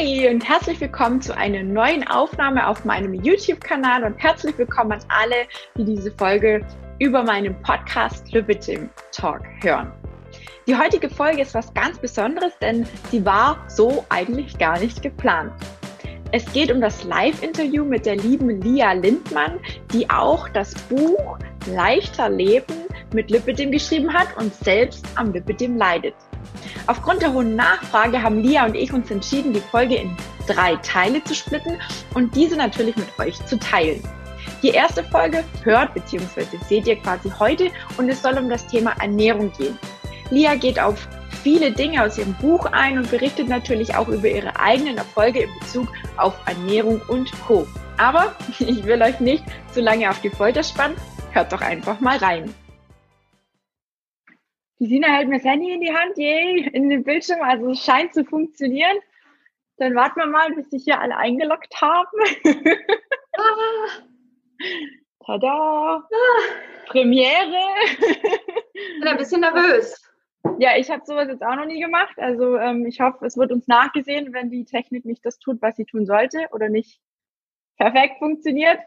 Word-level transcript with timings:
Hey 0.00 0.30
und 0.32 0.48
herzlich 0.48 0.80
willkommen 0.80 1.20
zu 1.20 1.36
einer 1.36 1.64
neuen 1.64 2.06
Aufnahme 2.06 2.68
auf 2.68 2.84
meinem 2.84 3.14
YouTube-Kanal 3.14 4.04
und 4.04 4.16
herzlich 4.16 4.56
willkommen 4.56 4.92
an 4.92 5.00
alle, 5.08 5.48
die 5.76 5.84
diese 5.84 6.12
Folge 6.12 6.64
über 7.00 7.24
meinen 7.24 7.60
Podcast 7.62 8.32
Lübbetim 8.32 8.90
Talk 9.10 9.42
hören. 9.60 9.90
Die 10.68 10.76
heutige 10.76 11.10
Folge 11.10 11.42
ist 11.42 11.52
was 11.52 11.74
ganz 11.74 11.98
Besonderes, 11.98 12.52
denn 12.60 12.86
sie 13.10 13.26
war 13.26 13.58
so 13.66 14.06
eigentlich 14.08 14.56
gar 14.56 14.78
nicht 14.78 15.02
geplant. 15.02 15.50
Es 16.30 16.44
geht 16.52 16.70
um 16.70 16.80
das 16.80 17.02
Live-Interview 17.02 17.84
mit 17.84 18.06
der 18.06 18.18
lieben 18.18 18.50
Lia 18.62 18.92
Lindmann, 18.92 19.58
die 19.92 20.08
auch 20.08 20.48
das 20.48 20.76
Buch 20.76 21.38
Leichter 21.74 22.28
Leben 22.28 22.84
mit 23.12 23.32
Lipidem 23.32 23.72
geschrieben 23.72 24.14
hat 24.14 24.28
und 24.36 24.54
selbst 24.54 25.04
am 25.16 25.32
Lipidem 25.32 25.76
leidet. 25.76 26.14
Aufgrund 26.86 27.22
der 27.22 27.32
hohen 27.32 27.56
Nachfrage 27.56 28.22
haben 28.22 28.42
Lia 28.42 28.64
und 28.64 28.74
ich 28.74 28.92
uns 28.92 29.10
entschieden, 29.10 29.52
die 29.52 29.60
Folge 29.60 29.96
in 29.96 30.16
drei 30.46 30.76
Teile 30.76 31.22
zu 31.24 31.34
splitten 31.34 31.78
und 32.14 32.34
diese 32.34 32.56
natürlich 32.56 32.96
mit 32.96 33.18
euch 33.18 33.44
zu 33.46 33.58
teilen. 33.58 34.02
Die 34.62 34.70
erste 34.70 35.04
Folge 35.04 35.44
hört 35.62 35.94
bzw. 35.94 36.44
seht 36.68 36.86
ihr 36.86 36.96
quasi 36.96 37.30
heute 37.38 37.70
und 37.96 38.08
es 38.08 38.22
soll 38.22 38.38
um 38.38 38.48
das 38.48 38.66
Thema 38.66 38.92
Ernährung 39.00 39.52
gehen. 39.52 39.78
Lia 40.30 40.56
geht 40.56 40.80
auf 40.80 41.08
viele 41.42 41.70
Dinge 41.70 42.02
aus 42.02 42.18
ihrem 42.18 42.34
Buch 42.34 42.66
ein 42.72 42.98
und 42.98 43.10
berichtet 43.10 43.48
natürlich 43.48 43.94
auch 43.94 44.08
über 44.08 44.28
ihre 44.28 44.58
eigenen 44.58 44.96
Erfolge 44.98 45.42
in 45.42 45.50
Bezug 45.60 45.88
auf 46.16 46.34
Ernährung 46.46 47.00
und 47.08 47.30
Co. 47.46 47.66
Aber 47.96 48.34
ich 48.58 48.84
will 48.84 49.00
euch 49.02 49.20
nicht 49.20 49.44
zu 49.72 49.80
lange 49.80 50.10
auf 50.10 50.20
die 50.20 50.30
Folter 50.30 50.62
spannen, 50.62 50.96
hört 51.32 51.52
doch 51.52 51.60
einfach 51.60 52.00
mal 52.00 52.18
rein. 52.18 52.52
Die 54.80 54.86
Sina 54.86 55.08
hält 55.08 55.28
mir 55.28 55.38
das 55.38 55.44
Handy 55.44 55.72
in 55.72 55.80
die 55.80 55.92
Hand, 55.92 56.16
yay, 56.16 56.68
in 56.72 56.88
den 56.88 57.02
Bildschirm, 57.02 57.42
also 57.42 57.70
es 57.70 57.84
scheint 57.84 58.14
zu 58.14 58.24
funktionieren. 58.24 58.96
Dann 59.78 59.94
warten 59.94 60.20
wir 60.20 60.26
mal, 60.26 60.52
bis 60.54 60.70
sich 60.70 60.84
hier 60.84 61.00
alle 61.00 61.16
eingeloggt 61.16 61.80
haben. 61.80 62.18
ah. 63.36 64.08
Tada! 65.24 65.48
Ah. 65.48 66.06
Premiere! 66.86 67.60
Ich 68.74 69.00
bin 69.00 69.08
ein 69.08 69.16
bisschen 69.16 69.40
nervös. 69.40 70.00
Ja, 70.58 70.76
ich 70.76 70.90
habe 70.90 71.02
sowas 71.04 71.28
jetzt 71.28 71.42
auch 71.42 71.56
noch 71.56 71.66
nie 71.66 71.80
gemacht. 71.80 72.16
Also 72.16 72.56
ähm, 72.56 72.86
ich 72.86 73.00
hoffe, 73.00 73.26
es 73.26 73.36
wird 73.36 73.52
uns 73.52 73.66
nachgesehen, 73.66 74.32
wenn 74.32 74.50
die 74.50 74.64
Technik 74.64 75.04
nicht 75.04 75.24
das 75.26 75.38
tut, 75.38 75.60
was 75.60 75.76
sie 75.76 75.84
tun 75.84 76.06
sollte 76.06 76.46
oder 76.52 76.68
nicht 76.68 77.00
perfekt 77.76 78.18
funktioniert. 78.18 78.78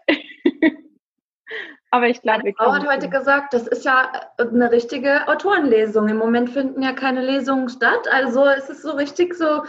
Aber 1.92 2.08
ich 2.08 2.22
glaube, 2.22 2.54
Frau 2.58 2.72
hat 2.72 2.88
heute 2.88 3.10
gesagt, 3.10 3.54
das 3.54 3.68
ist 3.68 3.84
ja 3.84 4.12
eine 4.38 4.72
richtige 4.72 5.28
Autorenlesung. 5.28 6.08
Im 6.08 6.18
Moment 6.18 6.50
finden 6.50 6.82
ja 6.82 6.94
keine 6.94 7.22
Lesungen 7.22 7.68
statt. 7.68 8.08
Also 8.10 8.46
es 8.46 8.70
ist 8.70 8.82
so 8.82 8.92
richtig 8.92 9.36
so 9.36 9.64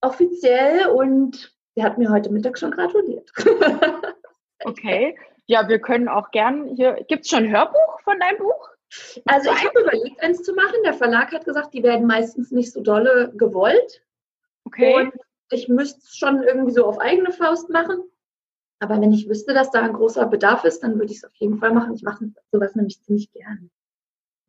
offiziell 0.00 0.86
und 0.86 1.54
sie 1.74 1.84
hat 1.84 1.98
mir 1.98 2.10
heute 2.10 2.30
Mittag 2.30 2.58
schon 2.58 2.70
gratuliert. 2.70 3.30
okay. 4.64 5.18
Ja, 5.44 5.68
wir 5.68 5.78
können 5.78 6.08
auch 6.08 6.30
gern 6.30 6.66
hier. 6.76 7.04
Gibt 7.08 7.24
es 7.24 7.30
schon 7.30 7.44
ein 7.44 7.52
Hörbuch 7.54 8.00
von 8.02 8.18
deinem 8.18 8.38
Buch? 8.38 8.70
Also 9.26 9.50
ich 9.50 9.64
habe 9.64 9.80
überlegt, 9.80 10.22
eins 10.22 10.42
zu 10.42 10.54
machen. 10.54 10.76
Der 10.82 10.94
Verlag 10.94 11.30
hat 11.32 11.44
gesagt, 11.44 11.74
die 11.74 11.82
werden 11.82 12.06
meistens 12.06 12.50
nicht 12.52 12.72
so 12.72 12.80
dolle 12.80 13.32
gewollt. 13.36 14.02
Okay. 14.64 14.94
Und 14.94 15.12
ich 15.50 15.68
müsste 15.68 16.00
es 16.00 16.16
schon 16.16 16.42
irgendwie 16.42 16.72
so 16.72 16.86
auf 16.86 16.98
eigene 16.98 17.32
Faust 17.32 17.68
machen. 17.68 18.02
Aber 18.78 19.00
wenn 19.00 19.12
ich 19.12 19.28
wüsste, 19.28 19.54
dass 19.54 19.70
da 19.70 19.82
ein 19.82 19.92
großer 19.92 20.26
Bedarf 20.26 20.64
ist, 20.64 20.82
dann 20.82 20.94
würde 20.94 21.12
ich 21.12 21.18
es 21.18 21.24
auf 21.24 21.34
jeden 21.34 21.58
Fall 21.58 21.72
machen. 21.72 21.94
Ich 21.94 22.02
mache 22.02 22.26
sowas 22.52 22.74
nämlich 22.74 23.02
ziemlich 23.02 23.32
gern. 23.32 23.70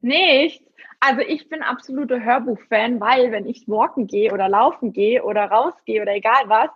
Nicht? 0.01 0.63
Also 0.99 1.21
ich 1.21 1.47
bin 1.49 1.61
absoluter 1.61 2.23
Hörbuch-Fan, 2.23 2.99
weil 2.99 3.31
wenn 3.31 3.45
ich 3.45 3.67
walken 3.67 4.07
gehe 4.07 4.33
oder 4.33 4.49
laufen 4.49 4.93
gehe 4.93 5.23
oder 5.23 5.45
rausgehe 5.45 6.01
oder 6.01 6.13
egal 6.13 6.43
was, 6.47 6.69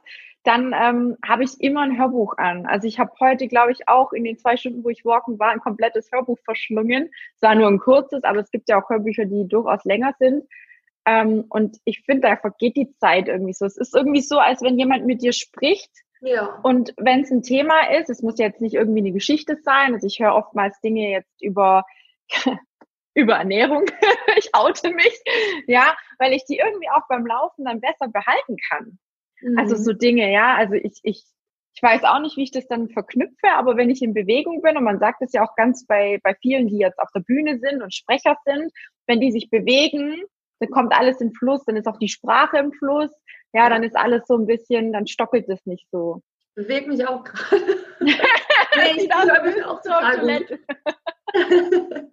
dann 0.44 0.74
ähm, 0.74 1.18
habe 1.24 1.44
ich 1.44 1.60
immer 1.60 1.82
ein 1.82 2.00
Hörbuch 2.00 2.38
an. 2.38 2.66
Also 2.66 2.88
ich 2.88 3.00
habe 3.00 3.12
heute, 3.20 3.48
glaube 3.48 3.72
ich, 3.72 3.88
auch 3.88 4.12
in 4.12 4.24
den 4.24 4.38
zwei 4.38 4.58
Stunden, 4.58 4.84
wo 4.84 4.90
ich 4.90 5.06
walken 5.06 5.38
war, 5.38 5.52
ein 5.52 5.60
komplettes 5.60 6.12
Hörbuch 6.12 6.40
verschlungen. 6.44 7.12
Es 7.36 7.42
war 7.42 7.54
nur 7.54 7.68
ein 7.68 7.80
kurzes, 7.80 8.24
aber 8.24 8.40
es 8.40 8.50
gibt 8.50 8.70
ja 8.70 8.82
auch 8.82 8.90
Hörbücher, 8.90 9.26
die 9.26 9.48
durchaus 9.48 9.84
länger 9.86 10.14
sind. 10.18 10.46
Ähm, 11.06 11.46
und 11.50 11.78
ich 11.86 12.02
finde, 12.02 12.28
da 12.28 12.38
vergeht 12.38 12.76
die 12.76 12.92
Zeit 12.98 13.28
irgendwie 13.28 13.54
so. 13.54 13.66
Es 13.66 13.78
ist 13.78 13.96
irgendwie 13.96 14.22
so, 14.22 14.40
als 14.40 14.62
wenn 14.62 14.80
jemand 14.80 15.06
mit 15.06 15.22
dir 15.22 15.34
spricht 15.34 15.92
ja. 16.22 16.60
Und 16.64 16.94
wenn 16.98 17.22
es 17.22 17.32
ein 17.32 17.42
Thema 17.42 17.90
ist, 17.92 18.10
es 18.10 18.22
muss 18.22 18.38
jetzt 18.38 18.62
nicht 18.62 18.76
irgendwie 18.76 19.00
eine 19.00 19.12
Geschichte 19.12 19.58
sein. 19.64 19.94
Also 19.94 20.08
ich 20.08 20.20
höre 20.20 20.36
oftmals 20.36 20.80
Dinge 20.82 21.10
jetzt 21.10 21.42
über 21.42 21.84
über 23.14 23.36
Ernährung. 23.36 23.86
ich 24.38 24.50
oute 24.54 24.92
mich, 24.92 25.22
ja, 25.68 25.96
weil 26.20 26.34
ich 26.34 26.46
die 26.46 26.58
irgendwie 26.58 26.90
auch 26.90 27.08
beim 27.10 27.26
Laufen 27.26 27.66
dann 27.66 27.82
besser 27.82 28.08
behalten 28.08 28.56
kann. 28.70 29.00
Mhm. 29.42 29.58
Also 29.58 29.76
so 29.76 29.94
Dinge, 29.94 30.32
ja. 30.32 30.56
Also 30.56 30.76
ich 30.76 31.00
ich 31.04 31.24
ich 31.74 31.82
weiß 31.82 32.04
auch 32.04 32.20
nicht, 32.20 32.38
wie 32.38 32.44
ich 32.44 32.52
das 32.52 32.68
dann 32.68 32.90
verknüpfe, 32.90 33.48
aber 33.54 33.78
wenn 33.78 33.90
ich 33.90 34.02
in 34.02 34.14
Bewegung 34.14 34.62
bin 34.62 34.76
und 34.76 34.84
man 34.84 35.00
sagt 35.00 35.22
es 35.22 35.32
ja 35.34 35.44
auch 35.44 35.56
ganz 35.56 35.86
bei 35.88 36.20
bei 36.22 36.36
vielen, 36.36 36.68
die 36.68 36.78
jetzt 36.78 37.00
auf 37.00 37.10
der 37.16 37.22
Bühne 37.22 37.60
sind 37.60 37.82
und 37.82 37.96
Sprecher 37.96 38.38
sind, 38.46 38.72
wenn 39.08 39.22
die 39.22 39.32
sich 39.32 39.50
bewegen, 39.50 40.22
dann 40.60 40.70
kommt 40.70 40.94
alles 40.94 41.20
in 41.20 41.34
Fluss, 41.34 41.66
dann 41.66 41.78
ist 41.78 41.88
auch 41.88 41.98
die 41.98 42.10
Sprache 42.10 42.60
im 42.60 42.72
Fluss 42.74 43.12
ja, 43.54 43.70
dann 43.70 43.84
ist 43.84 43.96
alles 43.96 44.24
so 44.28 44.36
ein 44.36 44.46
bisschen, 44.46 44.94
dann 44.94 45.08
stockelt 45.08 45.48
es 45.50 45.66
nicht 45.66 45.88
so. 45.92 46.22
Bewegt 46.56 46.88
mich 46.88 47.06
auch 47.08 47.24
gerade. 47.24 47.78
nee, 48.00 48.14
ich 48.98 49.10
bin 49.56 49.64
auch 49.64 49.82
total 49.82 50.20
gut. 50.20 50.60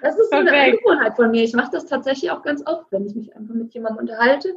Das 0.00 0.18
ist 0.18 0.30
so 0.30 0.38
eine 0.38 0.50
Angewohnheit 0.50 1.14
von 1.14 1.30
mir. 1.30 1.44
Ich 1.44 1.52
mache 1.52 1.70
das 1.70 1.86
tatsächlich 1.86 2.30
auch 2.30 2.42
ganz 2.42 2.66
oft, 2.66 2.90
wenn 2.90 3.06
ich 3.06 3.14
mich 3.14 3.36
einfach 3.36 3.54
mit 3.54 3.72
jemandem 3.72 4.00
unterhalte, 4.00 4.54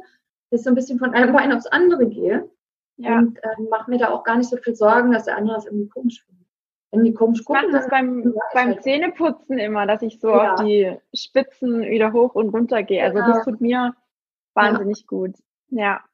dass 0.50 0.60
ich 0.60 0.64
so 0.64 0.70
ein 0.70 0.74
bisschen 0.74 0.98
von 0.98 1.14
einem 1.14 1.32
Bein 1.32 1.52
aufs 1.52 1.66
andere 1.66 2.06
gehe. 2.06 2.50
Ja. 2.96 3.18
Und 3.18 3.38
äh, 3.38 3.62
mache 3.70 3.90
mir 3.90 3.98
da 3.98 4.10
auch 4.10 4.24
gar 4.24 4.36
nicht 4.36 4.50
so 4.50 4.56
viel 4.56 4.74
Sorgen, 4.74 5.12
dass 5.12 5.26
der 5.26 5.36
andere 5.36 5.56
das 5.56 5.66
irgendwie 5.66 5.88
komisch 5.88 6.24
findet. 6.24 6.46
Wenn 6.90 7.04
die 7.04 7.14
komisch 7.14 7.44
gucken, 7.44 7.66
ich 7.66 7.72
mache 7.72 7.82
das 7.82 7.90
beim, 7.90 8.34
beim 8.54 8.68
halt 8.68 8.82
Zähneputzen 8.82 9.58
immer, 9.58 9.86
dass 9.86 10.02
ich 10.02 10.18
so 10.18 10.30
ja. 10.30 10.54
auf 10.54 10.64
die 10.64 10.96
Spitzen 11.14 11.82
wieder 11.82 12.12
hoch 12.12 12.34
und 12.34 12.48
runter 12.48 12.82
gehe. 12.82 13.04
Also 13.04 13.18
ja. 13.18 13.26
das 13.28 13.44
tut 13.44 13.60
mir 13.60 13.94
Wahnsinnig 14.56 15.00
ja. 15.00 15.06
gut. 15.06 15.34
Ja. 15.68 16.04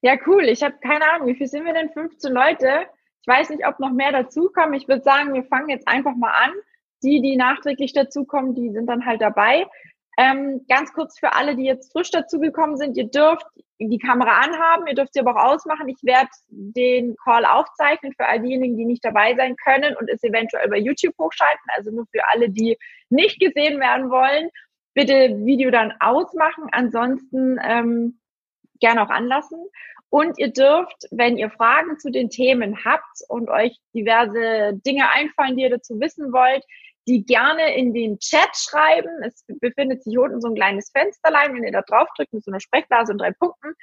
Ja, 0.00 0.16
cool. 0.26 0.44
Ich 0.44 0.62
habe 0.62 0.74
keine 0.82 1.10
Ahnung, 1.10 1.28
wie 1.28 1.34
viel 1.34 1.46
sind 1.46 1.64
wir 1.64 1.74
denn? 1.74 1.90
15 1.90 2.32
Leute. 2.32 2.86
Ich 3.20 3.28
weiß 3.28 3.50
nicht, 3.50 3.66
ob 3.66 3.78
noch 3.78 3.92
mehr 3.92 4.10
dazukommen. 4.10 4.74
Ich 4.74 4.88
würde 4.88 5.02
sagen, 5.02 5.34
wir 5.34 5.44
fangen 5.44 5.68
jetzt 5.68 5.86
einfach 5.86 6.16
mal 6.16 6.32
an. 6.32 6.52
Die, 7.04 7.20
die 7.20 7.36
nachträglich 7.36 7.92
dazukommen, 7.92 8.54
die 8.54 8.70
sind 8.70 8.86
dann 8.86 9.04
halt 9.04 9.20
dabei. 9.20 9.66
Ähm, 10.18 10.64
ganz 10.68 10.92
kurz 10.92 11.18
für 11.18 11.32
alle, 11.32 11.56
die 11.56 11.64
jetzt 11.64 11.90
frisch 11.92 12.10
dazugekommen 12.10 12.76
sind, 12.76 12.96
ihr 12.96 13.08
dürft 13.08 13.46
die 13.78 13.98
Kamera 13.98 14.40
anhaben, 14.40 14.86
ihr 14.86 14.94
dürft 14.94 15.14
sie 15.14 15.20
aber 15.20 15.36
auch 15.36 15.54
ausmachen. 15.54 15.88
Ich 15.88 15.98
werde 16.02 16.28
den 16.48 17.16
Call 17.24 17.44
aufzeichnen 17.44 18.12
für 18.16 18.26
all 18.26 18.40
diejenigen, 18.40 18.76
die 18.76 18.84
nicht 18.84 19.04
dabei 19.04 19.34
sein 19.34 19.56
können 19.56 19.96
und 19.96 20.08
es 20.10 20.22
eventuell 20.22 20.68
bei 20.68 20.78
YouTube 20.78 21.14
hochschalten. 21.18 21.64
Also 21.76 21.90
nur 21.90 22.06
für 22.12 22.22
alle, 22.28 22.50
die 22.50 22.76
nicht 23.08 23.40
gesehen 23.40 23.80
werden 23.80 24.10
wollen 24.10 24.50
bitte 24.94 25.36
Video 25.44 25.70
dann 25.70 25.92
ausmachen, 26.00 26.68
ansonsten 26.72 27.58
ähm, 27.62 28.20
gerne 28.80 29.02
auch 29.02 29.10
anlassen. 29.10 29.58
Und 30.10 30.38
ihr 30.38 30.52
dürft, 30.52 31.06
wenn 31.10 31.38
ihr 31.38 31.50
Fragen 31.50 31.98
zu 31.98 32.10
den 32.10 32.28
Themen 32.28 32.84
habt 32.84 33.22
und 33.28 33.48
euch 33.48 33.78
diverse 33.94 34.74
Dinge 34.84 35.10
einfallen, 35.10 35.56
die 35.56 35.62
ihr 35.62 35.70
dazu 35.70 35.98
wissen 36.00 36.32
wollt, 36.32 36.64
die 37.08 37.24
gerne 37.24 37.74
in 37.74 37.94
den 37.94 38.18
Chat 38.18 38.50
schreiben. 38.54 39.10
Es 39.24 39.44
befindet 39.60 40.04
sich 40.04 40.18
unten 40.18 40.40
so 40.40 40.48
ein 40.48 40.54
kleines 40.54 40.90
Fensterlein, 40.90 41.54
wenn 41.54 41.64
ihr 41.64 41.72
da 41.72 41.82
drauf 41.82 42.08
drückt 42.16 42.32
mit 42.32 42.44
so 42.44 42.50
einer 42.50 42.60
Sprechblase 42.60 43.12
und 43.12 43.18
drei 43.18 43.32
Punkten. 43.32 43.74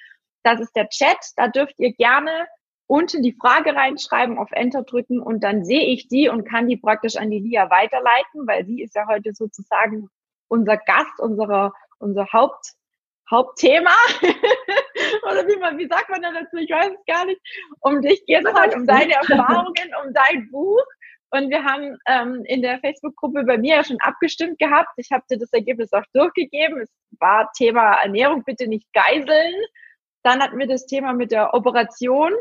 Das 0.43 0.59
ist 0.59 0.75
der 0.75 0.87
Chat. 0.89 1.17
Da 1.35 1.47
dürft 1.47 1.79
ihr 1.79 1.93
gerne 1.93 2.47
unten 2.89 3.21
die 3.21 3.37
Frage 3.39 3.75
reinschreiben, 3.75 4.39
auf 4.39 4.51
Enter 4.51 4.81
drücken 4.81 5.21
und 5.21 5.43
dann 5.43 5.63
sehe 5.63 5.85
ich 5.85 6.07
die 6.07 6.27
und 6.27 6.43
kann 6.43 6.67
die 6.67 6.77
praktisch 6.77 7.17
an 7.17 7.29
die 7.29 7.39
Lia 7.39 7.69
weiterleiten, 7.69 8.47
weil 8.47 8.65
sie 8.65 8.81
ist 8.81 8.95
ja 8.95 9.07
heute 9.07 9.33
sozusagen 9.33 10.09
unser 10.49 10.77
Gast, 10.77 11.19
unsere, 11.19 11.71
unser 11.99 12.27
Haupt, 12.33 12.73
Hauptthema. 13.29 13.91
Oder 15.23 15.47
wie 15.47 15.57
man, 15.57 15.77
wie 15.77 15.87
sagt 15.87 16.09
man 16.09 16.21
da 16.21 16.31
dazu? 16.31 16.57
Ich 16.57 16.69
weiß 16.69 16.91
es 16.91 17.05
gar 17.05 17.25
nicht. 17.25 17.39
Um 17.79 18.01
dich 18.01 18.25
geht 18.25 18.45
es 18.45 18.53
halt 18.53 18.75
um 18.75 18.85
deine 18.85 19.13
Erfahrungen, 19.29 19.91
um 20.03 20.13
dein 20.13 20.49
Buch. 20.51 20.83
Und 21.31 21.51
wir 21.51 21.63
haben 21.63 21.95
ähm, 22.07 22.43
in 22.45 22.63
der 22.63 22.79
Facebook-Gruppe 22.79 23.43
bei 23.43 23.57
mir 23.57 23.75
ja 23.77 23.83
schon 23.83 23.99
abgestimmt 24.01 24.57
gehabt. 24.57 24.89
Ich 24.97 25.11
habe 25.11 25.23
dir 25.29 25.37
das 25.37 25.53
Ergebnis 25.53 25.93
auch 25.93 26.03
durchgegeben. 26.13 26.81
Es 26.81 26.89
war 27.19 27.51
Thema 27.55 28.01
Ernährung, 28.01 28.43
bitte 28.43 28.67
nicht 28.67 28.91
geiseln. 28.93 29.53
Dann 30.23 30.41
hatten 30.41 30.57
wir 30.57 30.67
das 30.67 30.87
Thema 30.87 31.13
mit 31.13 31.31
der 31.31 31.53
Operation. 31.53 32.33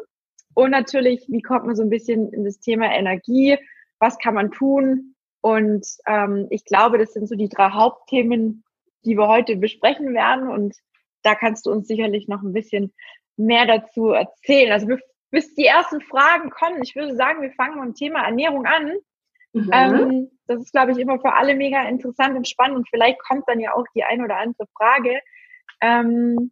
Und 0.55 0.71
natürlich, 0.71 1.27
wie 1.29 1.43
kommt 1.43 1.67
man 1.67 1.77
so 1.77 1.83
ein 1.83 1.91
bisschen 1.91 2.33
in 2.33 2.45
das 2.45 2.61
Thema 2.61 2.87
Energie? 2.87 3.59
Was 4.01 4.19
kann 4.19 4.35
man 4.35 4.51
tun? 4.51 5.15
Und 5.49 5.87
ähm, 6.07 6.47
ich 6.51 6.65
glaube, 6.65 6.99
das 6.99 7.13
sind 7.13 7.29
so 7.29 7.35
die 7.35 7.49
drei 7.49 7.71
Hauptthemen, 7.71 8.65
die 9.05 9.17
wir 9.17 9.29
heute 9.29 9.57
besprechen 9.57 10.15
werden. 10.15 10.49
Und 10.49 10.77
da 11.23 11.35
kannst 11.35 11.67
du 11.67 11.71
uns 11.71 11.89
sicherlich 11.89 12.29
noch 12.29 12.43
ein 12.43 12.53
bisschen 12.53 12.93
mehr 13.37 13.67
dazu 13.67 14.11
erzählen. 14.11 14.73
Also 14.73 14.87
bis 15.31 15.55
die 15.55 15.67
ersten 15.67 16.01
Fragen 16.01 16.51
kommen, 16.51 16.83
ich 16.83 16.97
würde 16.97 17.15
sagen, 17.17 17.43
wir 17.43 17.53
fangen 17.53 17.77
mit 17.77 17.85
dem 17.85 17.95
Thema 17.95 18.25
Ernährung 18.25 18.67
an. 18.67 18.97
Mhm. 19.53 19.71
Ähm, 19.73 20.31
das 20.47 20.61
ist, 20.61 20.73
glaube 20.73 20.93
ich, 20.93 20.99
immer 20.99 21.19
für 21.21 21.33
alle 21.35 21.55
mega 21.55 21.83
interessant 21.89 22.37
und 22.37 22.49
spannend. 22.49 22.77
Und 22.79 22.89
vielleicht 22.89 23.19
kommt 23.21 23.45
dann 23.47 23.61
ja 23.61 23.75
auch 23.75 23.85
die 23.95 24.05
eine 24.05 24.25
oder 24.25 24.39
andere 24.39 24.67
Frage. 24.77 25.21
Ähm, 25.81 26.51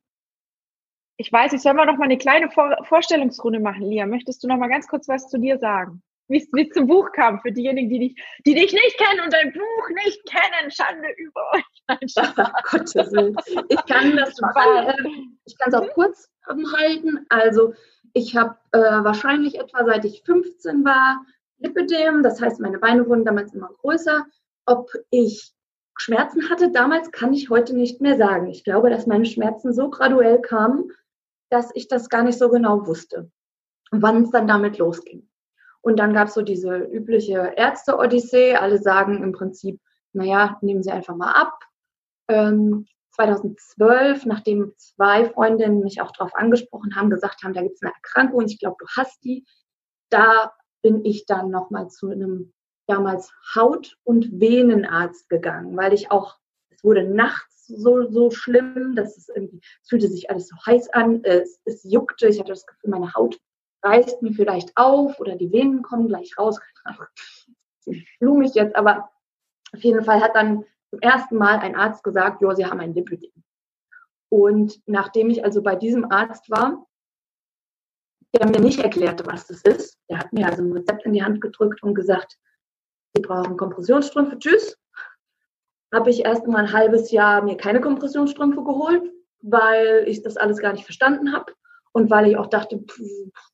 Ich 1.19 1.33
weiß, 1.33 1.53
ich 1.55 1.63
soll 1.63 1.75
mal 1.75 1.87
noch 1.87 1.97
mal 1.97 2.05
eine 2.05 2.19
kleine 2.19 2.51
Vor 2.51 2.77
Vorstellungsrunde 2.85 3.61
machen, 3.61 3.83
Lia. 3.91 4.07
Möchtest 4.07 4.43
du 4.43 4.49
noch 4.49 4.59
mal 4.59 4.69
ganz 4.69 4.87
kurz 4.87 5.09
was 5.09 5.29
zu 5.29 5.39
dir 5.39 5.59
sagen? 5.59 6.03
Wie 6.29 6.39
es 6.39 6.71
zum 6.75 6.87
Buch 6.87 7.13
kam, 7.13 7.41
für 7.41 7.53
diejenigen, 7.53 7.89
die 7.89 7.99
dich, 7.99 8.25
die 8.45 8.55
dich 8.55 8.73
nicht 8.73 8.99
kennen 8.99 9.21
und 9.25 9.33
dein 9.33 9.53
Buch 9.53 9.89
nicht 10.05 10.21
kennen. 10.27 10.71
Schande 10.71 11.09
über 11.19 11.41
euch. 11.55 11.65
Nein, 11.89 12.47
Gottes 12.71 13.13
Willen. 13.13 13.37
Ich 13.69 13.87
kann 13.87 14.17
das 14.17 14.37
machen. 14.41 15.39
Ich 15.45 15.57
kann 15.59 15.73
es 15.73 15.75
auch 15.75 15.93
kurz 15.95 16.29
halten. 16.77 17.25
Also 17.29 17.75
ich 18.13 18.37
habe 18.37 18.57
äh, 18.73 18.79
wahrscheinlich 18.79 19.59
etwa 19.59 19.85
seit 19.85 20.05
ich 20.05 20.23
15 20.25 20.85
war 20.85 21.25
Lipidem, 21.59 22.23
das 22.23 22.41
heißt, 22.41 22.61
meine 22.61 22.79
Beine 22.79 23.07
wurden 23.07 23.25
damals 23.25 23.55
immer 23.55 23.71
größer. 23.81 24.27
Ob 24.67 24.91
ich 25.11 25.53
Schmerzen 25.99 26.51
hatte 26.51 26.71
damals, 26.71 27.11
kann 27.11 27.33
ich 27.33 27.49
heute 27.49 27.75
nicht 27.75 28.01
mehr 28.01 28.17
sagen. 28.17 28.49
Ich 28.49 28.65
glaube, 28.65 28.91
dass 28.91 29.07
meine 29.07 29.25
Schmerzen 29.25 29.73
so 29.73 29.89
graduell 29.89 30.41
kamen, 30.41 30.93
dass 31.51 31.71
ich 31.75 31.89
das 31.89 32.09
gar 32.09 32.23
nicht 32.23 32.39
so 32.39 32.51
genau 32.51 32.87
wusste, 32.87 33.31
wann 33.91 34.25
es 34.25 34.31
dann 34.31 34.47
damit 34.47 34.79
losging. 34.79 35.29
Und 35.87 36.01
dann 36.01 36.15
gab 36.15 36.27
es 36.27 36.35
so 36.35 36.43
diese 36.43 36.79
übliche 36.79 37.53
Ärzte-Odyssee. 37.57 38.57
Alle 38.57 38.79
sagen 38.79 39.23
im 39.23 39.31
Prinzip, 39.31 39.81
naja, 40.13 40.59
nehmen 40.61 40.83
Sie 40.83 40.91
einfach 40.91 41.15
mal 41.15 41.31
ab. 41.31 41.61
Ähm, 42.27 42.89
2012, 43.13 44.27
nachdem 44.27 44.73
zwei 44.79 45.27
Freundinnen 45.27 45.85
mich 45.85 46.01
auch 46.01 46.11
darauf 46.11 46.35
angesprochen 46.35 46.97
haben, 46.97 47.09
gesagt 47.09 47.45
haben, 47.45 47.55
da 47.55 47.63
gibt 47.63 47.77
es 47.77 47.83
eine 47.83 47.93
Erkrankung, 47.95 48.47
ich 48.47 48.59
glaube, 48.59 48.75
du 48.81 48.87
hast 48.97 49.23
die, 49.23 49.47
da 50.11 50.53
bin 50.83 51.05
ich 51.05 51.25
dann 51.27 51.51
nochmal 51.51 51.87
zu 51.87 52.11
einem 52.11 52.53
damals 52.89 53.33
Haut- 53.55 53.97
und 54.03 54.41
Venenarzt 54.41 55.29
gegangen, 55.29 55.77
weil 55.77 55.93
ich 55.93 56.11
auch, 56.11 56.37
es 56.71 56.83
wurde 56.83 57.09
nachts 57.09 57.69
so, 57.69 58.11
so 58.11 58.33
schlimm, 58.33 58.97
dass 58.97 59.17
es 59.17 59.29
irgendwie, 59.29 59.61
es 59.83 59.89
fühlte 59.89 60.09
sich 60.09 60.31
alles 60.31 60.49
so 60.49 60.57
heiß 60.67 60.89
an, 60.95 61.23
es, 61.23 61.61
es 61.65 61.85
juckte, 61.85 62.27
ich 62.27 62.41
hatte 62.41 62.51
das 62.51 62.67
Gefühl, 62.67 62.91
meine 62.91 63.15
Haut 63.15 63.39
reißt 63.87 64.23
mir 64.23 64.33
vielleicht 64.33 64.77
auf 64.77 65.19
oder 65.21 65.37
die 65.37 65.53
Venen 65.53 65.83
kommen 65.83 66.09
gleich 66.09 66.37
raus. 66.39 66.59
Blumig 68.21 68.55
jetzt, 68.55 68.75
aber 68.75 69.11
auf 69.73 69.83
jeden 69.83 70.05
Fall 70.05 70.21
hat 70.21 70.35
dann 70.35 70.65
zum 70.91 71.01
ersten 71.01 71.37
Mal 71.37 71.59
ein 71.59 71.77
Arzt 71.77 72.03
gesagt, 72.03 72.43
ja, 72.43 72.55
Sie 72.55 72.67
haben 72.67 72.81
ein 72.81 72.95
Lipödem. 72.95 73.33
Und 74.29 74.81
nachdem 74.87 75.31
ich 75.31 75.45
also 75.45 75.63
bei 75.63 75.77
diesem 75.77 76.11
Arzt 76.11 76.51
war, 76.51 76.87
der 78.35 78.49
mir 78.49 78.61
nicht 78.61 78.81
erklärte, 78.81 79.25
was 79.27 79.47
das 79.47 79.63
ist, 79.63 79.99
der 80.11 80.19
hat 80.19 80.33
mir 80.33 80.47
also 80.47 80.63
ein 80.63 80.73
Rezept 80.73 81.05
in 81.07 81.13
die 81.13 81.23
Hand 81.23 81.41
gedrückt 81.41 81.83
und 81.83 81.95
gesagt, 81.95 82.37
Sie 83.15 83.23
brauchen 83.23 83.57
Kompressionsstrümpfe, 83.57 84.39
tschüss. 84.39 84.77
Habe 85.95 86.11
ich 86.11 86.25
erst 86.25 86.47
mal 86.47 86.65
ein 86.65 86.73
halbes 86.73 87.13
Jahr 87.13 87.43
mir 87.43 87.57
keine 87.57 87.81
Kompressionsstrümpfe 87.81 88.63
geholt, 88.63 89.11
weil 89.43 90.05
ich 90.07 90.23
das 90.23 90.37
alles 90.37 90.59
gar 90.59 90.73
nicht 90.73 90.85
verstanden 90.85 91.33
habe 91.33 91.53
und 91.97 92.11
weil 92.11 92.29
ich 92.29 92.37
auch 92.37 92.49
dachte, 92.49 92.85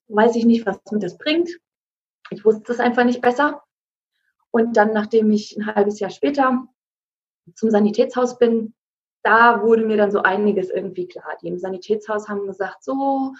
weiß 0.09 0.35
ich 0.35 0.45
nicht, 0.45 0.67
was 0.67 0.81
mir 0.91 0.99
das 0.99 1.17
bringt. 1.17 1.49
Ich 2.31 2.45
wusste 2.45 2.73
es 2.73 2.81
einfach 2.81 3.05
nicht 3.05 3.21
besser. 3.21 3.63
Und 4.51 4.77
dann, 4.77 4.93
nachdem 4.93 5.31
ich 5.31 5.57
ein 5.57 5.65
halbes 5.65 6.01
Jahr 6.01 6.11
später 6.11 6.67
zum 7.55 7.71
Sanitätshaus 7.71 8.39
bin, 8.39 8.75
da 9.23 9.63
wurde 9.63 9.87
mir 9.87 9.97
dann 9.97 10.11
so 10.11 10.23
einiges 10.25 10.71
irgendwie 10.71 11.07
klar. 11.07 11.39
Die 11.41 11.47
im 11.47 11.61
Sanitätshaus 11.61 12.29
haben 12.29 12.45
gesagt, 12.49 12.83
so, 12.83 13.33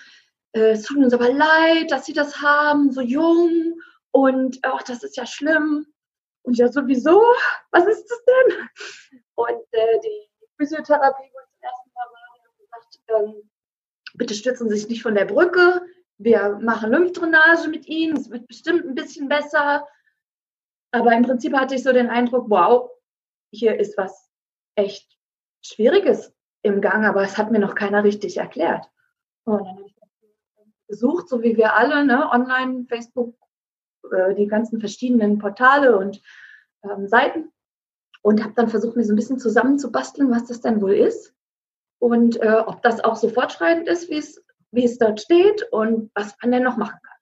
äh, 0.53 0.71
es 0.71 0.85
tut 0.85 0.99
uns 0.99 1.13
aber 1.13 1.33
leid, 1.33 1.91
dass 1.91 2.07
sie 2.07 2.13
das 2.13 2.41
haben, 2.41 2.93
so 2.93 3.01
jung 3.01 3.81
und 4.13 4.61
ach, 4.63 4.85
das 4.85 5.03
ist 5.03 5.17
ja 5.17 5.27
schlimm. 5.27 5.85
Und 6.43 6.59
ja, 6.59 6.69
sowieso, 6.69 7.21
was 7.73 7.87
ist 7.87 8.07
das 8.09 8.25
denn? 8.25 8.69
Und 9.35 9.65
äh, 9.73 9.99
die 10.05 10.31
Physiotherapie, 10.57 11.29
wo 11.33 11.41
ich 11.41 11.51
zum 11.51 11.63
ersten 11.63 11.91
Mal 11.93 12.07
war, 12.07 12.39
hat 12.39 12.57
gesagt, 12.57 13.01
ähm, 13.09 13.51
bitte 14.15 14.35
stürzen 14.35 14.69
Sie 14.69 14.77
sich 14.77 14.89
nicht 14.89 15.03
von 15.03 15.15
der 15.15 15.25
Brücke, 15.25 15.83
wir 16.19 16.59
machen 16.61 16.91
Lymphdrainage 16.91 17.69
mit 17.69 17.87
Ihnen, 17.89 18.17
es 18.17 18.31
wird 18.31 18.47
bestimmt 18.47 18.85
ein 18.85 18.95
bisschen 18.95 19.29
besser. 19.29 19.87
Aber 20.93 21.13
im 21.13 21.23
Prinzip 21.23 21.55
hatte 21.55 21.75
ich 21.75 21.83
so 21.83 21.93
den 21.93 22.11
Eindruck, 22.11 22.49
wow, 22.49 22.91
hier 23.51 23.79
ist 23.79 23.97
was 23.97 24.31
echt 24.77 25.19
Schwieriges 25.63 26.33
im 26.63 26.81
Gang, 26.81 27.05
aber 27.05 27.23
es 27.23 27.39
hat 27.39 27.51
mir 27.51 27.59
noch 27.59 27.75
keiner 27.75 28.05
richtig 28.05 28.37
erklärt. 28.37 28.89
Und 29.45 29.59
dann 29.59 29.77
habe 29.77 29.87
ich 29.87 29.97
gesucht, 30.89 31.29
so 31.29 31.43
wie 31.43 31.57
wir 31.57 31.75
alle, 31.75 32.05
ne, 32.05 32.31
online, 32.31 32.85
Facebook, 32.89 33.35
äh, 34.13 34.35
die 34.35 34.47
ganzen 34.47 34.79
verschiedenen 34.79 35.39
Portale 35.39 35.97
und 35.97 36.23
ähm, 36.85 37.09
Seiten 37.09 37.51
und 38.23 38.43
habe 38.45 38.55
dann 38.55 38.69
versucht, 38.69 38.97
mir 38.97 39.05
so 39.05 39.13
ein 39.13 39.17
bisschen 39.17 39.39
zusammenzubasteln, 39.39 40.31
was 40.31 40.47
das 40.47 40.61
denn 40.61 40.81
wohl 40.81 40.95
ist 40.95 41.35
und 42.03 42.43
äh, 42.43 42.61
ob 42.67 42.83
das 42.83 42.99
auch 43.05 43.15
so 43.15 43.29
fortschreitend 43.29 43.87
ist, 43.87 44.11
wie 44.11 44.19
es, 44.85 44.99
dort 44.99 45.21
steht 45.21 45.63
und 45.71 46.11
was 46.17 46.35
man 46.43 46.51
denn 46.51 46.65
noch 46.65 46.77
machen 46.77 46.99
kann. 47.01 47.17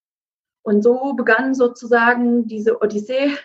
Und 0.62 0.82
so 0.82 1.12
begann 1.12 1.54
sozusagen 1.54 2.46
diese 2.46 2.80
Odyssee. 2.80 3.36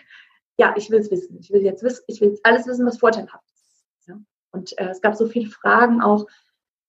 Ja, 0.56 0.72
ich 0.78 0.90
will 0.90 1.00
es 1.00 1.10
wissen. 1.10 1.38
Ich 1.38 1.50
will 1.50 1.60
jetzt 1.60 1.82
wissen, 1.82 2.04
ich 2.06 2.22
will 2.22 2.40
alles 2.42 2.66
wissen, 2.66 2.86
was 2.86 2.96
vorteilhaft 2.96 3.44
ist. 3.52 4.08
Ja? 4.08 4.14
Und 4.52 4.78
äh, 4.78 4.88
es 4.88 5.02
gab 5.02 5.14
so 5.14 5.26
viele 5.26 5.50
Fragen 5.50 6.00
auch, 6.00 6.26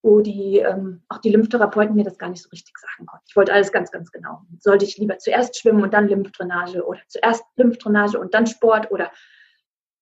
wo 0.02 0.22
die, 0.22 0.60
ähm, 0.60 1.04
auch 1.10 1.18
die 1.18 1.32
Lymphtherapeuten 1.32 1.94
mir 1.94 2.06
das 2.06 2.18
gar 2.18 2.30
nicht 2.30 2.42
so 2.42 2.48
richtig 2.48 2.78
sagen 2.78 3.06
konnten. 3.06 3.26
Ich 3.28 3.36
wollte 3.36 3.52
alles 3.52 3.74
ganz, 3.74 3.92
ganz 3.92 4.14
genau. 4.14 4.44
Sollte 4.60 4.86
ich 4.86 4.98
lieber 4.98 5.18
zuerst 5.18 5.60
schwimmen 5.60 5.84
und 5.84 5.94
dann 5.94 6.08
Lymphdrainage 6.08 6.86
oder 6.86 7.02
zuerst 7.10 7.44
Lymphdrainage 7.58 8.18
und 8.18 8.34
dann 8.34 8.48
Sport 8.48 8.92
oder 8.92 9.12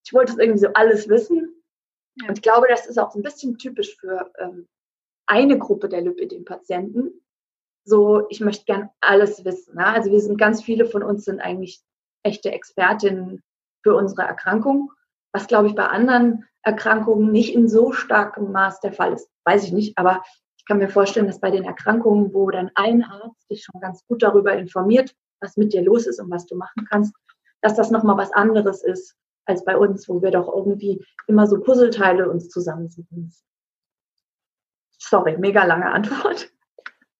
ich 0.05 0.13
wollte 0.13 0.33
es 0.33 0.37
irgendwie 0.37 0.59
so 0.59 0.67
alles 0.75 1.09
wissen. 1.09 1.51
Und 2.21 2.37
ich 2.37 2.41
glaube, 2.41 2.67
das 2.69 2.85
ist 2.85 2.97
auch 2.97 3.13
ein 3.15 3.23
bisschen 3.23 3.57
typisch 3.57 3.97
für 3.97 4.31
ähm, 4.37 4.67
eine 5.27 5.57
Gruppe 5.57 5.89
der 5.89 6.01
Lipidem-Patienten. 6.01 7.11
So, 7.83 8.27
ich 8.29 8.39
möchte 8.39 8.65
gern 8.65 8.89
alles 9.01 9.43
wissen. 9.43 9.75
Ne? 9.75 9.85
Also 9.85 10.11
wir 10.11 10.19
sind 10.21 10.37
ganz 10.37 10.63
viele 10.63 10.85
von 10.85 11.03
uns 11.03 11.25
sind 11.25 11.39
eigentlich 11.39 11.81
echte 12.23 12.51
Expertinnen 12.51 13.43
für 13.83 13.95
unsere 13.95 14.23
Erkrankung, 14.23 14.91
was 15.31 15.47
glaube 15.47 15.67
ich 15.67 15.75
bei 15.75 15.85
anderen 15.85 16.45
Erkrankungen 16.63 17.31
nicht 17.31 17.53
in 17.53 17.67
so 17.67 17.91
starkem 17.91 18.51
Maß 18.51 18.79
der 18.79 18.93
Fall 18.93 19.13
ist. 19.13 19.29
Weiß 19.45 19.63
ich 19.63 19.71
nicht, 19.71 19.97
aber 19.97 20.23
ich 20.57 20.65
kann 20.65 20.79
mir 20.79 20.89
vorstellen, 20.89 21.27
dass 21.27 21.39
bei 21.39 21.51
den 21.51 21.65
Erkrankungen, 21.65 22.33
wo 22.33 22.49
dann 22.49 22.71
ein 22.73 23.03
Arzt 23.03 23.49
dich 23.51 23.63
schon 23.63 23.79
ganz 23.79 24.03
gut 24.07 24.23
darüber 24.23 24.53
informiert, 24.53 25.13
was 25.39 25.57
mit 25.57 25.73
dir 25.73 25.83
los 25.83 26.07
ist 26.07 26.19
und 26.19 26.31
was 26.31 26.47
du 26.47 26.55
machen 26.55 26.87
kannst, 26.89 27.13
dass 27.61 27.75
das 27.75 27.91
nochmal 27.91 28.17
was 28.17 28.31
anderes 28.31 28.83
ist 28.83 29.15
als 29.45 29.63
bei 29.63 29.77
uns, 29.77 30.07
wo 30.09 30.21
wir 30.21 30.31
doch 30.31 30.47
irgendwie 30.47 31.03
immer 31.27 31.47
so 31.47 31.59
Puzzleteile 31.59 32.29
uns 32.29 32.49
zusammensuchen. 32.49 33.33
Sorry, 34.97 35.37
mega 35.37 35.63
lange 35.65 35.91
Antwort. 35.91 36.51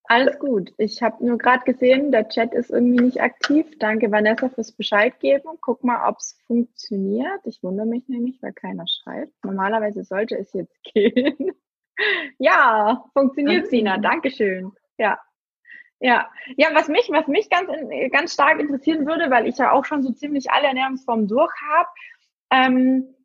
Alles 0.07 0.37
gut. 0.37 0.71
Ich 0.77 1.01
habe 1.01 1.25
nur 1.25 1.37
gerade 1.37 1.63
gesehen, 1.63 2.11
der 2.11 2.29
Chat 2.29 2.53
ist 2.53 2.69
irgendwie 2.69 3.03
nicht 3.03 3.21
aktiv. 3.21 3.65
Danke, 3.79 4.11
Vanessa, 4.11 4.49
fürs 4.49 4.71
Bescheid 4.71 5.19
geben. 5.19 5.49
Guck 5.61 5.83
mal, 5.83 6.07
ob 6.07 6.17
es 6.19 6.37
funktioniert. 6.45 7.41
Ich 7.45 7.63
wundere 7.63 7.87
mich 7.87 8.07
nämlich, 8.07 8.41
weil 8.41 8.53
keiner 8.53 8.85
schreibt. 8.87 9.33
Normalerweise 9.43 10.03
sollte 10.03 10.37
es 10.37 10.53
jetzt 10.53 10.75
gehen. 10.93 11.53
ja, 12.37 13.03
funktioniert, 13.13 13.67
Sina. 13.67 13.97
Dankeschön. 13.97 14.71
Ja. 14.97 15.19
Ja, 15.99 16.29
ja, 16.57 16.67
was 16.73 16.87
mich, 16.87 17.09
was 17.09 17.25
mich 17.27 17.49
ganz, 17.49 17.69
ganz 18.11 18.33
stark 18.33 18.59
interessieren 18.59 19.07
würde, 19.07 19.31
weil 19.31 19.47
ich 19.47 19.57
ja 19.57 19.71
auch 19.71 19.85
schon 19.85 20.03
so 20.03 20.11
ziemlich 20.11 20.51
alle 20.51 20.67
Ernährungsformen 20.67 21.27
durch 21.27 21.53
habe. 21.71 21.89
Ähm, 22.55 23.15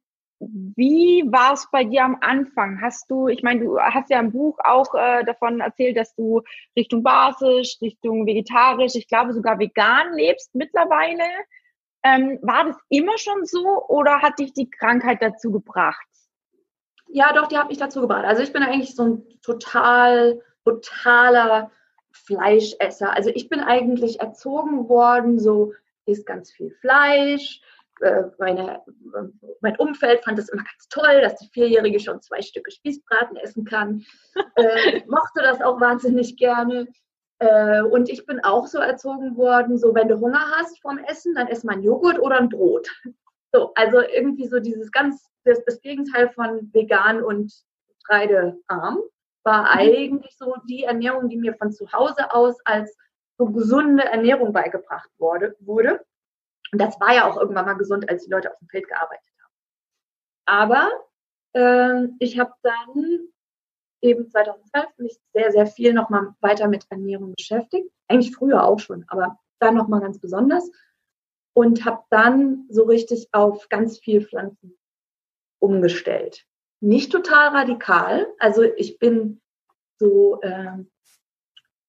wie 0.41 1.23
war 1.31 1.53
es 1.53 1.69
bei 1.71 1.85
dir 1.85 2.05
am 2.05 2.17
Anfang? 2.21 2.81
Hast 2.81 3.11
du, 3.11 3.29
ich 3.29 3.43
meine, 3.43 3.61
du 3.61 3.79
hast 3.79 4.09
ja 4.09 4.19
im 4.19 4.33
Buch 4.33 4.59
auch 4.65 4.95
äh, 4.95 5.23
davon 5.25 5.61
erzählt, 5.61 5.97
dass 5.97 6.15
du 6.15 6.43
Richtung 6.77 7.03
basisch, 7.03 7.77
Richtung 7.83 8.27
vegetarisch, 8.27 8.95
ich 8.95 9.07
glaube 9.07 9.35
sogar 9.35 9.59
vegan 9.59 10.15
lebst 10.15 10.55
mittlerweile. 10.55 11.25
Ähm, 12.03 12.39
war 12.41 12.65
das 12.65 12.77
immer 12.89 13.19
schon 13.19 13.45
so 13.45 13.87
oder 13.89 14.23
hat 14.23 14.39
dich 14.39 14.55
die 14.55 14.71
Krankheit 14.71 15.21
dazu 15.21 15.53
gebracht? 15.53 16.07
Ja, 17.09 17.33
doch, 17.35 17.49
die 17.49 17.59
hat 17.59 17.69
mich 17.69 17.79
dazu 17.79 18.01
gebracht. 18.01 18.25
Also 18.25 18.43
ich 18.43 18.53
bin 18.53 18.63
eigentlich 18.63 18.95
so 18.95 19.05
ein 19.05 19.23
total, 19.43 20.41
totaler 20.65 21.71
Fleischesser. 22.13 23.15
Also 23.15 23.31
ich 23.35 23.51
bin 23.51 23.61
eigentlich 23.61 24.21
erzogen 24.21 24.89
worden, 24.89 25.39
so 25.39 25.75
isst 26.07 26.25
ganz 26.25 26.51
viel 26.51 26.71
Fleisch, 26.81 27.61
äh, 28.01 28.25
meine, 28.39 28.83
mein 29.61 29.77
Umfeld 29.77 30.25
fand 30.25 30.39
es 30.39 30.49
immer 30.49 30.63
ganz 30.63 30.89
toll, 30.89 31.21
dass 31.21 31.37
die 31.37 31.49
Vierjährige 31.53 32.01
schon 32.01 32.21
zwei 32.21 32.43
Stücke 32.43 32.71
Spießbraten 32.71 33.37
essen 33.37 33.65
kann. 33.65 34.05
Äh, 34.57 35.03
mochte 35.07 35.43
das 35.43 35.61
auch 35.61 35.81
wahnsinnig 35.81 36.37
gerne. 36.37 36.87
Äh, 37.41 37.83
und 37.83 38.09
ich 38.09 38.27
bin 38.27 38.41
auch 38.45 38.67
so 38.67 38.79
erzogen 38.79 39.37
worden, 39.37 39.77
so 39.77 39.95
wenn 39.95 40.09
du 40.09 40.21
Hunger 40.21 40.45
hast 40.57 40.81
vom 40.81 40.99
Essen, 40.99 41.35
dann 41.35 41.49
ess 41.49 41.65
mal 41.65 41.73
ein 41.73 41.83
Joghurt 41.83 42.21
oder 42.21 42.39
ein 42.39 42.49
Brot. 42.49 42.89
So, 43.53 43.73
also 43.75 44.01
irgendwie 44.01 44.47
so 44.47 44.61
dieses 44.61 44.93
ganz, 44.93 45.29
das, 45.45 45.65
das 45.65 45.81
Gegenteil 45.81 46.29
von 46.31 46.71
vegan 46.73 47.23
und 47.23 47.53
getreidearm 47.89 49.01
war 49.43 49.63
mhm. 49.63 49.79
eigentlich 49.79 50.37
so 50.37 50.55
die 50.69 50.85
Ernährung, 50.85 51.29
die 51.29 51.39
mir 51.39 51.55
von 51.55 51.73
zu 51.73 51.91
Hause 51.93 52.33
aus 52.33 52.57
als 52.65 52.97
so 53.39 53.47
gesunde 53.47 54.05
Ernährung 54.05 54.53
beigebracht 54.53 55.11
wurde. 55.19 55.57
wurde. 55.61 56.01
Und 56.73 56.81
das 56.81 57.01
war 57.01 57.15
ja 57.15 57.29
auch 57.29 57.37
irgendwann 57.37 57.67
mal 57.67 57.75
gesund, 57.75 58.09
als 58.09 58.25
die 58.25 58.31
Leute 58.31 58.53
auf 58.53 58.59
dem 58.59 58.69
Feld 58.69 58.89
gearbeitet 58.89 59.25
haben. 59.43 59.53
Aber 60.47 60.91
äh, 61.55 62.09
ich 62.19 62.39
habe 62.39 62.53
dann 62.63 63.29
eben 64.03 64.31
2012 64.31 64.87
mich 64.99 65.19
sehr, 65.35 65.53
sehr 65.53 65.67
viel 65.67 65.93
nochmal 65.93 66.35
weiter 66.41 66.69
mit 66.69 66.87
Ernährung 66.91 67.35
beschäftigt. 67.37 67.91
Eigentlich 68.09 68.35
früher 68.35 68.65
auch 68.65 68.79
schon, 68.79 69.05
aber 69.09 69.39
dann 69.59 69.75
nochmal 69.77 70.01
ganz 70.01 70.19
besonders. 70.19 70.71
Und 71.53 71.85
habe 71.85 72.05
dann 72.11 72.67
so 72.71 72.85
richtig 72.85 73.29
auf 73.33 73.69
ganz 73.69 73.99
viel 73.99 74.25
Pflanzen 74.25 74.79
umgestellt. 75.59 76.47
Nicht 76.81 77.13
total 77.13 77.49
radikal. 77.49 78.27
Also 78.39 78.63
ich 78.63 78.99
bin 78.99 79.43
so 79.99 80.41
äh, 80.41 80.79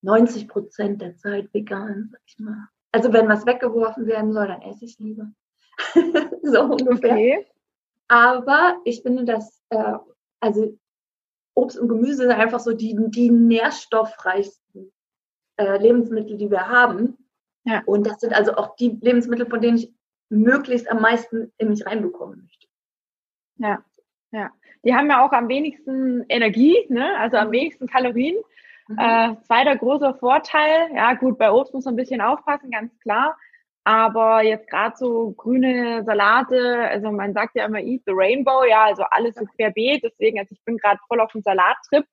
90 0.02 0.48
Prozent 0.48 1.00
der 1.00 1.16
Zeit 1.16 1.54
vegan, 1.54 2.10
sag 2.12 2.20
ich 2.26 2.38
mal. 2.38 2.68
Also 2.92 3.12
wenn 3.12 3.28
was 3.28 3.46
weggeworfen 3.46 4.06
werden 4.06 4.32
soll, 4.32 4.46
dann 4.46 4.62
esse 4.62 4.84
ich 4.84 4.92
es 4.92 4.98
lieber. 4.98 5.32
so 6.42 6.62
ungefähr. 6.62 7.12
Okay. 7.12 7.46
Aber 8.08 8.78
ich 8.84 9.02
finde, 9.02 9.24
dass 9.24 9.62
äh, 9.70 9.94
also 10.40 10.78
Obst 11.54 11.78
und 11.78 11.88
Gemüse 11.88 12.16
sind 12.16 12.30
einfach 12.30 12.60
so 12.60 12.72
die, 12.72 12.96
die 13.10 13.30
nährstoffreichsten 13.30 14.92
äh, 15.56 15.78
Lebensmittel, 15.78 16.36
die 16.36 16.50
wir 16.50 16.68
haben. 16.68 17.16
Ja. 17.64 17.82
Und 17.86 18.06
das 18.06 18.20
sind 18.20 18.34
also 18.34 18.54
auch 18.56 18.76
die 18.76 18.98
Lebensmittel, 19.00 19.46
von 19.46 19.60
denen 19.60 19.78
ich 19.78 19.92
möglichst 20.28 20.90
am 20.90 21.00
meisten 21.00 21.52
in 21.58 21.68
mich 21.68 21.86
reinbekommen 21.86 22.42
möchte. 22.42 22.66
Ja, 23.56 23.84
ja. 24.32 24.50
Die 24.84 24.94
haben 24.94 25.08
ja 25.08 25.24
auch 25.24 25.32
am 25.32 25.48
wenigsten 25.48 26.24
Energie, 26.28 26.86
ne? 26.88 27.16
also 27.18 27.36
am 27.36 27.48
mhm. 27.48 27.52
wenigsten 27.52 27.86
Kalorien. 27.86 28.36
Mhm. 28.88 28.98
Äh, 28.98 29.36
zweiter 29.42 29.76
großer 29.76 30.14
Vorteil, 30.14 30.90
ja 30.94 31.14
gut, 31.14 31.38
bei 31.38 31.50
Obst 31.50 31.72
muss 31.74 31.84
man 31.84 31.94
ein 31.94 31.96
bisschen 31.96 32.20
aufpassen, 32.20 32.70
ganz 32.70 32.98
klar. 33.00 33.36
Aber 33.84 34.44
jetzt 34.44 34.68
gerade 34.68 34.96
so 34.96 35.32
grüne 35.32 36.04
Salate, 36.04 36.78
also 36.88 37.10
man 37.10 37.32
sagt 37.32 37.56
ja 37.56 37.64
immer 37.66 37.80
Eat 37.80 38.02
the 38.06 38.12
Rainbow, 38.14 38.64
ja, 38.64 38.84
also 38.84 39.02
alles 39.10 39.34
so 39.34 39.44
querbeet. 39.44 40.04
Deswegen, 40.04 40.38
also 40.38 40.52
ich 40.52 40.64
bin 40.64 40.76
gerade 40.76 41.00
voll 41.08 41.20
auf 41.20 41.32
dem 41.32 41.42
Salattrip. 41.42 42.06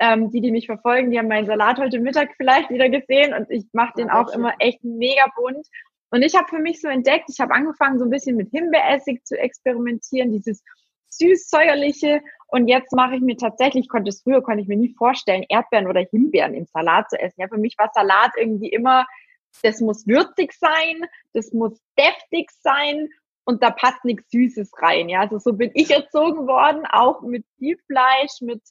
Ähm, 0.00 0.30
die, 0.30 0.40
die 0.40 0.52
mich 0.52 0.66
verfolgen, 0.66 1.10
die 1.10 1.18
haben 1.18 1.26
meinen 1.26 1.46
Salat 1.46 1.78
heute 1.78 1.98
Mittag 1.98 2.30
vielleicht 2.36 2.70
wieder 2.70 2.88
gesehen 2.88 3.34
und 3.34 3.50
ich 3.50 3.64
mache 3.72 3.94
den 3.96 4.10
auch 4.10 4.28
schön. 4.28 4.38
immer 4.38 4.54
echt 4.60 4.84
mega 4.84 5.26
bunt. 5.34 5.66
Und 6.10 6.22
ich 6.22 6.36
habe 6.36 6.46
für 6.48 6.60
mich 6.60 6.80
so 6.80 6.86
entdeckt, 6.86 7.28
ich 7.28 7.40
habe 7.40 7.52
angefangen 7.52 7.98
so 7.98 8.04
ein 8.04 8.10
bisschen 8.10 8.36
mit 8.36 8.50
Himbeeressig 8.50 9.24
zu 9.24 9.36
experimentieren, 9.36 10.30
dieses 10.30 10.62
süß-säuerliche. 11.08 12.22
Und 12.48 12.68
jetzt 12.68 12.92
mache 12.92 13.16
ich 13.16 13.20
mir 13.20 13.36
tatsächlich, 13.36 13.88
konnte 13.88 14.08
es 14.08 14.22
früher, 14.22 14.42
konnte 14.42 14.62
ich 14.62 14.68
mir 14.68 14.76
nie 14.76 14.94
vorstellen, 14.94 15.44
Erdbeeren 15.48 15.86
oder 15.86 16.00
Himbeeren 16.00 16.54
im 16.54 16.66
Salat 16.66 17.10
zu 17.10 17.20
essen. 17.20 17.40
Ja, 17.40 17.48
für 17.48 17.58
mich 17.58 17.76
war 17.78 17.90
Salat 17.94 18.32
irgendwie 18.36 18.68
immer 18.68 19.06
das 19.62 19.80
muss 19.80 20.06
würzig 20.06 20.52
sein, 20.52 21.04
das 21.32 21.52
muss 21.52 21.80
deftig 21.98 22.50
sein 22.60 23.08
und 23.44 23.62
da 23.62 23.70
passt 23.70 24.04
nichts 24.04 24.30
Süßes 24.30 24.70
rein. 24.80 25.08
Ja, 25.08 25.20
also 25.20 25.38
so 25.38 25.52
bin 25.52 25.70
ich 25.74 25.90
erzogen 25.90 26.46
worden, 26.46 26.86
auch 26.86 27.22
mit 27.22 27.44
viel 27.58 27.78
Fleisch, 27.86 28.40
mit, 28.40 28.62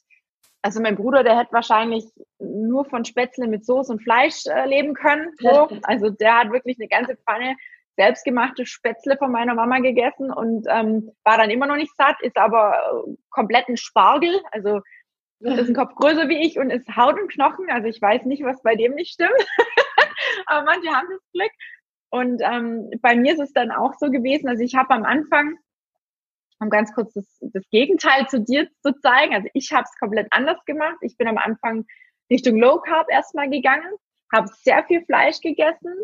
also 0.62 0.80
mein 0.80 0.96
Bruder, 0.96 1.24
der 1.24 1.38
hätte 1.38 1.52
wahrscheinlich 1.52 2.04
nur 2.38 2.84
von 2.84 3.04
Spätzle 3.04 3.48
mit 3.48 3.66
Soße 3.66 3.92
und 3.92 4.02
Fleisch 4.02 4.46
äh, 4.46 4.66
leben 4.66 4.94
können. 4.94 5.32
So. 5.38 5.68
Also 5.82 6.10
der 6.10 6.38
hat 6.38 6.52
wirklich 6.52 6.78
eine 6.78 6.88
ganze 6.88 7.16
Pfanne 7.16 7.56
selbstgemachte 7.98 8.64
Spätzle 8.64 9.16
von 9.16 9.32
meiner 9.32 9.54
Mama 9.54 9.80
gegessen 9.80 10.30
und 10.30 10.66
ähm, 10.70 11.10
war 11.24 11.36
dann 11.36 11.50
immer 11.50 11.66
noch 11.66 11.76
nicht 11.76 11.94
satt, 11.96 12.16
ist 12.22 12.36
aber 12.36 13.04
äh, 13.08 13.16
komplett 13.30 13.68
ein 13.68 13.76
Spargel, 13.76 14.40
also 14.52 14.80
ist 15.40 15.68
ein 15.68 15.74
Kopf 15.74 15.94
größer 15.96 16.28
wie 16.28 16.46
ich 16.46 16.58
und 16.58 16.70
ist 16.70 16.96
Haut 16.96 17.20
und 17.20 17.30
Knochen. 17.30 17.70
Also 17.70 17.88
ich 17.88 18.00
weiß 18.00 18.24
nicht, 18.24 18.44
was 18.44 18.62
bei 18.62 18.76
dem 18.76 18.94
nicht 18.94 19.12
stimmt. 19.12 19.30
aber 20.46 20.64
manche 20.64 20.90
haben 20.90 21.08
das 21.10 21.20
Glück. 21.32 21.52
Und 22.10 22.40
ähm, 22.42 22.90
bei 23.02 23.16
mir 23.16 23.34
ist 23.34 23.40
es 23.40 23.52
dann 23.52 23.70
auch 23.70 23.94
so 23.98 24.10
gewesen, 24.10 24.48
also 24.48 24.62
ich 24.62 24.74
habe 24.74 24.94
am 24.94 25.04
Anfang, 25.04 25.58
um 26.60 26.70
ganz 26.70 26.94
kurz 26.94 27.12
das, 27.14 27.38
das 27.40 27.68
Gegenteil 27.70 28.26
zu 28.28 28.40
dir 28.40 28.68
zu 28.80 28.98
zeigen, 29.00 29.34
also 29.34 29.48
ich 29.52 29.72
habe 29.72 29.84
es 29.84 29.98
komplett 29.98 30.28
anders 30.30 30.64
gemacht. 30.64 30.96
Ich 31.02 31.16
bin 31.16 31.28
am 31.28 31.38
Anfang 31.38 31.84
Richtung 32.30 32.58
Low 32.58 32.78
Carb 32.80 33.10
erstmal 33.10 33.50
gegangen, 33.50 33.92
habe 34.32 34.48
sehr 34.48 34.84
viel 34.84 35.04
Fleisch 35.04 35.40
gegessen, 35.40 35.94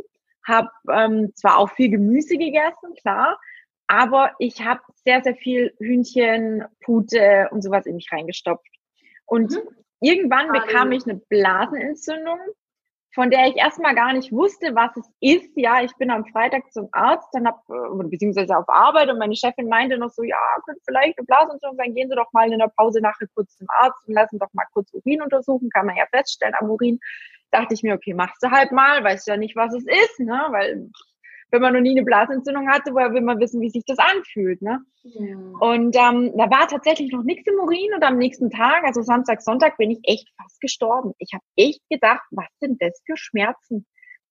habe 0.47 0.71
ähm, 0.91 1.33
zwar 1.35 1.59
auch 1.59 1.71
viel 1.71 1.91
Gemüse 1.91 2.37
gegessen, 2.37 2.95
klar, 3.01 3.39
aber 3.87 4.33
ich 4.39 4.65
habe 4.65 4.81
sehr, 5.05 5.23
sehr 5.23 5.37
viel 5.37 5.75
Hühnchen, 5.79 6.65
Pute 6.85 7.49
und 7.51 7.63
sowas 7.63 7.87
in 7.87 7.97
mich 7.97 8.11
reingestopft. 8.11 8.67
Und 9.27 9.53
mhm. 9.53 9.69
irgendwann 10.01 10.53
bekam 10.53 10.93
ich 10.93 11.05
eine 11.05 11.21
Blasenentzündung 11.29 12.39
von 13.15 13.31
der 13.31 13.47
ich 13.47 13.57
erstmal 13.57 13.95
gar 13.95 14.13
nicht 14.13 14.33
wusste, 14.33 14.75
was 14.75 14.97
es 14.97 15.09
ist. 15.21 15.53
Ja, 15.55 15.83
ich 15.83 15.95
bin 15.97 16.11
am 16.11 16.27
Freitag 16.27 16.73
zum 16.73 16.89
Arzt, 16.91 17.29
dann 17.33 17.47
hab, 17.47 17.63
äh, 17.71 18.09
beziehungsweise 18.09 18.57
auf 18.57 18.69
Arbeit 18.69 19.09
und 19.09 19.19
meine 19.19 19.37
Chefin 19.37 19.69
meinte 19.69 19.97
noch 19.99 20.11
so, 20.11 20.25
ja, 20.25 20.37
könnte 20.67 20.83
vielleicht 20.85 21.17
eine 21.19 21.25
Blasenentzündung 21.25 21.77
sein, 21.77 21.95
gehen 21.95 22.11
Sie 22.11 22.17
doch 22.17 22.33
mal 22.33 22.53
in 22.53 22.59
der 22.59 22.73
Pause 22.77 23.01
nachher 23.01 23.29
kurz 23.35 23.57
zum 23.57 23.69
Arzt 23.71 24.07
und 24.09 24.15
lassen 24.15 24.39
doch 24.41 24.53
mal 24.53 24.67
kurz 24.73 24.93
Urin 24.93 25.23
untersuchen, 25.23 25.71
kann 25.71 25.87
man 25.87 25.97
ja 25.97 26.07
feststellen 26.11 26.55
am 26.59 26.71
Urin. 26.71 26.99
Dachte 27.55 27.75
ich 27.75 27.85
mir, 27.85 27.95
okay, 27.95 28.15
machst 28.15 28.43
du 28.43 28.51
halt 28.51 28.73
mal, 28.73 29.05
weiß 29.05 29.27
ja 29.27 29.37
nicht, 29.37 29.55
was 29.55 29.73
es 29.73 29.85
ist, 29.87 30.19
ne, 30.19 30.47
weil 30.51 30.91
wenn 31.55 31.63
man 31.63 31.73
noch 31.73 31.81
nie 31.81 31.93
eine 31.93 32.03
Blasenentzündung 32.03 32.69
hatte, 32.69 32.93
woher 32.93 33.13
will 33.13 33.21
man 33.21 33.39
wissen, 33.39 33.61
wie 33.61 33.71
sich 33.71 33.85
das 33.87 33.99
anfühlt. 33.99 34.61
Ne? 34.61 34.81
Ja. 35.05 35.37
Und 35.61 35.95
ähm, 35.95 36.33
da 36.37 36.51
war 36.51 36.67
tatsächlich 36.67 37.13
noch 37.13 37.23
nichts 37.23 37.47
im 37.47 37.61
Urin 37.61 37.95
und 37.95 38.03
am 38.03 38.19
nächsten 38.19 38.51
Tag, 38.51 38.83
also 38.83 39.03
Samstag, 39.03 39.41
Sonntag, 39.41 39.77
bin 39.77 39.93
ich 39.93 40.01
echt 40.03 40.29
fast 40.37 40.61
gestorben. 40.61 41.13
Ich 41.19 41.33
habe 41.33 41.45
echt 41.55 41.81
gedacht, 41.89 42.25
was 42.33 42.49
sind 42.59 42.83
das 42.83 43.01
für 43.07 43.17
Schmerzen? 43.17 43.87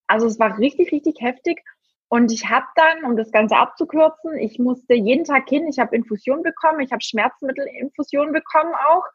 Also 0.05 0.27
es 0.27 0.37
war 0.37 0.57
richtig, 0.59 0.91
richtig 0.91 1.21
heftig. 1.21 1.61
Und 2.09 2.29
ich 2.31 2.49
habe 2.49 2.65
dann, 2.75 3.05
um 3.05 3.15
das 3.15 3.31
Ganze 3.31 3.55
abzukürzen, 3.55 4.37
ich 4.37 4.59
musste 4.59 4.93
jeden 4.93 5.23
Tag 5.23 5.47
hin, 5.47 5.67
ich 5.69 5.79
habe 5.79 5.95
Infusion 5.95 6.43
bekommen, 6.43 6.81
ich 6.81 6.91
habe 6.91 7.01
Schmerzmittelinfusion 7.01 8.33
bekommen 8.33 8.73
auch. 8.75 9.05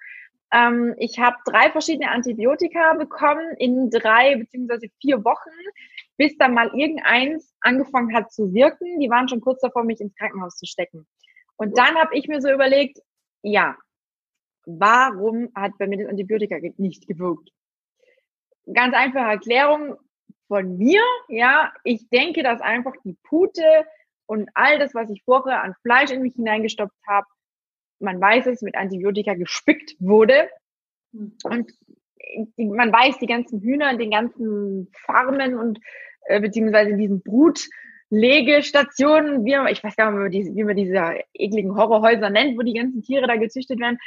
Ähm, 0.53 0.95
ich 0.99 1.19
habe 1.19 1.37
drei 1.45 1.71
verschiedene 1.71 2.11
Antibiotika 2.11 2.95
bekommen 2.95 3.55
in 3.59 3.91
drei 3.91 4.37
beziehungsweise 4.37 4.89
vier 5.01 5.25
Wochen 5.25 5.51
bis 6.19 6.37
dann 6.37 6.53
mal 6.53 6.69
irgendeins 6.75 7.55
angefangen 7.61 8.15
hat 8.15 8.33
zu 8.33 8.53
wirken. 8.53 9.01
Die 9.01 9.09
waren 9.09 9.29
schon 9.29 9.41
kurz 9.41 9.61
davor, 9.61 9.85
mich 9.85 10.01
ins 10.01 10.15
Krankenhaus 10.17 10.57
zu 10.57 10.67
stecken. 10.67 11.07
Und 11.57 11.79
dann 11.79 11.95
habe 11.95 12.17
ich 12.17 12.29
mir 12.29 12.41
so 12.41 12.51
überlegt, 12.51 12.99
ja, 13.43 13.77
warum 14.67 15.49
hat 15.55 15.73
bei 15.79 15.87
mir 15.87 15.99
das 15.99 16.09
Antibiotika 16.09 16.59
nicht 16.77 17.07
gewirkt? 17.07 17.51
Ganz 18.73 18.95
einfache 18.95 19.31
Erklärung 19.31 19.97
von 20.49 20.77
mir, 20.77 21.03
ja, 21.29 21.73
ich 21.85 22.09
denke, 22.11 22.43
dass 22.43 22.61
einfach 22.61 22.95
die 23.05 23.17
Pute 23.23 23.87
und 24.27 24.51
all 24.55 24.79
das, 24.79 24.95
was 24.95 25.09
ich 25.11 25.23
vorher 25.25 25.63
an 25.63 25.75
Fleisch 25.83 26.11
in 26.11 26.23
mich 26.23 26.35
hineingestopft 26.35 26.99
habe, 27.07 27.27
man 28.01 28.21
weiß 28.21 28.47
es, 28.47 28.63
mit 28.63 28.77
Antibiotika 28.77 29.35
gespickt 29.35 29.97
wurde. 29.99 30.49
Hm. 31.13 31.33
Und 31.45 31.73
man 32.57 32.93
weiß, 32.93 33.19
die 33.19 33.27
ganzen 33.27 33.61
Hühner, 33.61 33.97
den 33.97 34.11
ganzen 34.11 34.91
Farmen 35.07 35.57
und 35.57 35.79
äh, 36.27 36.41
beziehungsweise 36.41 36.97
diesen 36.97 37.23
Brutlegestationen, 37.23 39.45
wie, 39.45 39.57
ich 39.71 39.83
weiß 39.83 39.97
gar 39.97 40.11
nicht, 40.11 40.33
wie 40.33 40.45
man, 40.45 40.57
wie 40.57 40.65
man 40.65 40.77
diese 40.77 41.21
ekligen 41.35 41.75
Horrorhäuser 41.75 42.31
nennt, 42.31 42.59
wo 42.59 42.63
die 42.63 42.75
ganzen 42.75 43.03
Tiere 43.03 43.27
da 43.27 43.37
gezüchtet 43.37 43.81
werden, 43.81 43.99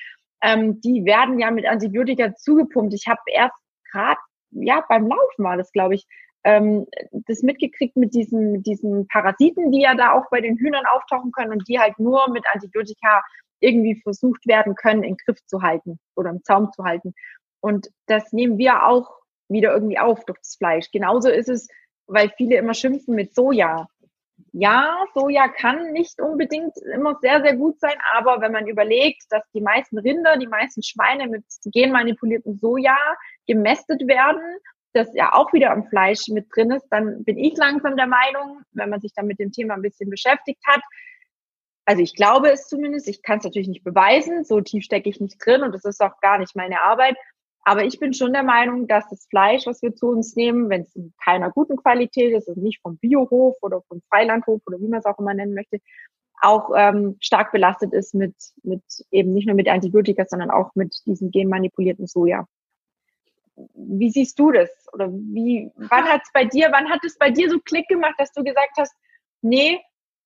ähm, 0.41 0.81
die 0.81 1.05
werden 1.05 1.39
ja 1.39 1.51
mit 1.51 1.65
Antibiotika 1.65 2.36
zugepumpt. 2.36 2.93
Ich 2.93 3.07
habe 3.07 3.21
erst 3.27 3.55
gerade, 3.91 4.19
ja, 4.51 4.83
beim 4.88 5.07
Laufen 5.07 5.43
war 5.43 5.57
das, 5.57 5.71
glaube 5.71 5.95
ich, 5.95 6.05
ähm, 6.43 6.86
das 7.12 7.43
mitgekriegt 7.43 7.95
mit 7.95 8.13
diesen, 8.13 8.51
mit 8.51 8.65
diesen 8.65 9.07
Parasiten, 9.07 9.71
die 9.71 9.81
ja 9.81 9.95
da 9.95 10.13
auch 10.13 10.25
bei 10.31 10.41
den 10.41 10.57
Hühnern 10.57 10.86
auftauchen 10.86 11.31
können 11.31 11.51
und 11.51 11.67
die 11.67 11.79
halt 11.79 12.00
nur 12.00 12.29
mit 12.29 12.43
Antibiotika 12.51 13.24
irgendwie 13.62 14.00
versucht 14.01 14.46
werden 14.48 14.75
können, 14.75 15.03
in 15.03 15.18
Griff 15.18 15.39
zu 15.46 15.62
halten 15.62 16.00
oder 16.15 16.30
im 16.30 16.44
Zaum 16.44 16.72
zu 16.74 16.84
halten. 16.84 17.13
Und 17.62 17.89
das 18.08 18.34
nehmen 18.34 18.58
wir 18.58 18.86
auch 18.88 19.10
wieder 19.48 19.74
irgendwie 19.74 20.00
auf 20.00 20.25
durch 20.25 20.39
das 20.39 20.56
Fleisch. 20.56 20.91
Genauso 20.91 21.30
ist 21.30 21.50
es 21.50 21.68
weil 22.12 22.30
viele 22.36 22.58
immer 22.58 22.74
schimpfen 22.74 23.15
mit 23.15 23.34
Soja. 23.34 23.88
Ja, 24.53 25.06
Soja 25.13 25.48
kann 25.48 25.94
nicht 25.94 26.20
unbedingt 26.20 26.75
immer 26.94 27.18
sehr, 27.22 27.41
sehr 27.41 27.56
gut 27.56 27.80
sein, 27.80 27.96
aber 28.13 28.41
wenn 28.41 28.51
man 28.51 28.68
überlegt, 28.68 29.24
dass 29.30 29.44
die 29.53 29.62
meisten 29.62 29.98
Rinder, 29.98 30.38
die 30.38 30.48
meisten 30.48 30.84
Schweine 30.84 31.27
mit 31.27 31.46
genmanipuliertem 31.65 32.58
Soja 32.60 32.98
gemästet 33.48 34.08
werden, 34.08 34.41
das 34.94 35.13
ja 35.13 35.32
auch 35.32 35.53
wieder 35.53 35.72
am 35.72 35.88
Fleisch 35.88 36.27
mit 36.27 36.48
drin 36.53 36.72
ist, 36.72 36.88
dann 36.89 37.24
bin 37.24 37.38
ich 37.38 37.56
langsam 37.56 37.96
der 37.96 38.08
Meinung, 38.08 38.62
wenn 38.74 38.89
man 38.89 39.00
sich 39.00 39.13
dann 39.13 39.27
mit 39.27 39.39
dem 39.39 39.53
Thema 39.53 39.75
ein 39.75 39.82
bisschen 39.82 40.10
beschäftigt 40.10 40.62
hat, 40.68 40.82
also 41.91 42.03
ich 42.03 42.15
glaube 42.15 42.50
es 42.50 42.69
zumindest, 42.69 43.10
ich 43.10 43.21
kann 43.21 43.39
es 43.39 43.43
natürlich 43.43 43.67
nicht 43.67 43.83
beweisen, 43.83 44.45
so 44.45 44.62
tief 44.62 44.86
stecke 44.86 45.10
ich 45.10 45.19
nicht 45.19 45.45
drin 45.45 45.62
und 45.62 45.75
das 45.75 45.83
ist 45.83 46.01
auch 46.01 46.21
gar 46.21 46.38
nicht 46.38 46.55
meine 46.55 46.79
Arbeit, 46.79 47.17
aber 47.65 47.83
ich 47.83 48.00
bin 48.00 48.13
schon 48.13 48.31
der 48.31 48.43
Meinung, 48.43 48.88
dass 48.88 49.10
das 49.10 49.27
Fleisch, 49.29 49.65
was 49.65 49.81
wir 49.81 49.93
zu 49.93 50.07
uns 50.07 50.38
nehmen, 50.38 50.69
wenn 50.69 50.83
es 50.83 50.95
in 50.95 51.13
keiner 51.21 51.51
guten 51.51 51.75
Qualität 51.75 52.33
ist, 52.33 52.48
also 52.48 52.62
nicht 52.62 52.79
vom 52.81 52.98
Biohof 52.98 53.57
oder 53.62 53.81
vom 53.89 54.01
Freilandhof 54.10 54.62
oder 54.67 54.79
wie 54.79 54.88
man 54.88 55.00
es 55.00 55.05
auch 55.05 55.19
immer 55.19 55.33
nennen 55.33 55.53
möchte, 55.53 55.81
auch 56.39 56.71
ähm, 56.77 57.17
stark 57.19 57.51
belastet 57.51 57.91
ist 57.91 58.15
mit, 58.15 58.36
mit 58.63 58.81
eben 59.12 59.33
nicht 59.33 59.48
nur 59.48 59.57
mit 59.57 59.67
Antibiotika, 59.67 60.24
sondern 60.25 60.50
auch 60.50 60.74
mit 60.75 60.95
diesem 61.05 61.29
genmanipulierten 61.29 62.07
Soja. 62.07 62.48
Wie 63.75 64.12
siehst 64.12 64.39
du 64.39 64.53
das? 64.53 64.69
Oder 64.93 65.12
wie, 65.12 65.69
wann 65.75 66.05
hat 66.05 66.21
es 66.24 66.31
bei 66.33 66.45
dir, 66.45 66.69
wann 66.71 66.89
hat 66.89 67.03
es 67.03 67.17
bei 67.17 67.31
dir 67.31 67.50
so 67.50 67.60
Klick 67.60 67.89
gemacht, 67.89 68.15
dass 68.17 68.31
du 68.31 68.45
gesagt 68.45 68.77
hast, 68.77 68.95
nee, 69.41 69.81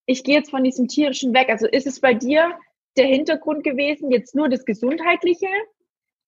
ich 0.05 0.23
gehe 0.23 0.35
jetzt 0.35 0.51
von 0.51 0.63
diesem 0.63 0.87
tierischen 0.87 1.33
weg? 1.33 1.49
Also 1.49 1.67
ist 1.67 1.87
es 1.87 1.99
bei 1.99 2.13
dir 2.13 2.51
der 2.97 3.07
Hintergrund 3.07 3.63
gewesen, 3.63 4.11
jetzt 4.11 4.35
nur 4.35 4.49
das 4.49 4.65
Gesundheitliche 4.65 5.47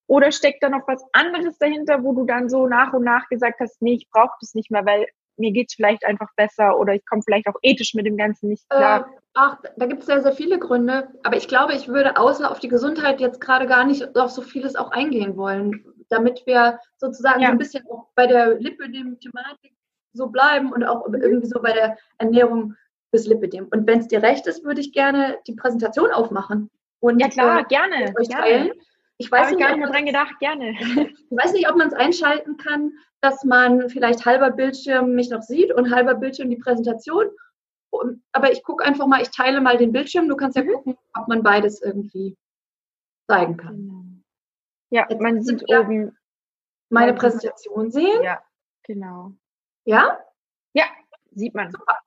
Oder 0.07 0.31
steckt 0.31 0.63
da 0.63 0.69
noch 0.69 0.88
was 0.88 1.03
anderes 1.13 1.57
dahinter, 1.57 2.03
wo 2.03 2.13
du 2.13 2.25
dann 2.25 2.50
so 2.50 2.67
nach 2.67 2.93
und 2.93 3.03
nach 3.03 3.27
gesagt 3.29 3.60
hast, 3.60 3.81
nee, 3.81 3.96
ich 3.96 4.10
brauche 4.10 4.36
das 4.39 4.53
nicht 4.53 4.72
mehr, 4.72 4.86
weil 4.86 5.05
mir 5.38 5.51
geht's 5.51 5.75
vielleicht 5.75 6.05
einfach 6.05 6.29
besser 6.36 6.79
oder 6.79 6.93
ich 6.93 7.05
komme 7.05 7.22
vielleicht 7.24 7.48
auch 7.48 7.60
ethisch 7.62 7.93
mit 7.93 8.05
dem 8.05 8.17
Ganzen 8.17 8.50
nicht 8.50 8.67
klar? 8.69 9.01
Äh, 9.01 9.17
ach, 9.34 9.57
da 9.75 9.86
gibt 9.86 10.01
es 10.01 10.07
sehr, 10.07 10.22
sehr 10.22 10.31
viele 10.31 10.60
Gründe. 10.60 11.10
Aber 11.24 11.38
ich 11.38 11.48
glaube, 11.48 11.74
ich 11.74 11.88
würde 11.88 12.17
außer 12.17 12.50
auf 12.50 12.60
die 12.60 12.69
Gesundheit 12.69 13.22
jetzt 13.22 13.39
gerade 13.39 13.67
gar 13.67 13.86
nicht 13.86 14.17
auf 14.17 14.31
so 14.31 14.41
vieles 14.41 14.75
auch 14.75 14.91
eingehen 14.91 15.38
wollen, 15.38 15.86
damit 16.10 16.46
wir 16.46 16.79
sozusagen 16.98 17.41
ja. 17.41 17.50
ein 17.50 17.57
bisschen 17.57 17.86
auch 17.88 18.07
bei 18.15 18.27
der 18.27 18.55
Lipidem-Thematik 18.55 19.74
so 20.13 20.27
bleiben 20.27 20.72
und 20.72 20.84
auch 20.84 21.05
irgendwie 21.05 21.48
so 21.48 21.62
bei 21.62 21.74
der 21.74 21.98
Ernährung 22.17 22.75
bis 23.12 23.28
Lipidem. 23.28 23.68
Und 23.72 23.88
wenn 23.88 24.00
es 24.00 24.08
dir 24.08 24.22
recht 24.22 24.48
ist, 24.48 24.64
würde 24.64 24.82
ich 24.82 24.92
gerne 24.92 25.38
die 25.48 25.54
Präsentation 25.54 26.12
aufmachen. 26.12 26.70
Und, 27.00 27.20
ja 27.20 27.30
klar, 27.30 27.62
äh, 27.62 27.64
gerne. 27.66 28.14
Euch 28.20 28.30
gerne. 28.30 28.74
Ich 29.20 29.32
weiß 29.32 29.50
nicht, 29.50 29.60
gar 29.60 29.70
nicht 29.70 29.80
mehr 29.80 29.90
dran 29.90 30.06
gedacht, 30.06 30.38
gerne. 30.40 30.74
Ich 31.30 31.38
weiß 31.38 31.54
nicht, 31.54 31.70
ob 31.70 31.76
man 31.76 31.88
es 31.88 31.94
einschalten 31.94 32.58
kann, 32.58 32.92
dass 33.22 33.44
man 33.44 33.90
vielleicht 33.90 34.26
halber 34.26 34.52
Bildschirm 34.52 35.14
mich 35.14 35.30
noch 35.30 35.42
sieht 35.42 35.74
und 35.74 35.94
halber 35.94 36.16
Bildschirm 36.16 36.50
die 36.50 36.58
Präsentation. 36.58 37.26
Aber 38.32 38.52
ich 38.52 38.64
gucke 38.64 38.84
einfach 38.84 39.08
mal, 39.08 39.22
ich 39.22 39.30
teile 39.30 39.62
mal 39.62 39.78
den 39.78 39.92
Bildschirm. 39.92 40.28
Du 40.28 40.36
kannst 40.36 40.58
ja 40.58 40.64
mhm. 40.64 40.74
gucken, 40.74 40.98
ob 41.16 41.28
man 41.28 41.44
beides 41.44 41.82
irgendwie 41.82 42.38
zeigen 43.28 43.58
kann. 43.58 43.76
Genau. 43.76 44.04
Ja, 44.90 45.06
Jetzt 45.10 45.22
man 45.22 45.42
sieht 45.42 45.64
oben 45.70 46.18
meine 46.90 47.14
Präsentation 47.14 47.92
sehen. 47.92 48.24
Ja, 48.24 48.42
genau. 48.84 49.34
Ja? 49.86 50.20
Ja, 50.74 50.86
sieht 51.32 51.54
man. 51.54 51.72
Super. 51.72 51.98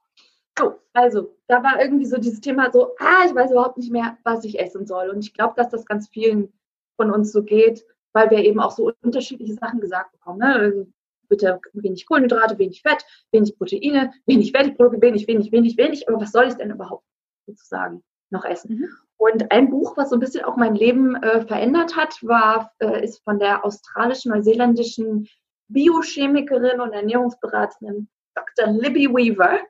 So, 0.61 0.79
also, 0.93 1.35
da 1.49 1.62
war 1.62 1.81
irgendwie 1.81 2.05
so 2.05 2.19
dieses 2.19 2.40
Thema 2.40 2.71
so, 2.71 2.95
ah, 2.99 3.25
ich 3.26 3.35
weiß 3.35 3.50
überhaupt 3.50 3.79
nicht 3.79 3.90
mehr, 3.90 4.19
was 4.25 4.45
ich 4.45 4.59
essen 4.59 4.87
soll. 4.87 5.09
Und 5.09 5.21
ich 5.21 5.33
glaube, 5.33 5.55
dass 5.57 5.71
das 5.71 5.87
ganz 5.87 6.09
vielen 6.09 6.52
von 6.97 7.11
uns 7.11 7.33
so 7.33 7.43
geht, 7.43 7.85
weil 8.12 8.31
wir 8.31 8.38
eben 8.38 8.61
auch 8.61 8.73
so 8.73 8.93
unterschiedliche 9.02 9.55
Sachen 9.55 9.81
gesagt 9.81 10.12
bekommen. 10.12 10.40
Ne? 10.40 10.55
Also 10.55 10.87
bitte 11.29 11.61
wenig 11.73 12.07
Kohlenhydrate, 12.07 12.59
wenig 12.59 12.83
Fett, 12.83 13.05
wenig 13.33 13.57
Proteine, 13.57 14.12
wenig 14.26 14.52
Fertigprodukte, 14.52 15.00
wenig, 15.00 15.26
wenig, 15.26 15.50
wenig, 15.50 15.79
wenig. 15.79 16.09
Aber 16.09 16.21
was 16.21 16.33
soll 16.33 16.49
ich 16.49 16.55
denn 16.55 16.71
überhaupt 16.71 17.07
sozusagen 17.47 18.02
noch 18.31 18.45
essen? 18.45 18.75
Mhm. 18.75 18.88
Und 19.17 19.52
ein 19.52 19.71
Buch, 19.71 19.97
was 19.97 20.11
so 20.11 20.17
ein 20.17 20.21
bisschen 20.21 20.45
auch 20.45 20.57
mein 20.57 20.75
Leben 20.75 21.14
äh, 21.23 21.47
verändert 21.47 21.97
hat, 21.97 22.17
war, 22.23 22.73
äh, 22.81 23.02
ist 23.05 23.23
von 23.25 23.38
der 23.38 23.64
australisch-neuseeländischen 23.64 25.26
Biochemikerin 25.69 26.81
und 26.81 26.93
Ernährungsberaterin 26.93 28.09
Dr. 28.35 28.73
Libby 28.73 29.09
Weaver. 29.09 29.61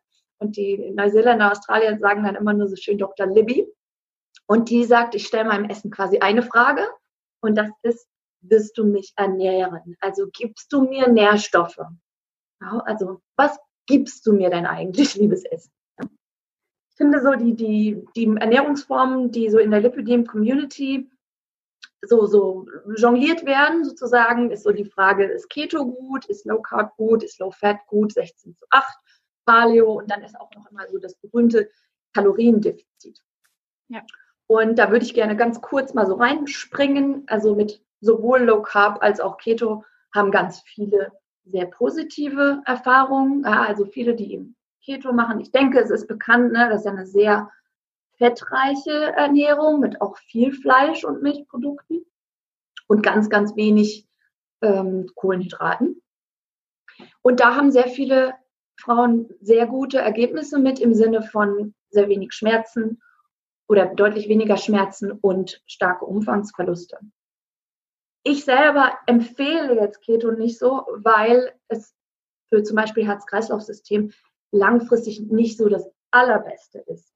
Und 0.40 0.56
die 0.56 0.90
Neuseeländer, 0.90 1.52
Australier 1.52 1.98
sagen 1.98 2.24
dann 2.24 2.34
immer 2.34 2.54
nur 2.54 2.68
so 2.68 2.76
schön 2.76 2.98
Dr. 2.98 3.26
Libby. 3.26 3.66
Und 4.46 4.70
die 4.70 4.84
sagt, 4.84 5.14
ich 5.14 5.26
stelle 5.26 5.44
meinem 5.44 5.66
Essen 5.66 5.90
quasi 5.90 6.18
eine 6.18 6.42
Frage 6.42 6.88
und 7.40 7.56
das 7.56 7.70
ist, 7.82 8.08
wirst 8.40 8.76
du 8.78 8.84
mich 8.84 9.12
ernähren? 9.16 9.96
Also 10.00 10.26
gibst 10.32 10.72
du 10.72 10.82
mir 10.82 11.08
Nährstoffe? 11.08 11.80
Also 12.58 13.20
was 13.36 13.58
gibst 13.86 14.26
du 14.26 14.32
mir 14.32 14.50
denn 14.50 14.66
eigentlich, 14.66 15.14
liebes 15.16 15.44
Essen? 15.44 15.72
Ich 16.00 16.96
finde 16.96 17.22
so 17.22 17.34
die, 17.34 17.54
die, 17.54 18.04
die 18.16 18.26
Ernährungsformen, 18.26 19.30
die 19.30 19.48
so 19.50 19.58
in 19.58 19.70
der 19.70 19.80
Lipidem-Community 19.80 21.10
so, 22.02 22.26
so 22.26 22.66
jongliert 22.96 23.44
werden, 23.44 23.84
sozusagen, 23.84 24.50
ist 24.50 24.64
so 24.64 24.72
die 24.72 24.84
Frage, 24.84 25.26
ist 25.26 25.50
Keto 25.50 25.86
gut, 25.86 26.26
ist 26.26 26.46
Low 26.46 26.60
Carb 26.60 26.96
gut, 26.96 27.22
ist 27.22 27.38
Low 27.38 27.50
Fat 27.50 27.78
gut, 27.86 28.12
16 28.12 28.56
zu 28.56 28.66
8, 28.70 28.98
Paleo 29.44 29.92
und 29.98 30.10
dann 30.10 30.22
ist 30.22 30.38
auch 30.38 30.50
noch 30.54 30.70
immer 30.70 30.86
so 30.88 30.98
das 30.98 31.14
berühmte 31.16 31.70
Kaloriendefizit. 32.14 33.22
Ja. 33.88 34.02
Und 34.46 34.78
da 34.78 34.90
würde 34.90 35.04
ich 35.04 35.14
gerne 35.14 35.36
ganz 35.36 35.60
kurz 35.60 35.94
mal 35.94 36.06
so 36.06 36.14
reinspringen. 36.14 37.24
Also 37.28 37.54
mit 37.54 37.82
sowohl 38.00 38.40
Low 38.40 38.62
Carb 38.62 39.02
als 39.02 39.20
auch 39.20 39.36
Keto 39.36 39.84
haben 40.14 40.30
ganz 40.30 40.60
viele 40.62 41.12
sehr 41.44 41.66
positive 41.66 42.62
Erfahrungen. 42.66 43.44
Also 43.44 43.86
viele, 43.86 44.14
die 44.14 44.32
eben 44.32 44.56
Keto 44.84 45.12
machen. 45.12 45.40
Ich 45.40 45.52
denke, 45.52 45.78
es 45.78 45.90
ist 45.90 46.08
bekannt, 46.08 46.52
ne, 46.52 46.68
das 46.68 46.80
ist 46.80 46.86
ja 46.86 46.92
eine 46.92 47.06
sehr 47.06 47.50
fettreiche 48.18 49.12
Ernährung 49.12 49.80
mit 49.80 50.00
auch 50.00 50.16
viel 50.16 50.52
Fleisch 50.52 51.04
und 51.04 51.22
Milchprodukten 51.22 52.04
und 52.86 53.02
ganz, 53.02 53.30
ganz 53.30 53.56
wenig 53.56 54.06
ähm, 54.62 55.08
Kohlenhydraten. 55.14 56.02
Und 57.22 57.40
da 57.40 57.54
haben 57.54 57.70
sehr 57.70 57.88
viele 57.88 58.34
Frauen 58.80 59.28
sehr 59.40 59.66
gute 59.66 59.98
Ergebnisse 59.98 60.58
mit 60.58 60.80
im 60.80 60.94
Sinne 60.94 61.22
von 61.22 61.74
sehr 61.90 62.08
wenig 62.08 62.32
Schmerzen 62.32 63.00
oder 63.68 63.86
deutlich 63.86 64.28
weniger 64.28 64.56
Schmerzen 64.56 65.12
und 65.12 65.62
starke 65.66 66.04
Umfangsverluste. 66.04 66.98
Ich 68.22 68.44
selber 68.44 68.92
empfehle 69.06 69.74
jetzt 69.80 70.02
Keto 70.02 70.32
nicht 70.32 70.58
so, 70.58 70.86
weil 70.96 71.52
es 71.68 71.94
für 72.48 72.62
zum 72.62 72.76
Beispiel 72.76 73.06
Herz-Kreislauf-System 73.06 74.12
langfristig 74.52 75.20
nicht 75.20 75.56
so 75.56 75.68
das 75.68 75.88
Allerbeste 76.10 76.80
ist. 76.80 77.14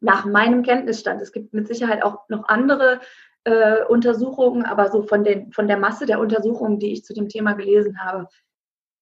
Nach 0.00 0.24
meinem 0.24 0.62
Kenntnisstand. 0.62 1.22
Es 1.22 1.32
gibt 1.32 1.54
mit 1.54 1.68
Sicherheit 1.68 2.02
auch 2.02 2.28
noch 2.28 2.48
andere 2.48 3.00
äh, 3.44 3.84
Untersuchungen, 3.84 4.64
aber 4.64 4.90
so 4.90 5.04
von, 5.04 5.24
den, 5.24 5.52
von 5.52 5.68
der 5.68 5.78
Masse 5.78 6.04
der 6.04 6.20
Untersuchungen, 6.20 6.78
die 6.78 6.92
ich 6.92 7.04
zu 7.04 7.14
dem 7.14 7.28
Thema 7.28 7.54
gelesen 7.54 8.02
habe, 8.04 8.28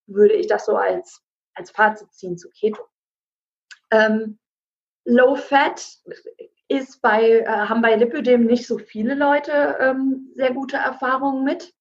würde 0.06 0.34
ich 0.34 0.46
das 0.46 0.66
so 0.66 0.76
als, 0.76 1.22
als 1.54 1.70
Fazit 1.70 2.12
ziehen 2.12 2.38
zu 2.38 2.50
Keto. 2.50 2.82
Ähm, 3.90 4.38
Low 5.04 5.34
Fat 5.36 5.98
ist 6.68 7.02
bei, 7.02 7.40
äh, 7.40 7.46
haben 7.46 7.82
bei 7.82 7.96
Lipödem 7.96 8.46
nicht 8.46 8.66
so 8.66 8.78
viele 8.78 9.14
Leute 9.14 9.76
ähm, 9.80 10.30
sehr 10.34 10.54
gute 10.54 10.76
Erfahrungen 10.76 11.44
mit. 11.44 11.74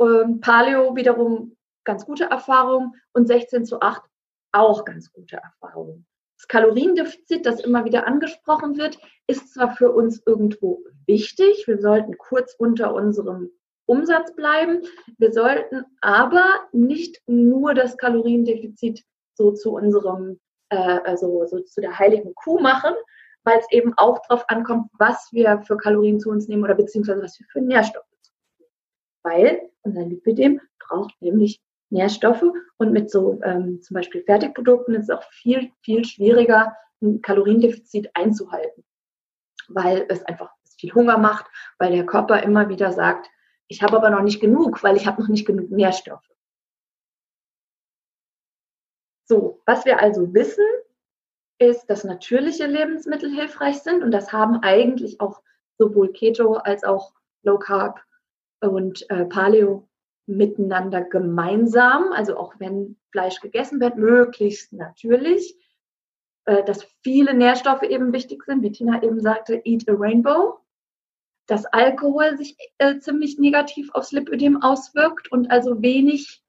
Ähm, 0.00 0.40
Paleo 0.40 0.96
wiederum 0.96 1.56
ganz 1.84 2.06
gute 2.06 2.24
Erfahrungen 2.24 2.94
und 3.12 3.26
16 3.26 3.64
zu 3.66 3.80
8 3.80 4.02
auch 4.52 4.84
ganz 4.84 5.12
gute 5.12 5.36
Erfahrungen. 5.36 6.06
Das 6.38 6.48
Kaloriendefizit, 6.48 7.46
das 7.46 7.60
immer 7.60 7.84
wieder 7.84 8.06
angesprochen 8.06 8.76
wird, 8.76 8.98
ist 9.26 9.54
zwar 9.54 9.76
für 9.76 9.92
uns 9.92 10.22
irgendwo 10.26 10.82
wichtig, 11.06 11.66
wir 11.66 11.80
sollten 11.80 12.18
kurz 12.18 12.54
unter 12.54 12.94
unserem 12.94 13.50
Umsatz 13.92 14.34
bleiben, 14.34 14.82
wir 15.18 15.32
sollten 15.32 15.84
aber 16.00 16.44
nicht 16.72 17.20
nur 17.26 17.74
das 17.74 17.96
Kaloriendefizit 17.98 19.04
so 19.34 19.52
zu 19.52 19.72
unserem 19.74 20.40
äh, 20.70 21.00
also 21.04 21.44
so 21.46 21.60
zu 21.60 21.80
der 21.80 21.98
heiligen 21.98 22.34
Kuh 22.34 22.58
machen, 22.58 22.94
weil 23.44 23.58
es 23.58 23.66
eben 23.70 23.92
auch 23.96 24.18
darauf 24.26 24.48
ankommt, 24.48 24.88
was 24.98 25.28
wir 25.32 25.62
für 25.66 25.76
Kalorien 25.76 26.18
zu 26.18 26.30
uns 26.30 26.48
nehmen 26.48 26.64
oder 26.64 26.74
beziehungsweise 26.74 27.22
was 27.22 27.38
wir 27.38 27.46
für 27.52 27.60
Nährstoffe 27.60 28.06
zu 28.22 28.32
uns 28.32 28.58
nehmen. 28.58 28.72
Weil 29.22 29.70
unser 29.82 30.04
Lipidem 30.04 30.60
braucht 30.78 31.20
nämlich 31.20 31.60
Nährstoffe 31.90 32.44
und 32.78 32.92
mit 32.92 33.10
so 33.10 33.38
ähm, 33.44 33.82
zum 33.82 33.94
Beispiel 33.94 34.22
Fertigprodukten 34.24 34.94
ist 34.94 35.04
es 35.04 35.10
auch 35.10 35.24
viel, 35.24 35.70
viel 35.82 36.04
schwieriger, 36.04 36.74
ein 37.02 37.20
Kaloriendefizit 37.20 38.10
einzuhalten, 38.14 38.84
weil 39.68 40.06
es 40.08 40.24
einfach 40.24 40.50
viel 40.78 40.94
Hunger 40.94 41.18
macht, 41.18 41.46
weil 41.78 41.92
der 41.92 42.06
Körper 42.06 42.42
immer 42.42 42.68
wieder 42.68 42.92
sagt, 42.92 43.28
ich 43.72 43.82
habe 43.82 43.96
aber 43.96 44.10
noch 44.10 44.22
nicht 44.22 44.40
genug, 44.40 44.82
weil 44.82 44.96
ich 44.96 45.06
habe 45.06 45.22
noch 45.22 45.28
nicht 45.28 45.46
genug 45.46 45.70
Nährstoffe. 45.70 46.28
So, 49.26 49.62
was 49.64 49.86
wir 49.86 49.98
also 49.98 50.34
wissen, 50.34 50.64
ist, 51.58 51.86
dass 51.86 52.04
natürliche 52.04 52.66
Lebensmittel 52.66 53.30
hilfreich 53.30 53.78
sind 53.78 54.02
und 54.02 54.10
das 54.10 54.30
haben 54.32 54.58
eigentlich 54.62 55.20
auch 55.20 55.40
sowohl 55.78 56.12
Keto 56.12 56.54
als 56.54 56.84
auch 56.84 57.14
Low 57.44 57.58
Carb 57.58 58.02
und 58.60 59.08
äh, 59.10 59.24
Paleo 59.24 59.88
miteinander 60.26 61.02
gemeinsam, 61.02 62.12
also 62.12 62.36
auch 62.36 62.54
wenn 62.58 62.96
Fleisch 63.10 63.40
gegessen 63.40 63.80
wird, 63.80 63.96
möglichst 63.96 64.72
natürlich, 64.72 65.56
äh, 66.44 66.62
dass 66.64 66.84
viele 67.02 67.32
Nährstoffe 67.32 67.82
eben 67.82 68.12
wichtig 68.12 68.44
sind, 68.44 68.62
wie 68.62 68.72
Tina 68.72 69.02
eben 69.02 69.20
sagte, 69.20 69.62
eat 69.64 69.88
a 69.88 69.94
rainbow, 69.94 70.61
dass 71.46 71.66
Alkohol 71.66 72.36
sich 72.36 72.56
äh, 72.78 72.98
ziemlich 72.98 73.38
negativ 73.38 73.90
aufs 73.92 74.12
Lipödem 74.12 74.62
auswirkt 74.62 75.30
und 75.32 75.50
also 75.50 75.82
wenig 75.82 76.42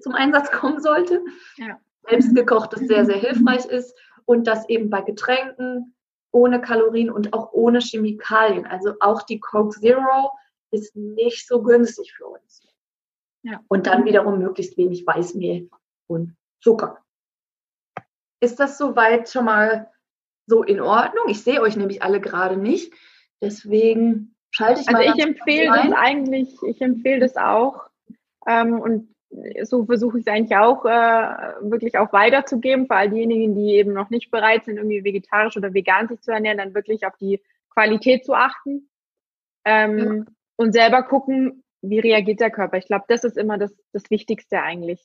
zum 0.00 0.14
Einsatz 0.14 0.50
kommen 0.50 0.80
sollte. 0.80 1.22
Ja. 1.56 1.80
Selbstgekochtes 2.08 2.80
sehr, 2.86 3.04
sehr 3.04 3.16
hilfreich 3.16 3.64
ist 3.66 3.96
und 4.24 4.46
das 4.46 4.68
eben 4.68 4.90
bei 4.90 5.00
Getränken 5.02 5.94
ohne 6.30 6.60
Kalorien 6.60 7.10
und 7.10 7.32
auch 7.32 7.52
ohne 7.52 7.80
Chemikalien. 7.80 8.66
Also 8.66 8.94
auch 9.00 9.22
die 9.22 9.40
Coke 9.40 9.78
Zero 9.78 10.32
ist 10.70 10.96
nicht 10.96 11.46
so 11.46 11.62
günstig 11.62 12.12
für 12.16 12.26
uns. 12.26 12.66
Ja. 13.42 13.60
Und 13.68 13.86
dann 13.86 14.04
wiederum 14.04 14.38
möglichst 14.38 14.76
wenig 14.76 15.06
Weißmehl 15.06 15.70
und 16.06 16.36
Zucker. 16.60 17.04
Ist 18.40 18.58
das 18.58 18.78
soweit 18.78 19.28
schon 19.28 19.44
mal 19.44 19.90
so 20.46 20.62
in 20.62 20.80
Ordnung? 20.80 21.24
Ich 21.28 21.42
sehe 21.42 21.60
euch 21.60 21.76
nämlich 21.76 22.02
alle 22.02 22.20
gerade 22.20 22.56
nicht. 22.56 22.92
Deswegen 23.42 24.34
schalte 24.50 24.80
ich 24.80 24.88
also 24.88 24.92
mal. 24.92 25.06
Also 25.06 25.18
ich 25.18 25.24
empfehle 25.24 25.66
das 25.68 25.92
eigentlich, 25.92 26.56
ich 26.66 26.80
empfehle 26.80 27.20
das 27.20 27.36
auch. 27.36 27.88
Ähm, 28.46 28.80
und 28.80 29.14
so 29.62 29.84
versuche 29.84 30.18
ich 30.18 30.26
es 30.26 30.32
eigentlich 30.32 30.56
auch 30.56 30.84
äh, 30.84 31.70
wirklich 31.70 31.98
auch 31.98 32.12
weiterzugeben, 32.12 32.86
für 32.86 32.94
all 32.94 33.10
diejenigen, 33.10 33.54
die 33.54 33.74
eben 33.74 33.92
noch 33.92 34.10
nicht 34.10 34.30
bereit 34.30 34.64
sind, 34.64 34.76
irgendwie 34.76 35.02
vegetarisch 35.02 35.56
oder 35.56 35.74
vegan 35.74 36.08
sich 36.08 36.20
zu 36.20 36.30
ernähren, 36.30 36.58
dann 36.58 36.74
wirklich 36.74 37.04
auf 37.06 37.16
die 37.16 37.40
Qualität 37.70 38.24
zu 38.24 38.34
achten. 38.34 38.88
Ähm, 39.64 39.98
ja. 39.98 40.32
Und 40.56 40.72
selber 40.72 41.02
gucken, 41.02 41.64
wie 41.82 41.98
reagiert 41.98 42.40
der 42.40 42.50
Körper. 42.50 42.78
Ich 42.78 42.86
glaube, 42.86 43.04
das 43.08 43.24
ist 43.24 43.36
immer 43.36 43.58
das, 43.58 43.74
das 43.92 44.08
Wichtigste 44.10 44.62
eigentlich. 44.62 45.04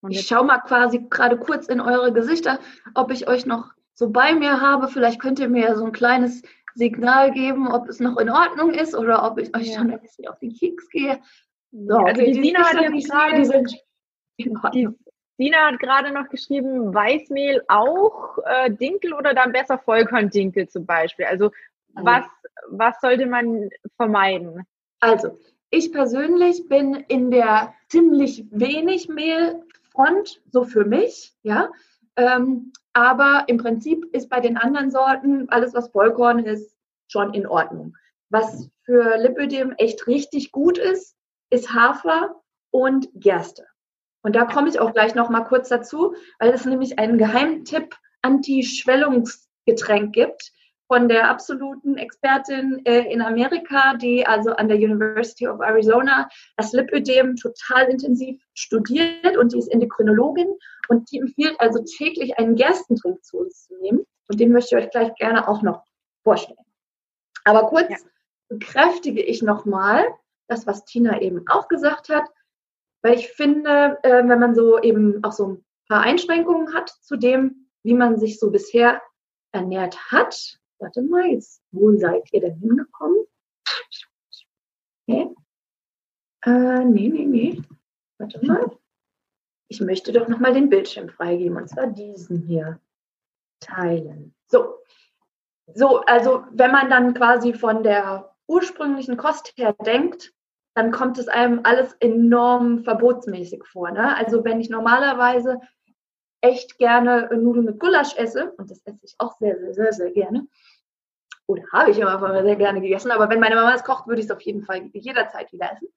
Und 0.00 0.10
ich 0.10 0.26
schaue 0.26 0.44
mal 0.44 0.58
quasi 0.58 1.06
gerade 1.08 1.38
kurz 1.38 1.68
in 1.68 1.80
eure 1.80 2.12
Gesichter, 2.12 2.58
ob 2.94 3.12
ich 3.12 3.28
euch 3.28 3.46
noch 3.46 3.72
so 4.02 4.10
bei 4.10 4.34
mir 4.34 4.60
habe. 4.60 4.88
Vielleicht 4.88 5.20
könnt 5.20 5.38
ihr 5.38 5.48
mir 5.48 5.62
ja 5.62 5.74
so 5.76 5.84
ein 5.84 5.92
kleines 5.92 6.42
Signal 6.74 7.30
geben, 7.30 7.68
ob 7.68 7.88
es 7.88 8.00
noch 8.00 8.18
in 8.18 8.30
Ordnung 8.30 8.70
ist 8.70 8.96
oder 8.96 9.24
ob 9.24 9.38
ich 9.38 9.54
euch 9.54 9.68
ja. 9.68 9.78
schon 9.78 9.92
ein 9.92 10.00
bisschen 10.00 10.26
auf 10.26 10.40
den 10.40 10.52
Keks 10.52 10.88
gehe. 10.88 11.20
So, 11.70 11.98
also 11.98 12.20
okay, 12.20 12.32
die, 12.32 12.40
die 12.40 12.48
Sina 12.48 12.64
hat 12.64 12.80
jetzt 12.80 13.08
gerade, 13.08 13.36
die 13.36 13.44
sind 13.44 13.78
die 14.74 14.88
Sina 15.38 15.58
hat 15.68 15.78
gerade 15.78 16.12
noch 16.12 16.28
geschrieben, 16.28 16.92
Weißmehl 16.92 17.62
auch 17.68 18.38
äh, 18.44 18.72
Dinkel 18.72 19.12
oder 19.12 19.34
dann 19.34 19.52
besser 19.52 19.78
Vollkorndinkel 19.78 20.68
zum 20.68 20.84
Beispiel. 20.84 21.26
Also 21.26 21.52
was, 21.94 22.24
was 22.70 23.00
sollte 23.00 23.26
man 23.26 23.70
vermeiden? 23.96 24.64
Also, 24.98 25.38
ich 25.70 25.92
persönlich 25.92 26.68
bin 26.68 26.94
in 26.94 27.30
der 27.30 27.74
ziemlich 27.88 28.46
wenig 28.50 29.08
Mehlfront, 29.08 30.42
so 30.50 30.64
für 30.64 30.84
mich, 30.84 31.34
ja. 31.42 31.70
Ähm, 32.16 32.72
aber 32.92 33.44
im 33.46 33.58
Prinzip 33.58 34.04
ist 34.12 34.28
bei 34.28 34.40
den 34.40 34.56
anderen 34.56 34.90
Sorten 34.90 35.48
alles, 35.48 35.74
was 35.74 35.90
Vollkorn 35.90 36.40
ist, 36.40 36.76
schon 37.08 37.34
in 37.34 37.46
Ordnung. 37.46 37.96
Was 38.30 38.70
für 38.84 39.16
Lipödem 39.18 39.72
echt 39.78 40.06
richtig 40.06 40.52
gut 40.52 40.78
ist, 40.78 41.16
ist 41.50 41.72
Hafer 41.74 42.42
und 42.70 43.08
Gerste. 43.14 43.66
Und 44.22 44.36
da 44.36 44.44
komme 44.44 44.68
ich 44.68 44.80
auch 44.80 44.92
gleich 44.92 45.14
noch 45.14 45.30
mal 45.30 45.42
kurz 45.42 45.68
dazu, 45.68 46.14
weil 46.38 46.52
es 46.52 46.64
nämlich 46.64 46.98
einen 46.98 47.18
Geheimtipp 47.18 47.96
Anti-Schwellungsgetränk 48.22 50.14
gibt 50.14 50.52
von 50.92 51.08
der 51.08 51.30
absoluten 51.30 51.96
Expertin 51.96 52.84
äh, 52.84 53.10
in 53.10 53.22
Amerika, 53.22 53.94
die 53.94 54.26
also 54.26 54.50
an 54.50 54.68
der 54.68 54.76
University 54.76 55.48
of 55.48 55.60
Arizona 55.60 56.28
das 56.58 56.74
Lipödem 56.74 57.34
total 57.36 57.86
intensiv 57.86 58.42
studiert 58.52 59.38
und 59.38 59.54
die 59.54 59.58
ist 59.58 59.68
Endokrinologin 59.68 60.54
und 60.90 61.10
die 61.10 61.20
empfiehlt 61.20 61.58
also 61.60 61.82
täglich 61.96 62.38
einen 62.38 62.56
Gerstentrink 62.56 63.24
zu 63.24 63.38
uns 63.38 63.68
zu 63.68 63.74
nehmen 63.80 64.04
und 64.28 64.38
den 64.38 64.52
möchte 64.52 64.76
ich 64.76 64.84
euch 64.84 64.90
gleich 64.90 65.14
gerne 65.14 65.48
auch 65.48 65.62
noch 65.62 65.82
vorstellen. 66.24 66.58
Aber 67.46 67.68
kurz 67.68 67.88
ja. 67.88 67.96
bekräftige 68.50 69.22
ich 69.22 69.40
nochmal 69.40 70.04
das, 70.46 70.66
was 70.66 70.84
Tina 70.84 71.22
eben 71.22 71.48
auch 71.48 71.68
gesagt 71.68 72.10
hat, 72.10 72.24
weil 73.00 73.14
ich 73.14 73.28
finde, 73.30 73.98
äh, 74.02 74.28
wenn 74.28 74.38
man 74.38 74.54
so 74.54 74.78
eben 74.78 75.24
auch 75.24 75.32
so 75.32 75.46
ein 75.52 75.64
paar 75.88 76.02
Einschränkungen 76.02 76.74
hat 76.74 76.90
zu 77.00 77.16
dem, 77.16 77.70
wie 77.82 77.94
man 77.94 78.18
sich 78.18 78.38
so 78.38 78.50
bisher 78.50 79.00
ernährt 79.52 80.12
hat. 80.12 80.58
Warte 80.82 81.00
mal, 81.00 81.26
jetzt, 81.26 81.62
wo 81.70 81.96
seid 81.96 82.24
ihr 82.32 82.40
denn 82.40 82.58
hingekommen? 82.58 83.24
Okay. 85.06 85.32
Äh, 86.44 86.84
nee, 86.84 87.08
nee, 87.08 87.24
nee. 87.24 87.62
Warte 88.18 88.44
mal. 88.44 88.76
Ich 89.68 89.80
möchte 89.80 90.12
doch 90.12 90.26
nochmal 90.26 90.52
den 90.52 90.68
Bildschirm 90.68 91.08
freigeben, 91.08 91.56
und 91.56 91.68
zwar 91.68 91.86
diesen 91.86 92.42
hier. 92.42 92.80
Teilen. 93.60 94.34
So. 94.48 94.78
So, 95.72 96.00
also 96.00 96.44
wenn 96.50 96.72
man 96.72 96.90
dann 96.90 97.14
quasi 97.14 97.54
von 97.54 97.84
der 97.84 98.34
ursprünglichen 98.48 99.16
Kost 99.16 99.52
her 99.56 99.76
denkt, 99.86 100.34
dann 100.74 100.90
kommt 100.90 101.16
es 101.16 101.28
einem 101.28 101.60
alles 101.62 101.94
enorm 102.00 102.82
verbotsmäßig 102.82 103.64
vor. 103.66 103.92
Ne? 103.92 104.16
Also 104.16 104.44
wenn 104.44 104.60
ich 104.60 104.68
normalerweise 104.68 105.60
echt 106.40 106.78
gerne 106.78 107.30
Nudeln 107.36 107.66
mit 107.66 107.78
Gulasch 107.78 108.16
esse, 108.16 108.50
und 108.54 108.68
das 108.68 108.82
esse 108.84 108.98
ich 109.04 109.14
auch 109.18 109.38
sehr, 109.38 109.58
sehr, 109.60 109.74
sehr, 109.74 109.92
sehr 109.92 110.10
gerne, 110.10 110.48
oder 111.46 111.62
habe 111.72 111.90
ich 111.90 111.98
immer 111.98 112.42
sehr 112.42 112.56
gerne 112.56 112.80
gegessen, 112.80 113.10
aber 113.10 113.28
wenn 113.28 113.40
meine 113.40 113.56
Mama 113.56 113.74
es 113.74 113.84
kocht, 113.84 114.06
würde 114.06 114.20
ich 114.20 114.26
es 114.26 114.30
auf 114.30 114.40
jeden 114.42 114.62
Fall 114.62 114.90
jederzeit 114.92 115.52
wieder 115.52 115.72
essen. 115.72 115.88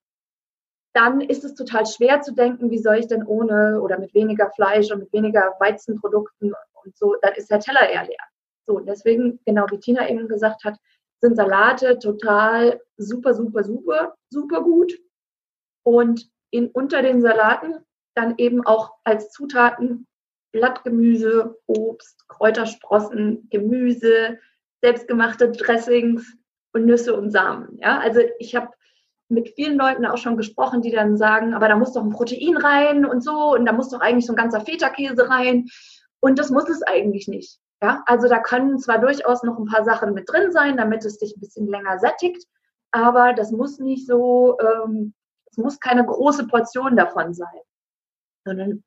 Dann 0.94 1.22
ist 1.22 1.44
es 1.44 1.56
total 1.56 1.86
schwer 1.86 2.22
zu 2.22 2.34
denken, 2.34 2.72
wie 2.72 2.80
soll 2.80 2.96
ich 2.96 3.08
denn 3.08 3.26
ohne 3.26 3.82
oder 3.82 4.00
mit 4.00 4.14
weniger 4.14 4.50
Fleisch 4.52 4.92
und 4.92 5.00
mit 5.00 5.14
weniger 5.14 5.54
Weizenprodukten 5.60 6.54
und 6.84 6.98
so, 6.98 7.16
dann 7.22 7.34
ist 7.34 7.52
der 7.52 7.60
Teller 7.60 7.90
eher 7.90 8.06
leer. 8.06 8.24
So, 8.66 8.80
deswegen, 8.80 9.40
genau 9.46 9.66
wie 9.70 9.80
Tina 9.80 10.10
eben 10.10 10.28
gesagt 10.28 10.64
hat, 10.64 10.78
sind 11.22 11.36
Salate 11.36 12.00
total 12.00 12.82
super, 12.98 13.34
super, 13.34 13.64
super, 13.64 14.16
super 14.30 14.62
gut. 14.62 14.94
Und 15.84 16.30
in, 16.50 16.70
unter 16.70 17.02
den 17.02 17.22
Salaten 17.22 17.86
dann 18.16 18.36
eben 18.38 18.66
auch 18.66 18.94
als 19.04 19.32
Zutaten 19.32 20.08
Blattgemüse, 20.52 21.58
Obst, 21.68 22.28
Kräutersprossen, 22.30 23.50
Gemüse, 23.50 24.40
selbstgemachte 24.86 25.52
Dressings 25.52 26.38
und 26.74 26.86
Nüsse 26.86 27.16
und 27.16 27.32
Samen. 27.32 27.80
Ja, 27.82 27.98
also 27.98 28.22
ich 28.38 28.56
habe 28.56 28.70
mit 29.30 29.50
vielen 29.56 29.80
Leuten 29.80 30.06
auch 30.06 30.20
schon 30.20 30.38
gesprochen, 30.38 30.84
die 30.84 30.92
dann 30.92 31.18
sagen, 31.18 31.56
aber 31.56 31.68
da 31.68 31.76
muss 31.76 31.94
doch 31.94 32.04
ein 32.04 32.12
Protein 32.12 32.56
rein 32.56 33.04
und 33.04 33.24
so 33.24 33.56
und 33.56 33.66
da 33.66 33.74
muss 33.74 33.90
doch 33.90 34.00
eigentlich 34.00 34.28
so 34.28 34.34
ein 34.34 34.38
ganzer 34.38 34.62
Feta-Käse 34.62 35.28
rein. 35.28 35.66
Und 36.20 36.38
das 36.38 36.52
muss 36.52 36.70
es 36.70 36.84
eigentlich 36.84 37.28
nicht. 37.28 37.58
Ja, 37.82 38.04
also 38.06 38.28
da 38.28 38.40
können 38.40 38.78
zwar 38.78 39.00
durchaus 39.00 39.42
noch 39.42 39.58
ein 39.58 39.66
paar 39.66 39.84
Sachen 39.84 40.14
mit 40.14 40.30
drin 40.30 40.52
sein, 40.52 40.78
damit 40.78 41.04
es 41.04 41.18
dich 41.18 41.36
ein 41.36 41.40
bisschen 41.40 41.68
länger 41.68 41.98
sättigt, 41.98 42.46
aber 42.92 43.34
das 43.34 43.52
muss 43.52 43.80
nicht 43.80 44.06
so, 44.06 44.58
ähm, 44.60 45.16
es 45.50 45.58
muss 45.58 45.80
keine 45.80 46.06
große 46.06 46.46
Portion 46.48 46.96
davon 46.96 47.34
sein. 47.34 47.60
Und, 48.46 48.84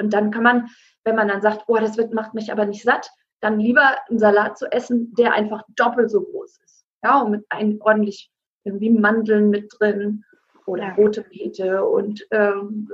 und 0.00 0.12
dann 0.14 0.30
kann 0.30 0.42
man, 0.42 0.68
wenn 1.04 1.16
man 1.16 1.28
dann 1.28 1.42
sagt, 1.42 1.64
oh, 1.66 1.76
das 1.76 1.98
wird, 1.98 2.14
macht 2.14 2.32
mich 2.32 2.50
aber 2.50 2.64
nicht 2.64 2.82
satt, 2.82 3.10
dann 3.40 3.60
lieber 3.60 3.96
einen 4.08 4.18
Salat 4.18 4.58
zu 4.58 4.70
essen, 4.72 5.14
der 5.14 5.32
einfach 5.32 5.62
doppelt 5.76 6.10
so 6.10 6.22
groß 6.22 6.58
ist. 6.64 6.84
Ja, 7.02 7.22
und 7.22 7.30
mit 7.30 7.46
ein, 7.50 7.78
ordentlich 7.80 8.30
irgendwie 8.64 8.90
Mandeln 8.90 9.50
mit 9.50 9.72
drin 9.78 10.24
oder 10.66 10.88
ja. 10.88 10.94
rote 10.94 11.22
Beete 11.22 11.84
und 11.84 12.26
ähm, 12.30 12.90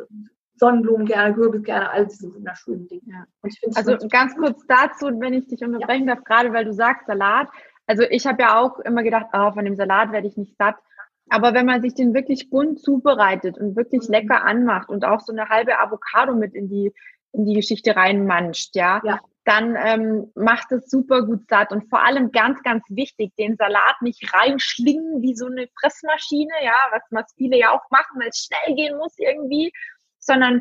Sonnenblumen 0.57 1.07
gerne, 1.07 1.35
Kürbis 1.35 1.63
gerne, 1.63 1.91
all 1.91 2.07
diese 2.07 2.33
wunderschönen 2.33 2.87
Dinge. 2.87 3.03
Ja. 3.07 3.27
also 3.75 3.97
ganz 4.09 4.37
kurz 4.37 4.65
dazu, 4.67 5.07
wenn 5.21 5.33
ich 5.33 5.49
dich 5.49 5.63
unterbrechen 5.65 6.07
ja. 6.07 6.15
darf, 6.15 6.25
gerade 6.25 6.53
weil 6.53 6.65
du 6.65 6.73
sagst 6.73 7.07
Salat. 7.07 7.49
Also 7.87 8.05
ich 8.09 8.27
habe 8.27 8.43
ja 8.43 8.61
auch 8.61 8.79
immer 8.81 9.03
gedacht, 9.03 9.27
oh, 9.33 9.53
von 9.53 9.65
dem 9.65 9.77
Salat 9.77 10.13
werde 10.13 10.29
ich 10.29 10.37
nicht 10.37 10.57
satt. 10.57 10.77
Aber 11.29 11.55
wenn 11.55 11.67
man 11.67 11.83
sich 11.83 11.95
den 11.95 12.15
wirklich 12.15 12.51
bunt 12.51 12.81
zubereitet 12.81 13.59
und 13.59 13.77
wirklich 13.77 14.09
mhm. 14.09 14.15
lecker 14.15 14.45
anmacht 14.45 14.89
und 14.89 15.05
auch 15.05 15.21
so 15.21 15.33
eine 15.33 15.49
halbe 15.49 15.79
Avocado 15.81 16.35
mit 16.35 16.55
in 16.55 16.69
die, 16.69 16.93
in 17.33 17.45
die 17.45 17.55
Geschichte 17.55 17.97
reinmanscht, 17.97 18.77
ja, 18.77 19.01
ja. 19.05 19.21
Dann 19.45 19.77
ähm, 19.77 20.33
macht 20.35 20.73
es 20.73 20.89
super 20.89 21.23
gut 21.23 21.49
satt. 21.49 21.71
Und 21.71 21.89
vor 21.91 22.03
allem 22.03 22.33
ganz, 22.33 22.63
ganz 22.63 22.83
wichtig, 22.89 23.33
den 23.39 23.57
Salat 23.57 24.01
nicht 24.01 24.33
reinschlingen 24.35 25.23
wie 25.23 25.35
so 25.35 25.47
eine 25.47 25.69
Fressmaschine, 25.81 26.55
ja, 26.63 26.77
was, 26.91 27.03
was 27.11 27.33
viele 27.37 27.59
ja 27.59 27.71
auch 27.71 27.91
machen, 27.91 28.21
weil 28.21 28.29
es 28.29 28.49
schnell 28.49 28.75
gehen 28.75 28.97
muss 28.97 29.15
irgendwie 29.19 29.73
sondern 30.25 30.61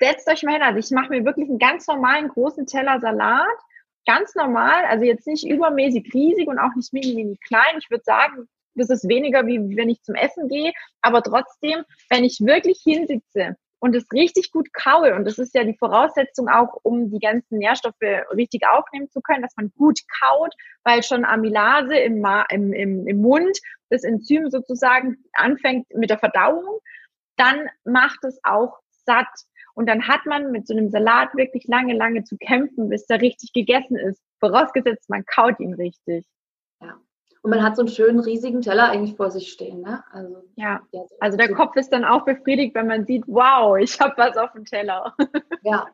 setzt 0.00 0.28
euch 0.28 0.42
mal 0.42 0.52
hin. 0.52 0.62
Also 0.62 0.78
ich 0.78 0.90
mache 0.90 1.10
mir 1.10 1.24
wirklich 1.24 1.48
einen 1.48 1.58
ganz 1.58 1.86
normalen 1.86 2.28
großen 2.28 2.66
Teller 2.66 3.00
Salat, 3.00 3.58
ganz 4.06 4.34
normal, 4.34 4.84
also 4.86 5.04
jetzt 5.04 5.26
nicht 5.26 5.46
übermäßig 5.46 6.12
riesig 6.12 6.46
und 6.48 6.58
auch 6.58 6.74
nicht 6.74 6.92
mini, 6.92 7.14
mini 7.14 7.38
klein. 7.46 7.78
Ich 7.78 7.90
würde 7.90 8.04
sagen, 8.04 8.48
das 8.74 8.90
ist 8.90 9.08
weniger, 9.08 9.46
wie 9.46 9.76
wenn 9.76 9.88
ich 9.88 10.02
zum 10.02 10.16
Essen 10.16 10.48
gehe, 10.48 10.72
aber 11.00 11.22
trotzdem, 11.22 11.84
wenn 12.10 12.24
ich 12.24 12.40
wirklich 12.40 12.80
hinsitze 12.82 13.56
und 13.84 13.94
es 13.94 14.10
richtig 14.14 14.50
gut 14.50 14.72
kaue, 14.72 15.14
und 15.14 15.26
das 15.26 15.38
ist 15.38 15.54
ja 15.54 15.62
die 15.62 15.76
Voraussetzung 15.76 16.48
auch, 16.48 16.80
um 16.84 17.10
die 17.10 17.18
ganzen 17.18 17.58
Nährstoffe 17.58 18.00
richtig 18.34 18.66
aufnehmen 18.66 19.10
zu 19.10 19.20
können, 19.20 19.42
dass 19.42 19.54
man 19.58 19.70
gut 19.76 20.00
kaut, 20.22 20.54
weil 20.84 21.02
schon 21.02 21.26
Amylase 21.26 21.94
im, 21.94 22.22
Ma 22.22 22.46
im, 22.48 22.72
im, 22.72 23.06
im 23.06 23.20
Mund, 23.20 23.58
das 23.90 24.02
Enzym 24.02 24.48
sozusagen 24.48 25.18
anfängt 25.34 25.86
mit 25.94 26.08
der 26.08 26.18
Verdauung, 26.18 26.78
dann 27.36 27.68
macht 27.84 28.24
es 28.24 28.40
auch 28.42 28.78
satt. 29.04 29.28
Und 29.74 29.86
dann 29.86 30.08
hat 30.08 30.24
man 30.24 30.50
mit 30.50 30.66
so 30.66 30.74
einem 30.74 30.88
Salat 30.88 31.34
wirklich 31.34 31.66
lange, 31.66 31.92
lange 31.92 32.24
zu 32.24 32.38
kämpfen, 32.38 32.88
bis 32.88 33.04
der 33.04 33.20
richtig 33.20 33.52
gegessen 33.52 33.96
ist. 33.96 34.22
Vorausgesetzt, 34.40 35.10
man 35.10 35.26
kaut 35.26 35.60
ihn 35.60 35.74
richtig. 35.74 36.24
Ja. 36.80 36.98
Und 37.44 37.50
man 37.50 37.62
hat 37.62 37.76
so 37.76 37.82
einen 37.82 37.90
schönen, 37.90 38.20
riesigen 38.20 38.62
Teller 38.62 38.88
eigentlich 38.88 39.18
vor 39.18 39.30
sich 39.30 39.52
stehen. 39.52 39.82
Ne? 39.82 40.02
Also, 40.12 40.44
ja, 40.56 40.80
also 41.20 41.36
der 41.36 41.52
Kopf 41.52 41.76
ist 41.76 41.90
dann 41.90 42.02
auch 42.02 42.24
befriedigt, 42.24 42.74
wenn 42.74 42.86
man 42.86 43.04
sieht, 43.04 43.24
wow, 43.26 43.76
ich 43.80 44.00
habe 44.00 44.14
was 44.16 44.38
auf 44.38 44.52
dem 44.52 44.64
Teller. 44.64 45.14
ja. 45.62 45.86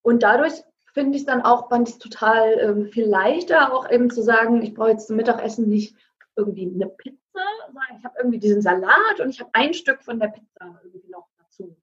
Und 0.00 0.22
dadurch 0.22 0.54
finde 0.94 1.16
ich 1.16 1.22
es 1.22 1.26
dann 1.26 1.42
auch, 1.42 1.68
fand 1.68 1.90
ich 1.90 1.98
total 1.98 2.58
ähm, 2.60 2.86
viel 2.86 3.04
leichter, 3.04 3.74
auch 3.74 3.90
eben 3.90 4.08
zu 4.08 4.22
sagen, 4.22 4.62
ich 4.62 4.72
brauche 4.72 4.92
jetzt 4.92 5.08
zum 5.08 5.16
Mittagessen 5.16 5.68
nicht 5.68 5.94
irgendwie 6.34 6.72
eine 6.74 6.86
Pizza, 6.86 7.44
sondern 7.66 7.98
ich 7.98 8.04
habe 8.04 8.14
irgendwie 8.18 8.38
diesen 8.38 8.62
Salat 8.62 9.20
und 9.20 9.28
ich 9.28 9.40
habe 9.40 9.50
ein 9.52 9.74
Stück 9.74 10.02
von 10.02 10.18
der 10.18 10.28
Pizza 10.28 10.80
irgendwie 10.82 11.10
noch 11.10 11.28
dazu. 11.38 11.76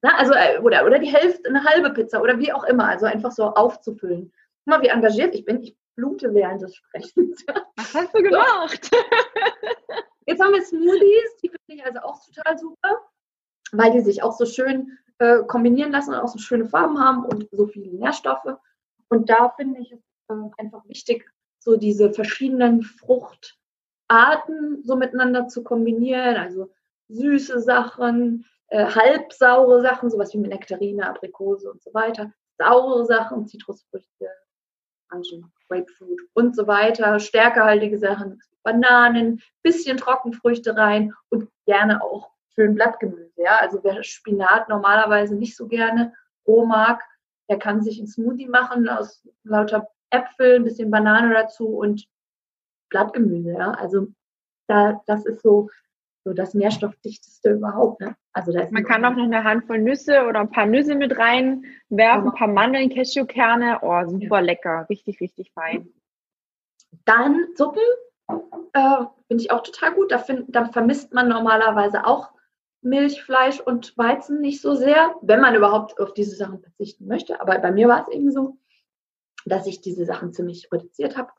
Na, 0.00 0.14
also, 0.16 0.32
äh, 0.34 0.60
oder, 0.60 0.86
oder 0.86 1.00
die 1.00 1.12
Hälfte, 1.12 1.48
eine 1.48 1.64
halbe 1.64 1.90
Pizza 1.90 2.22
oder 2.22 2.38
wie 2.38 2.52
auch 2.52 2.62
immer. 2.62 2.86
Also 2.86 3.06
einfach 3.06 3.32
so 3.32 3.46
aufzufüllen. 3.46 4.32
Guck 4.64 4.66
mal, 4.66 4.82
wie 4.82 4.90
engagiert 4.90 5.34
ich 5.34 5.44
bin. 5.44 5.60
Ich 5.60 5.76
blute 5.98 6.32
während 6.32 6.62
des 6.62 6.76
Sprechens. 6.76 7.44
Was 7.76 7.94
hast 7.94 8.14
du 8.14 8.22
gemacht? 8.22 8.90
Jetzt 10.26 10.40
haben 10.42 10.54
wir 10.54 10.62
Smoothies, 10.62 11.36
die 11.42 11.48
finde 11.48 11.82
ich 11.82 11.84
also 11.84 11.98
auch 12.00 12.24
total 12.24 12.56
super, 12.56 13.02
weil 13.72 13.90
die 13.90 14.00
sich 14.00 14.22
auch 14.22 14.32
so 14.32 14.46
schön 14.46 14.96
äh, 15.18 15.42
kombinieren 15.44 15.90
lassen 15.90 16.14
und 16.14 16.20
auch 16.20 16.28
so 16.28 16.38
schöne 16.38 16.66
Farben 16.66 16.98
haben 16.98 17.24
und 17.24 17.48
so 17.50 17.66
viele 17.66 17.92
Nährstoffe. 17.92 18.56
Und 19.08 19.28
da 19.28 19.50
finde 19.56 19.80
ich 19.80 19.92
es 19.92 20.00
äh, 20.28 20.34
einfach 20.58 20.88
wichtig, 20.88 21.28
so 21.58 21.76
diese 21.76 22.12
verschiedenen 22.12 22.82
Frucht- 22.82 23.58
Arten 24.08 24.82
so 24.84 24.96
miteinander 24.96 25.48
zu 25.48 25.62
kombinieren, 25.62 26.36
also 26.36 26.70
süße 27.08 27.60
Sachen, 27.60 28.46
äh, 28.68 28.86
halbsaure 28.86 29.82
Sachen, 29.82 30.10
sowas 30.10 30.32
wie 30.32 30.38
mit 30.38 30.50
Nektarine, 30.50 31.06
Aprikose 31.06 31.70
und 31.70 31.82
so 31.82 31.92
weiter, 31.92 32.32
saure 32.56 33.04
Sachen, 33.04 33.46
Zitrusfrüchte, 33.46 34.30
Orangen, 35.10 35.52
Grapefruit 35.68 36.20
und 36.34 36.56
so 36.56 36.66
weiter, 36.66 37.18
stärkehaltige 37.20 37.98
Sachen, 37.98 38.40
Bananen, 38.62 39.40
bisschen 39.62 39.96
Trockenfrüchte 39.96 40.76
rein 40.76 41.14
und 41.30 41.48
gerne 41.66 42.02
auch 42.02 42.30
schön 42.54 42.74
Blattgemüse. 42.74 43.32
Ja? 43.36 43.58
Also 43.58 43.80
wer 43.82 44.02
Spinat 44.02 44.68
normalerweise 44.68 45.36
nicht 45.36 45.56
so 45.56 45.68
gerne 45.68 46.12
roh 46.46 46.66
mag, 46.66 47.02
der 47.48 47.58
kann 47.58 47.82
sich 47.82 47.98
einen 47.98 48.08
Smoothie 48.08 48.48
machen 48.48 48.88
aus 48.88 49.26
lauter 49.44 49.88
Äpfel, 50.10 50.56
ein 50.56 50.64
bisschen 50.64 50.90
Banane 50.90 51.32
dazu 51.32 51.68
und 51.68 52.06
Blattgemüse. 52.90 53.52
Ja? 53.52 53.72
Also 53.72 54.08
da, 54.66 55.00
das 55.06 55.24
ist 55.24 55.42
so, 55.42 55.70
so 56.24 56.32
das 56.32 56.54
nährstoffdichteste 56.54 57.52
überhaupt. 57.52 58.00
Ne? 58.00 58.16
Also 58.46 58.58
Man 58.70 58.84
kann 58.84 59.04
auch 59.04 59.16
noch 59.16 59.24
eine 59.24 59.42
Handvoll 59.42 59.78
Nüsse 59.78 60.24
oder 60.26 60.40
ein 60.40 60.50
paar 60.50 60.66
Nüsse 60.66 60.94
mit 60.94 61.18
reinwerfen, 61.18 62.28
ein 62.28 62.34
paar 62.34 62.48
Mandeln, 62.48 62.90
Cashewkerne. 62.90 63.78
Oh, 63.82 64.06
super 64.06 64.36
ja. 64.36 64.40
lecker, 64.40 64.86
richtig, 64.88 65.20
richtig 65.20 65.50
fein. 65.52 65.88
Dann 67.04 67.48
Suppen 67.54 67.82
äh, 68.72 69.04
finde 69.26 69.42
ich 69.42 69.50
auch 69.50 69.62
total 69.62 69.94
gut. 69.94 70.12
Da, 70.12 70.18
find, 70.18 70.44
da 70.48 70.66
vermisst 70.66 71.12
man 71.12 71.28
normalerweise 71.28 72.06
auch 72.06 72.30
Milch, 72.80 73.22
Fleisch 73.22 73.60
und 73.60 73.96
Weizen 73.98 74.40
nicht 74.40 74.60
so 74.60 74.74
sehr, 74.74 75.14
wenn 75.22 75.40
man 75.40 75.54
überhaupt 75.54 75.98
auf 76.00 76.14
diese 76.14 76.36
Sachen 76.36 76.60
verzichten 76.60 77.06
möchte. 77.06 77.40
Aber 77.40 77.58
bei 77.58 77.72
mir 77.72 77.88
war 77.88 78.02
es 78.02 78.14
eben 78.14 78.30
so, 78.30 78.56
dass 79.44 79.66
ich 79.66 79.80
diese 79.80 80.04
Sachen 80.04 80.32
ziemlich 80.32 80.68
reduziert 80.72 81.16
habe. 81.16 81.32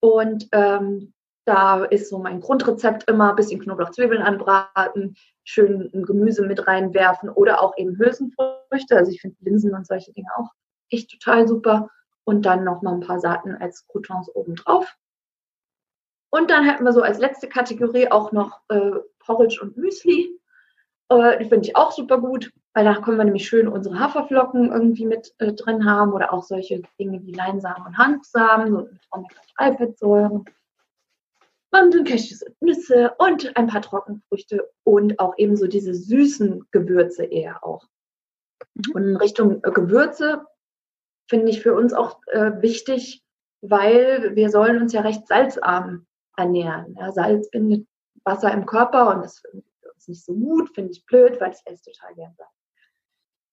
Und 0.00 0.48
ähm, 0.52 1.14
da 1.48 1.84
ist 1.84 2.10
so 2.10 2.18
mein 2.18 2.40
Grundrezept 2.40 3.08
immer 3.08 3.30
ein 3.30 3.36
bisschen 3.36 3.60
Knoblauch, 3.60 3.90
Zwiebeln 3.90 4.20
anbraten, 4.20 5.16
schön 5.44 5.90
ein 5.94 6.02
Gemüse 6.02 6.46
mit 6.46 6.66
reinwerfen 6.66 7.30
oder 7.30 7.62
auch 7.62 7.76
eben 7.78 7.96
Hülsenfrüchte. 7.96 8.96
Also 8.96 9.10
ich 9.10 9.22
finde 9.22 9.36
Linsen 9.40 9.74
und 9.74 9.86
solche 9.86 10.12
Dinge 10.12 10.28
auch 10.36 10.50
echt 10.90 11.10
total 11.10 11.48
super. 11.48 11.88
Und 12.24 12.44
dann 12.44 12.64
noch 12.64 12.82
mal 12.82 12.92
ein 12.92 13.00
paar 13.00 13.20
Saaten 13.20 13.54
als 13.54 13.86
Croutons 13.86 14.28
obendrauf. 14.34 14.94
Und 16.30 16.50
dann 16.50 16.64
hätten 16.68 16.84
wir 16.84 16.92
so 16.92 17.00
als 17.00 17.18
letzte 17.18 17.48
Kategorie 17.48 18.10
auch 18.10 18.32
noch 18.32 18.60
äh, 18.68 18.90
Porridge 19.20 19.60
und 19.62 19.78
Müsli. 19.78 20.38
Äh, 21.08 21.38
die 21.38 21.48
finde 21.48 21.66
ich 21.66 21.76
auch 21.76 21.92
super 21.92 22.18
gut, 22.20 22.52
weil 22.74 22.84
da 22.84 23.00
können 23.00 23.16
wir 23.16 23.24
nämlich 23.24 23.48
schön 23.48 23.68
unsere 23.68 23.98
Haferflocken 23.98 24.70
irgendwie 24.70 25.06
mit 25.06 25.34
äh, 25.38 25.54
drin 25.54 25.90
haben 25.90 26.12
oder 26.12 26.34
auch 26.34 26.42
solche 26.42 26.82
Dinge 27.00 27.24
wie 27.24 27.32
Leinsamen 27.32 27.86
und 27.86 27.96
Hanfsamen, 27.96 28.70
so 28.70 28.78
mit 28.80 29.00
Omega-3-Fettsäuren. 29.10 30.44
Mandeln, 31.70 32.04
Cashews 32.04 32.42
und 32.42 32.62
Nüsse 32.62 33.14
und 33.18 33.56
ein 33.56 33.66
paar 33.66 33.82
Trockenfrüchte 33.82 34.70
und 34.84 35.18
auch 35.18 35.34
ebenso 35.36 35.66
diese 35.66 35.94
süßen 35.94 36.66
Gewürze 36.70 37.24
eher 37.24 37.64
auch. 37.64 37.86
Mhm. 38.74 38.92
Und 38.94 39.02
in 39.04 39.16
Richtung 39.16 39.62
äh, 39.64 39.70
Gewürze 39.70 40.46
finde 41.28 41.50
ich 41.50 41.62
für 41.62 41.74
uns 41.74 41.92
auch 41.92 42.20
äh, 42.28 42.52
wichtig, 42.62 43.22
weil 43.60 44.34
wir 44.34 44.50
sollen 44.50 44.80
uns 44.80 44.92
ja 44.92 45.02
recht 45.02 45.26
salzarm 45.26 46.06
ernähren. 46.36 46.94
Ja, 46.98 47.12
Salz 47.12 47.50
bindet 47.50 47.86
Wasser 48.24 48.52
im 48.52 48.66
Körper 48.66 49.14
und 49.14 49.22
das 49.22 49.34
ist 49.34 49.46
für 49.80 49.92
uns 49.92 50.08
nicht 50.08 50.24
so 50.24 50.34
gut, 50.34 50.74
finde 50.74 50.92
ich 50.92 51.04
blöd, 51.04 51.40
weil 51.40 51.52
ich 51.52 51.60
esse 51.64 51.90
total 51.90 52.14
gern 52.14 52.34
Salz. 52.36 52.57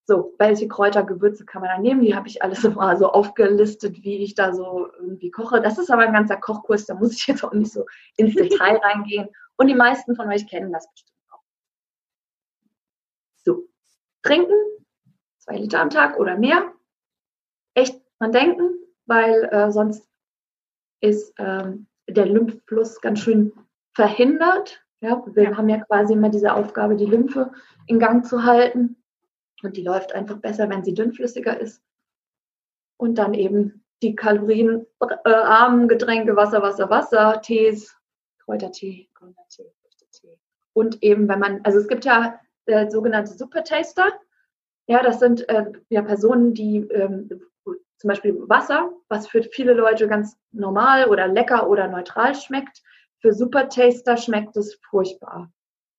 So, 0.08 0.34
welche 0.38 0.68
Kräuter, 0.68 1.02
Gewürze 1.02 1.44
kann 1.44 1.62
man 1.62 1.70
da 1.70 1.78
nehmen? 1.78 2.00
Die 2.00 2.14
habe 2.14 2.28
ich 2.28 2.40
alles 2.40 2.62
immer 2.64 2.96
so 2.96 3.10
aufgelistet, 3.10 4.04
wie 4.04 4.18
ich 4.18 4.34
da 4.34 4.54
so 4.54 4.88
irgendwie 4.98 5.32
koche. 5.32 5.60
Das 5.60 5.78
ist 5.78 5.90
aber 5.90 6.02
ein 6.02 6.12
ganzer 6.12 6.36
Kochkurs, 6.36 6.86
da 6.86 6.94
muss 6.94 7.12
ich 7.12 7.26
jetzt 7.26 7.44
auch 7.44 7.52
nicht 7.52 7.72
so 7.72 7.86
ins 8.16 8.34
Detail 8.36 8.76
reingehen. 8.76 9.28
Und 9.56 9.66
die 9.66 9.74
meisten 9.74 10.14
von 10.14 10.28
euch 10.28 10.46
kennen 10.46 10.72
das 10.72 10.88
bestimmt 10.90 11.18
auch. 11.30 11.42
So, 13.44 13.68
trinken, 14.22 14.54
zwei 15.38 15.56
Liter 15.56 15.80
am 15.80 15.90
Tag 15.90 16.18
oder 16.18 16.36
mehr. 16.38 16.72
Echt 17.74 18.00
dran 18.18 18.32
denken, 18.32 18.78
weil 19.06 19.44
äh, 19.50 19.72
sonst 19.72 20.08
ist 21.00 21.34
ähm, 21.38 21.88
der 22.08 22.26
Lymphfluss 22.26 23.00
ganz 23.00 23.20
schön 23.20 23.52
verhindert. 23.94 24.84
Ja, 25.00 25.22
wir 25.26 25.42
ja. 25.42 25.56
haben 25.56 25.68
ja 25.68 25.80
quasi 25.84 26.12
immer 26.12 26.30
diese 26.30 26.54
Aufgabe, 26.54 26.96
die 26.96 27.06
Lymphe 27.06 27.52
in 27.86 27.98
Gang 27.98 28.24
zu 28.24 28.44
halten. 28.44 29.02
Und 29.62 29.76
die 29.76 29.82
läuft 29.82 30.12
einfach 30.12 30.38
besser, 30.38 30.68
wenn 30.68 30.84
sie 30.84 30.94
dünnflüssiger 30.94 31.58
ist. 31.58 31.82
Und 32.98 33.16
dann 33.16 33.34
eben 33.34 33.84
die 34.02 34.14
kalorienarmen 34.14 35.88
Getränke, 35.88 36.36
Wasser, 36.36 36.62
Wasser, 36.62 36.90
Wasser, 36.90 37.40
Tees, 37.42 37.96
Kräutertee, 38.44 39.08
Gründertee, 39.14 39.72
Früchtetee. 39.82 40.38
Und 40.74 41.02
eben, 41.02 41.28
wenn 41.28 41.38
man, 41.38 41.60
also 41.64 41.78
es 41.78 41.88
gibt 41.88 42.04
ja 42.04 42.38
äh, 42.66 42.90
sogenannte 42.90 43.32
Supertaster. 43.32 44.12
Ja, 44.86 45.02
das 45.02 45.18
sind 45.18 45.48
äh, 45.48 45.72
ja 45.88 46.02
Personen, 46.02 46.54
die 46.54 46.78
ähm, 46.78 47.28
zum 47.98 48.08
Beispiel 48.08 48.36
Wasser, 48.48 48.92
was 49.08 49.26
für 49.26 49.42
viele 49.42 49.72
Leute 49.72 50.06
ganz 50.06 50.36
normal 50.52 51.06
oder 51.06 51.26
lecker 51.26 51.68
oder 51.68 51.88
neutral 51.88 52.34
schmeckt. 52.34 52.82
Für 53.20 53.32
Supertaster 53.32 54.16
schmeckt 54.16 54.56
es 54.56 54.78
furchtbar. 54.90 55.50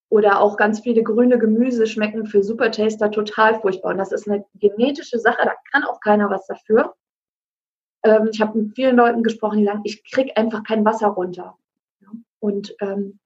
Oder 0.10 0.40
auch 0.40 0.56
ganz 0.56 0.80
viele 0.80 1.04
grüne 1.04 1.38
Gemüse 1.38 1.86
schmecken 1.86 2.26
für 2.26 2.42
Supertaster 2.42 3.12
total 3.12 3.60
furchtbar. 3.60 3.92
Und 3.92 3.98
das 3.98 4.12
ist 4.12 4.28
eine 4.28 4.46
genetische 4.56 5.20
Sache, 5.20 5.42
da 5.44 5.54
kann 5.72 5.84
auch 5.84 6.00
keiner 6.00 6.30
was 6.30 6.48
dafür. 6.48 6.96
Ähm, 8.04 8.30
ich 8.32 8.40
habe 8.40 8.58
mit 8.58 8.76
vielen 8.76 8.96
Leuten 8.96 9.24
gesprochen, 9.24 9.60
die 9.60 9.66
sagen, 9.66 9.82
ich 9.84 10.10
kriege 10.10 10.36
einfach 10.38 10.64
kein 10.64 10.86
Wasser 10.86 11.08
runter. 11.08 11.58
Und 12.40 12.76
ähm, 12.80 13.20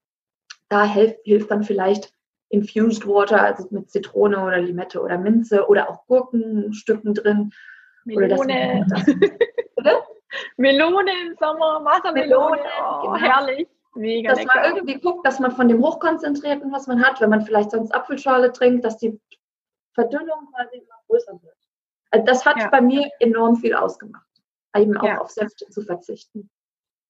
da 0.70 0.86
hilft, 0.86 1.20
hilft 1.24 1.52
dann 1.52 1.64
vielleicht 1.64 2.14
Infused 2.50 3.08
Water, 3.08 3.42
also 3.42 3.68
mit 3.72 3.90
Zitrone 3.90 4.44
oder 4.44 4.60
Limette 4.60 5.02
oder 5.02 5.18
Minze 5.18 5.68
oder 5.68 5.90
auch 5.90 6.06
Gurkenstücken 6.08 7.14
drin. 7.14 7.52
Melone. 8.04 8.86
Melone 10.58 11.12
im 11.26 11.36
Sommer, 11.40 11.84
Wassermelone, 11.84 12.58
Melone, 12.58 12.62
oh, 12.82 13.02
genau. 13.02 13.16
herrlich. 13.16 13.68
Mega 13.96 14.30
dass 14.30 14.40
lecker. 14.40 14.52
man 14.56 14.76
irgendwie 14.76 15.00
guckt, 15.00 15.26
dass 15.26 15.40
man 15.40 15.52
von 15.52 15.68
dem 15.68 15.82
Hochkonzentrierten, 15.82 16.72
was 16.72 16.88
man 16.88 17.04
hat, 17.04 17.20
wenn 17.20 17.30
man 17.30 17.42
vielleicht 17.42 17.72
sonst 17.72 17.94
Apfelschale 17.94 18.52
trinkt, 18.52 18.86
dass 18.86 18.98
die 18.98 19.20
Verdünnung 19.94 20.48
quasi 20.54 20.78
immer 20.78 20.96
größer 21.08 21.34
wird. 21.34 21.58
Also 22.12 22.26
das 22.26 22.46
hat 22.46 22.58
ja. 22.58 22.70
bei 22.70 22.82
mir 22.82 23.10
enorm 23.20 23.58
viel 23.58 23.74
ausgemacht, 23.74 24.28
eben 24.76 24.96
auch 24.98 25.04
ja. 25.04 25.20
auf 25.20 25.32
Säfte 25.32 25.68
zu 25.70 25.82
verzichten. 25.82 26.50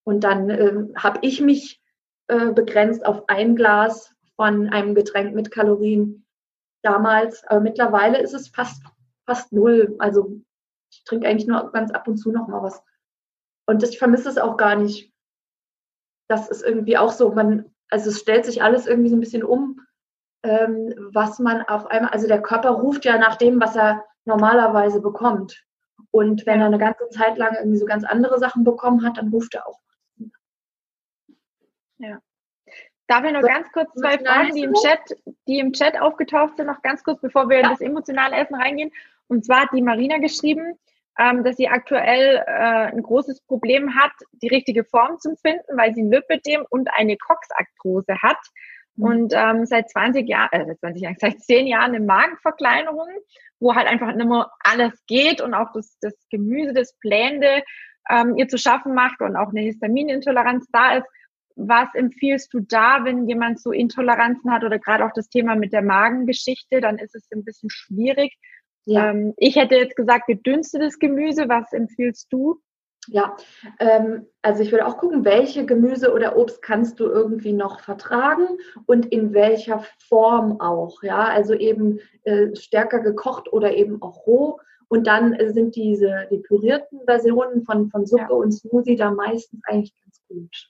Und 0.04 0.24
dann 0.24 0.50
ähm, 0.50 0.94
habe 0.98 1.20
ich 1.22 1.42
mich 1.42 1.82
äh, 2.28 2.52
begrenzt 2.52 3.06
auf 3.06 3.24
ein 3.28 3.56
Glas 3.56 4.16
von 4.36 4.70
einem 4.70 4.96
Getränk 4.96 5.36
mit 5.36 5.52
Kalorien 5.52 6.26
damals. 6.82 7.44
Aber 7.46 7.60
mittlerweile 7.60 8.20
ist 8.20 8.34
es 8.34 8.48
fast, 8.50 8.84
fast 9.26 9.52
null. 9.52 9.96
Also 10.00 10.42
ich 10.92 11.04
trinke 11.04 11.28
eigentlich 11.28 11.48
nur 11.48 11.72
ganz 11.72 11.92
ab 11.92 12.08
und 12.08 12.18
zu 12.18 12.32
noch 12.32 12.48
mal 12.48 12.64
was. 12.64 12.82
Und 13.68 13.84
ich 13.84 14.00
vermisse 14.00 14.30
es 14.30 14.38
auch 14.38 14.58
gar 14.58 14.76
nicht 14.76 15.11
das 16.32 16.50
ist 16.50 16.64
irgendwie 16.64 16.98
auch 16.98 17.12
so, 17.12 17.32
man, 17.32 17.66
also 17.90 18.10
es 18.10 18.20
stellt 18.20 18.46
sich 18.46 18.64
alles 18.64 18.88
irgendwie 18.88 19.10
so 19.10 19.18
ein 19.18 19.20
bisschen 19.20 19.44
um, 19.44 19.82
ähm, 20.44 20.94
was 21.14 21.40
man 21.40 21.62
auf 21.64 21.86
einmal, 21.88 22.12
also 22.12 22.28
der 22.28 22.42
Körper 22.42 22.72
ruft 22.72 23.06
ja 23.06 23.18
nach 23.18 23.36
dem, 23.36 23.60
was 23.60 23.76
er 23.76 24.04
normalerweise 24.26 25.02
bekommt. 25.02 25.64
Und 26.10 26.46
wenn 26.46 26.62
er 26.62 26.68
eine 26.68 26.78
ganze 26.78 27.10
Zeit 27.10 27.38
lang 27.38 27.56
irgendwie 27.56 27.78
so 27.78 27.86
ganz 27.86 28.06
andere 28.06 28.40
Sachen 28.40 28.64
bekommen 28.64 29.04
hat, 29.04 29.18
dann 29.18 29.28
ruft 29.28 29.54
er 29.56 29.68
auch. 29.68 29.80
Ja. 31.98 32.20
Darf 33.08 33.26
ich 33.26 33.34
noch 33.34 33.42
so, 33.42 33.48
ganz 33.48 33.72
kurz 33.74 33.94
zwei 33.94 34.18
Fragen, 34.18 34.56
die 34.56 34.64
im 34.64 34.74
Chat, 34.74 35.18
die 35.48 35.60
im 35.60 35.74
Chat 35.74 36.00
aufgetaucht 36.00 36.56
sind, 36.56 36.68
noch 36.68 36.82
ganz 36.82 37.04
kurz, 37.04 37.20
bevor 37.20 37.50
wir 37.50 37.58
ja. 37.58 37.64
in 37.64 37.70
das 37.70 37.82
emotionale 37.82 38.38
Essen 38.38 38.56
reingehen. 38.56 38.92
Und 39.28 39.46
zwar 39.46 39.64
hat 39.64 39.70
die 39.74 39.82
Marina 39.82 40.18
geschrieben, 40.18 40.80
ähm, 41.20 41.44
dass 41.44 41.58
sie 41.58 41.68
aktuell 41.68 42.44
äh, 42.46 42.92
ein 42.92 43.02
großes 43.02 43.42
Problem 43.42 43.96
hat, 43.96 44.14
die 44.42 44.48
richtige 44.48 44.84
Form 44.86 45.20
zu 45.20 45.36
finden, 45.36 45.78
weil 45.78 45.94
sie 45.94 46.02
ein 46.02 46.12
Lipödem 46.12 46.66
und 46.70 46.90
eine 46.94 47.18
Coxarthrose 47.18 48.22
hat. 48.22 48.40
Mhm. 48.96 49.04
Und 49.04 49.34
ähm, 49.36 49.66
seit 49.66 49.90
20 49.90 50.28
Jahren, 50.28 50.50
äh, 50.52 50.66
seit 50.66 50.80
20 50.80 51.02
Jahren, 51.02 51.16
seit 51.20 51.42
10 51.42 51.68
Jahren 51.68 51.96
eine 51.96 52.06
Magenverkleinerung, 52.06 53.10
wo 53.60 53.76
halt 53.76 53.88
einfach 53.88 54.14
nicht 54.14 54.28
mehr 54.28 54.50
alles 54.60 54.94
geht 55.08 55.42
und 55.42 55.54
auch 55.54 55.72
das, 55.74 55.98
das 56.02 56.14
Gemüse, 56.30 56.74
das 56.74 56.98
Blende 57.00 57.64
ähm, 58.10 58.36
ihr 58.38 58.48
zu 58.48 58.58
schaffen 58.58 58.94
macht 58.94 59.22
und 59.22 59.36
auch 59.36 59.50
eine 59.50 59.62
Histaminintoleranz 59.62 60.68
da 60.72 60.96
ist. 60.98 61.08
Was 61.56 61.94
empfiehlst 61.94 62.54
du 62.54 62.62
da, 62.62 63.04
wenn 63.04 63.28
jemand 63.28 63.60
so 63.60 63.72
Intoleranzen 63.72 64.52
hat 64.52 64.64
oder 64.64 64.80
gerade 64.80 65.06
auch 65.06 65.12
das 65.14 65.30
Thema 65.30 65.56
mit 65.56 65.74
der 65.74 65.82
Magengeschichte, 65.82 66.80
dann 66.80 66.98
ist 66.98 67.14
es 67.14 67.28
ein 67.32 67.44
bisschen 67.44 67.70
schwierig. 67.70 68.38
Ja. 68.86 69.10
Ähm, 69.10 69.34
ich 69.38 69.56
hätte 69.56 69.76
jetzt 69.76 69.96
gesagt, 69.96 70.28
gedünstetes 70.28 71.00
Gemüse. 71.00 71.48
Was 71.48 71.72
empfiehlst 71.74 72.28
du? 72.32 72.60
Ja, 73.08 73.36
ähm, 73.80 74.28
also 74.44 74.62
ich 74.62 74.72
würde 74.72 74.86
auch 74.86 74.98
gucken, 74.98 75.26
welche 75.26 75.66
Gemüse 75.66 76.14
oder 76.14 76.38
Obst 76.38 76.62
kannst 76.62 77.00
du 77.00 77.06
irgendwie 77.06 77.54
noch 77.54 77.80
vertragen 77.80 78.46
und 78.86 79.08
in 79.08 79.34
welcher 79.34 79.84
Form 80.08 80.62
auch. 80.62 81.02
Ja, 81.02 81.26
also 81.26 81.54
eben 81.54 82.00
äh, 82.24 82.56
stärker 82.56 83.00
gekocht 83.00 83.52
oder 83.52 83.74
eben 83.74 84.02
auch 84.02 84.28
roh. 84.28 84.60
Und 84.88 85.08
dann 85.08 85.34
äh, 85.34 85.52
sind 85.52 85.76
diese 85.76 86.28
die 86.30 86.40
pürierten 86.40 87.00
Versionen 87.06 87.64
von, 87.64 87.90
von 87.90 88.06
Suppe 88.06 88.28
ja. 88.30 88.36
und 88.36 88.52
Smoothie 88.52 88.98
da 88.98 89.10
meistens 89.10 89.62
eigentlich 89.64 89.96
ganz 90.04 90.22
gut. 90.28 90.70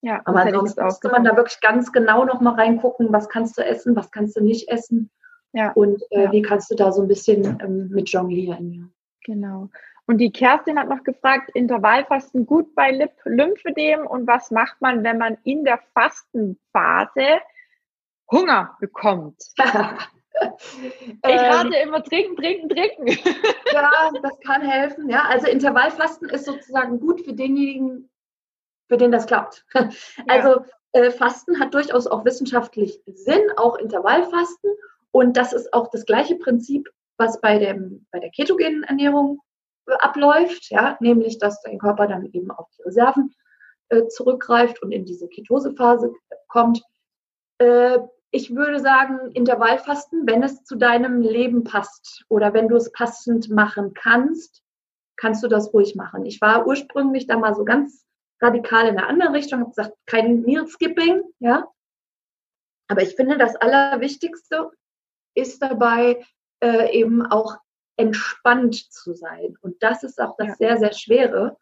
Ja, 0.00 0.22
Aber 0.24 0.42
ansonsten 0.42 0.84
müsste 0.84 1.08
man 1.08 1.24
da 1.24 1.36
wirklich 1.36 1.60
ganz 1.60 1.92
genau 1.92 2.24
nochmal 2.24 2.54
reingucken, 2.54 3.12
was 3.12 3.28
kannst 3.28 3.58
du 3.58 3.62
essen, 3.62 3.96
was 3.96 4.10
kannst 4.10 4.36
du 4.36 4.44
nicht 4.44 4.68
essen. 4.68 5.10
Ja. 5.52 5.72
Und 5.72 6.02
äh, 6.10 6.24
ja. 6.24 6.32
wie 6.32 6.42
kannst 6.42 6.70
du 6.70 6.74
da 6.74 6.92
so 6.92 7.02
ein 7.02 7.08
bisschen 7.08 7.58
ähm, 7.62 7.88
mit 7.90 8.10
jonglieren. 8.10 8.72
Ja. 8.72 8.82
Genau. 9.24 9.68
Und 10.06 10.18
die 10.18 10.32
Kerstin 10.32 10.78
hat 10.78 10.88
noch 10.88 11.04
gefragt, 11.04 11.50
Intervallfasten 11.54 12.46
gut 12.46 12.74
bei 12.74 12.90
Lip 12.90 13.12
Lymphedem 13.24 14.06
und 14.06 14.26
was 14.26 14.50
macht 14.50 14.80
man, 14.80 15.04
wenn 15.04 15.18
man 15.18 15.36
in 15.44 15.64
der 15.64 15.80
Fastenphase 15.92 17.40
Hunger 18.30 18.76
bekommt? 18.80 19.36
ich 19.58 21.22
rate 21.22 21.76
ähm, 21.76 21.88
immer 21.88 22.02
trinken, 22.02 22.36
trinken, 22.36 22.68
trinken. 22.68 23.06
ja, 23.72 24.10
das 24.22 24.38
kann 24.40 24.62
helfen. 24.62 25.10
Ja, 25.10 25.24
also 25.28 25.46
Intervallfasten 25.46 26.30
ist 26.30 26.46
sozusagen 26.46 27.00
gut 27.00 27.20
für 27.20 27.34
denjenigen, 27.34 28.08
für 28.88 28.96
den 28.96 29.12
das 29.12 29.26
klappt. 29.26 29.66
Also 30.26 30.64
äh, 30.92 31.10
Fasten 31.10 31.60
hat 31.60 31.74
durchaus 31.74 32.06
auch 32.06 32.24
wissenschaftlich 32.24 33.02
Sinn, 33.06 33.42
auch 33.56 33.76
Intervallfasten. 33.76 34.70
Und 35.18 35.36
das 35.36 35.52
ist 35.52 35.74
auch 35.74 35.90
das 35.90 36.06
gleiche 36.06 36.36
Prinzip, 36.36 36.88
was 37.16 37.40
bei, 37.40 37.58
dem, 37.58 38.06
bei 38.12 38.20
der 38.20 38.30
ketogenen 38.30 38.84
Ernährung 38.84 39.40
äh, 39.88 39.94
abläuft, 39.94 40.70
ja, 40.70 40.96
nämlich 41.00 41.38
dass 41.38 41.60
dein 41.62 41.80
Körper 41.80 42.06
dann 42.06 42.26
eben 42.26 42.52
auf 42.52 42.68
die 42.78 42.82
Reserven 42.82 43.34
äh, 43.88 44.06
zurückgreift 44.06 44.80
und 44.80 44.92
in 44.92 45.04
diese 45.04 45.26
Ketosephase 45.26 46.12
kommt. 46.46 46.84
Äh, 47.58 47.98
ich 48.30 48.54
würde 48.54 48.78
sagen, 48.78 49.32
Intervallfasten, 49.32 50.24
wenn 50.24 50.44
es 50.44 50.62
zu 50.62 50.76
deinem 50.76 51.20
Leben 51.20 51.64
passt 51.64 52.24
oder 52.28 52.54
wenn 52.54 52.68
du 52.68 52.76
es 52.76 52.92
passend 52.92 53.50
machen 53.50 53.94
kannst, 53.94 54.62
kannst 55.16 55.42
du 55.42 55.48
das 55.48 55.74
ruhig 55.74 55.96
machen. 55.96 56.26
Ich 56.26 56.40
war 56.40 56.64
ursprünglich 56.64 57.26
da 57.26 57.36
mal 57.36 57.56
so 57.56 57.64
ganz 57.64 58.06
radikal 58.40 58.86
in 58.86 58.98
eine 58.98 59.08
andere 59.08 59.32
Richtung, 59.32 59.62
habe 59.62 59.70
gesagt, 59.70 59.96
kein 60.06 60.42
Meal 60.42 60.68
Skipping, 60.68 61.22
ja. 61.40 61.66
Aber 62.86 63.02
ich 63.02 63.16
finde, 63.16 63.36
das 63.36 63.56
Allerwichtigste 63.56 64.70
ist 65.38 65.62
dabei 65.62 66.24
äh, 66.60 66.92
eben 66.92 67.24
auch 67.24 67.56
entspannt 67.96 68.92
zu 68.92 69.14
sein. 69.14 69.56
Und 69.60 69.82
das 69.82 70.02
ist 70.04 70.20
auch 70.20 70.36
das 70.36 70.48
ja. 70.48 70.54
sehr, 70.54 70.78
sehr 70.78 70.92
Schwere. 70.92 71.56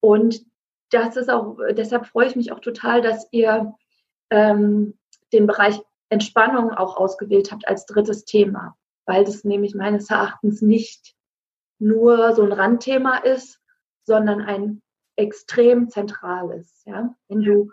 Und 0.00 0.44
das 0.90 1.16
ist 1.16 1.30
auch, 1.30 1.58
deshalb 1.72 2.06
freue 2.06 2.26
ich 2.26 2.36
mich 2.36 2.52
auch 2.52 2.60
total, 2.60 3.02
dass 3.02 3.28
ihr 3.30 3.74
ähm, 4.30 4.98
den 5.32 5.46
Bereich 5.46 5.80
Entspannung 6.10 6.72
auch 6.72 6.96
ausgewählt 6.96 7.52
habt 7.52 7.68
als 7.68 7.86
drittes 7.86 8.24
Thema, 8.24 8.76
weil 9.06 9.24
das 9.24 9.44
nämlich 9.44 9.74
meines 9.74 10.10
Erachtens 10.10 10.62
nicht 10.62 11.14
nur 11.78 12.34
so 12.34 12.42
ein 12.42 12.52
Randthema 12.52 13.18
ist, 13.18 13.60
sondern 14.04 14.40
ein 14.40 14.82
extrem 15.16 15.90
zentrales. 15.90 16.82
Ja? 16.86 17.14
Wenn 17.28 17.42
du 17.42 17.70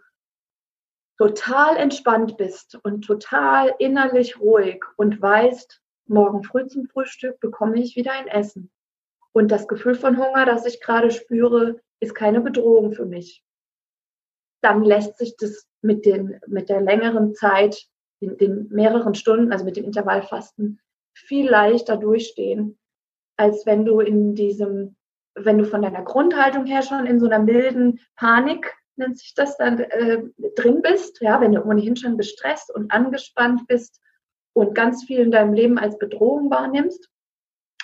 total 1.18 1.78
entspannt 1.78 2.38
bist 2.38 2.78
und 2.84 3.06
total 3.06 3.74
innerlich 3.80 4.40
ruhig 4.40 4.84
und 4.98 5.22
weißt, 5.22 5.82
morgen 6.08 6.44
früh 6.44 6.68
zum 6.68 6.86
Frühstück 6.86 7.40
bekomme 7.40 7.80
ich 7.80 7.96
wieder 7.96 8.12
ein 8.12 8.28
Essen. 8.28 8.72
Und 9.32 9.52
das 9.52 9.68
Gefühl 9.68 9.96
von 9.96 10.18
Hunger, 10.18 10.46
das 10.46 10.66
ich 10.66 10.82
gerade 10.82 11.12
spüre, 11.12 11.82
ist 12.00 12.16
keine 12.16 12.42
Bedrohung 12.42 12.94
für 12.94 13.06
mich. 13.06 13.44
Dann 14.62 14.84
lässt 14.84 15.18
sich 15.18 15.36
das 15.38 15.68
mit, 15.82 16.06
den, 16.06 16.40
mit 16.48 16.70
der 16.70 16.82
längeren 16.82 17.34
Zeit, 17.34 17.86
den, 18.22 18.38
den 18.38 18.68
mehreren 18.70 19.16
Stunden, 19.16 19.52
also 19.52 19.66
mit 19.66 19.78
dem 19.78 19.86
Intervallfasten, 19.86 20.80
viel 21.14 21.50
leichter 21.50 21.98
durchstehen, 21.98 22.78
als 23.38 23.66
wenn 23.66 23.86
du 23.86 24.00
in 24.00 24.36
diesem, 24.36 24.96
wenn 25.36 25.58
du 25.58 25.66
von 25.66 25.82
deiner 25.82 26.04
Grundhaltung 26.04 26.66
her 26.66 26.82
schon 26.82 27.06
in 27.06 27.20
so 27.20 27.26
einer 27.26 27.40
milden 27.40 28.00
Panik 28.16 28.74
nennt 28.98 29.18
sich 29.18 29.34
das, 29.36 29.58
dann 29.58 29.80
äh, 29.80 30.24
drin 30.56 30.82
bist, 30.82 31.22
ja, 31.22 31.42
wenn 31.42 31.54
du 31.54 31.64
ohnehin 31.64 31.96
schon 31.96 32.18
gestresst 32.18 32.74
und 32.74 32.92
angespannt 32.92 33.68
bist 33.68 34.02
und 34.54 34.76
ganz 34.76 35.04
viel 35.04 35.20
in 35.20 35.32
deinem 35.32 35.54
Leben 35.54 35.78
als 35.78 35.98
Bedrohung 35.98 36.50
wahrnimmst, 36.50 37.10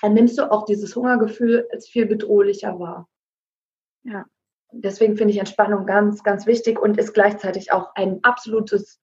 dann 0.02 0.13
nimmst 0.13 0.38
du 0.38 0.52
auch 0.52 0.65
dieses 0.65 0.95
Hungergefühl 0.95 1.67
als 1.71 1.88
viel 1.88 2.06
bedrohlicher 2.06 2.80
wahr. 2.80 3.08
Ja. 4.04 4.26
Deswegen 4.71 5.17
finde 5.17 5.34
ich 5.34 5.39
Entspannung 5.39 5.86
ganz, 5.86 6.24
ganz 6.24 6.45
wichtig 6.45 6.80
und 6.80 6.97
ist 6.97 7.13
gleichzeitig 7.13 7.74
auch 7.74 7.93
ein 7.95 8.24
absolutes 8.24 9.02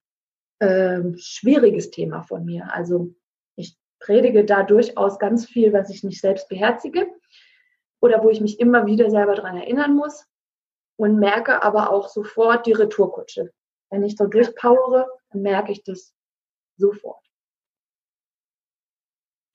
äh, 0.61 1.01
schwieriges 1.17 1.91
Thema 1.91 2.23
von 2.23 2.45
mir. 2.45 2.73
Also 2.73 3.15
ich 3.55 3.77
predige 4.01 4.45
da 4.45 4.63
durchaus 4.63 5.19
ganz 5.19 5.47
viel, 5.47 5.73
was 5.75 5.91
ich 5.91 6.03
nicht 6.05 6.21
selbst 6.21 6.49
beherzige 6.49 7.07
oder 8.01 8.25
wo 8.25 8.31
ich 8.31 8.41
mich 8.41 8.59
immer 8.61 8.87
wieder 8.87 9.11
selber 9.11 9.35
daran 9.35 9.59
erinnern 9.59 9.95
muss 9.95 10.27
und 10.99 11.19
merke 11.19 11.63
aber 11.63 11.91
auch 11.91 12.09
sofort 12.09 12.67
die 12.67 12.73
Retourkutsche. 12.73 13.53
Wenn 13.91 14.03
ich 14.03 14.17
so 14.17 14.27
durchpowere, 14.27 15.07
dann 15.31 15.43
merke 15.43 15.73
ich 15.73 15.85
das 15.85 16.15
sofort. 16.77 17.25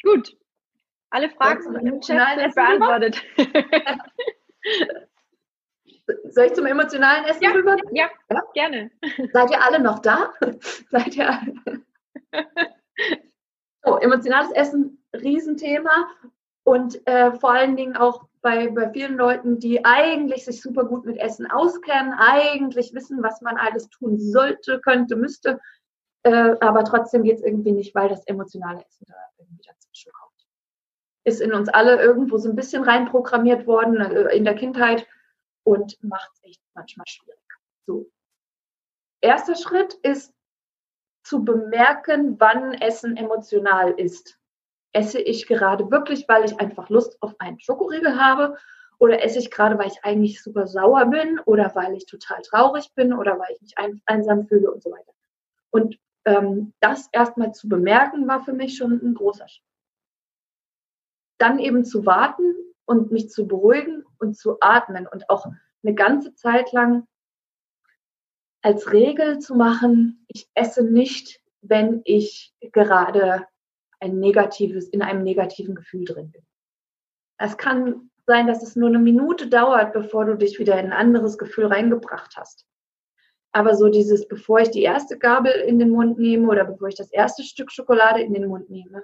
Gut. 0.02 0.36
Alle 1.10 1.30
Fragen 1.30 1.76
im 1.86 2.02
Chat 2.02 2.40
sind 2.40 2.56
beantwortet. 2.56 3.22
Soll 6.30 6.46
ich 6.46 6.54
zum 6.54 6.66
emotionalen 6.66 7.26
Essen 7.26 7.44
ja, 7.44 7.52
rüber? 7.52 7.78
Ja, 7.92 8.10
ja, 8.30 8.44
gerne. 8.54 8.92
Seid 9.32 9.52
ihr 9.52 9.62
alle 9.62 9.80
noch 9.80 10.00
da? 10.00 10.34
Seid 10.90 11.16
ihr 11.16 11.30
alle? 11.30 11.54
So, 13.84 13.98
emotionales 14.02 14.52
Essen, 14.52 15.04
Riesenthema. 15.14 16.08
Und 16.64 17.06
äh, 17.08 17.34
vor 17.34 17.52
allen 17.52 17.76
Dingen 17.76 17.98
auch 17.98 18.26
bei, 18.42 18.70
bei 18.70 18.90
vielen 18.92 19.16
Leuten, 19.16 19.60
die 19.60 19.84
eigentlich 19.84 20.46
sich 20.46 20.62
super 20.62 20.86
gut 20.86 21.06
mit 21.06 21.18
Essen 21.18 21.50
auskennen, 21.50 22.14
eigentlich 22.14 22.94
wissen, 22.94 23.22
was 23.24 23.42
man 23.42 23.58
alles 23.58 23.90
tun 23.90 24.20
sollte, 24.20 24.80
könnte, 24.80 25.16
müsste, 25.16 25.60
äh, 26.24 26.56
aber 26.62 26.86
trotzdem 26.86 27.24
geht 27.24 27.38
es 27.38 27.44
irgendwie 27.44 27.74
nicht, 27.74 27.94
weil 27.96 28.10
das 28.10 28.26
emotionale 28.28 28.84
Essen 28.86 29.06
da 29.08 29.16
irgendwie 29.38 29.64
dazwischen 29.66 30.12
kommt. 30.14 30.48
Ist 31.26 31.42
in 31.42 31.54
uns 31.54 31.70
alle 31.70 32.02
irgendwo 32.02 32.38
so 32.38 32.50
ein 32.50 32.56
bisschen 32.56 32.84
reinprogrammiert 32.84 33.68
worden 33.68 34.00
äh, 34.00 34.36
in 34.36 34.46
der 34.46 34.56
Kindheit 34.56 35.06
und 35.64 36.02
macht 36.02 36.32
es 36.36 36.44
echt 36.44 36.62
manchmal 36.74 37.08
schwierig. 37.08 37.40
So. 37.86 38.10
Erster 39.22 39.56
Schritt 39.56 39.94
ist 39.96 40.34
zu 41.24 41.44
bemerken, 41.44 42.40
wann 42.40 42.74
Essen 42.74 43.18
emotional 43.18 43.92
ist 43.92 44.38
esse 44.94 45.20
ich 45.20 45.48
gerade 45.48 45.90
wirklich, 45.92 46.28
weil 46.28 46.46
ich 46.46 46.60
einfach 46.60 46.90
Lust 46.90 47.22
auf 47.22 47.36
einen 47.40 47.60
Schokoriegel 47.60 48.20
habe? 48.20 48.58
Oder 49.00 49.24
esse 49.24 49.40
ich 49.40 49.52
gerade, 49.52 49.78
weil 49.78 49.88
ich 49.88 50.04
eigentlich 50.04 50.42
super 50.42 50.68
sauer 50.68 51.08
bin 51.08 51.40
oder 51.40 51.76
weil 51.76 51.96
ich 51.96 52.06
total 52.06 52.42
traurig 52.44 52.94
bin 52.96 53.12
oder 53.12 53.38
weil 53.40 53.54
ich 53.56 53.62
mich 53.62 53.78
ein, 53.78 54.02
einsam 54.06 54.48
fühle 54.48 54.72
und 54.72 54.82
so 54.82 54.92
weiter. 54.92 55.12
Und 55.72 56.00
ähm, 56.26 56.74
das 56.80 57.10
erstmal 57.12 57.54
zu 57.54 57.68
bemerken, 57.68 58.28
war 58.28 58.44
für 58.44 58.54
mich 58.54 58.78
schon 58.78 58.94
ein 58.94 59.16
großer 59.16 59.48
Schritt. 59.48 59.66
Dann 61.38 61.60
eben 61.60 61.84
zu 61.84 62.06
warten 62.06 62.56
und 62.86 63.12
mich 63.12 63.30
zu 63.30 63.48
beruhigen 63.48 64.06
und 64.20 64.38
zu 64.38 64.58
atmen 64.62 65.08
und 65.08 65.30
auch 65.30 65.48
eine 65.84 65.96
ganze 65.96 66.34
Zeit 66.36 66.72
lang 66.72 67.08
als 68.62 68.94
Regel 68.94 69.40
zu 69.40 69.56
machen, 69.56 70.26
ich 70.28 70.48
esse 70.54 70.84
nicht, 70.84 71.42
wenn 71.62 72.02
ich 72.06 72.54
gerade 72.72 73.46
ein 74.04 74.20
negatives, 74.20 74.90
in 74.90 75.02
einem 75.02 75.24
negativen 75.24 75.76
Gefühl 75.76 76.06
drin 76.06 76.32
bin. 76.32 76.44
Es 77.38 77.58
kann 77.58 78.12
sein, 78.28 78.48
dass 78.48 78.62
es 78.62 78.76
nur 78.76 78.90
eine 78.90 79.00
Minute 79.00 79.48
dauert, 79.48 79.94
bevor 79.94 80.26
du 80.26 80.36
dich 80.36 80.60
wieder 80.60 80.78
in 80.80 80.88
ein 80.88 80.94
anderes 80.94 81.38
Gefühl 81.38 81.68
reingebracht 81.68 82.36
hast. 82.36 82.66
Aber 83.54 83.76
so 83.76 83.90
dieses, 83.90 84.28
bevor 84.28 84.60
ich 84.60 84.72
die 84.72 84.82
erste 84.82 85.18
Gabel 85.18 85.52
in 85.52 85.80
den 85.80 85.90
Mund 85.90 86.20
nehme 86.20 86.48
oder 86.50 86.66
bevor 86.66 86.90
ich 86.90 86.96
das 86.96 87.12
erste 87.12 87.44
Stück 87.44 87.72
Schokolade 87.72 88.22
in 88.22 88.34
den 88.34 88.48
Mund 88.48 88.70
nehme, 88.70 89.04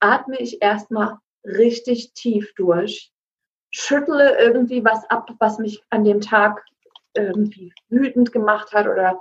atme 0.00 0.38
ich 0.38 0.60
erstmal 0.60 1.18
richtig 1.44 2.12
tief 2.12 2.52
durch, 2.54 3.12
schüttle 3.70 4.38
irgendwie 4.38 4.84
was 4.84 5.08
ab, 5.10 5.30
was 5.38 5.58
mich 5.58 5.82
an 5.90 6.04
dem 6.04 6.20
Tag 6.20 6.64
irgendwie 7.14 7.72
wütend 7.88 8.32
gemacht 8.32 8.72
hat 8.72 8.88
oder 8.88 9.20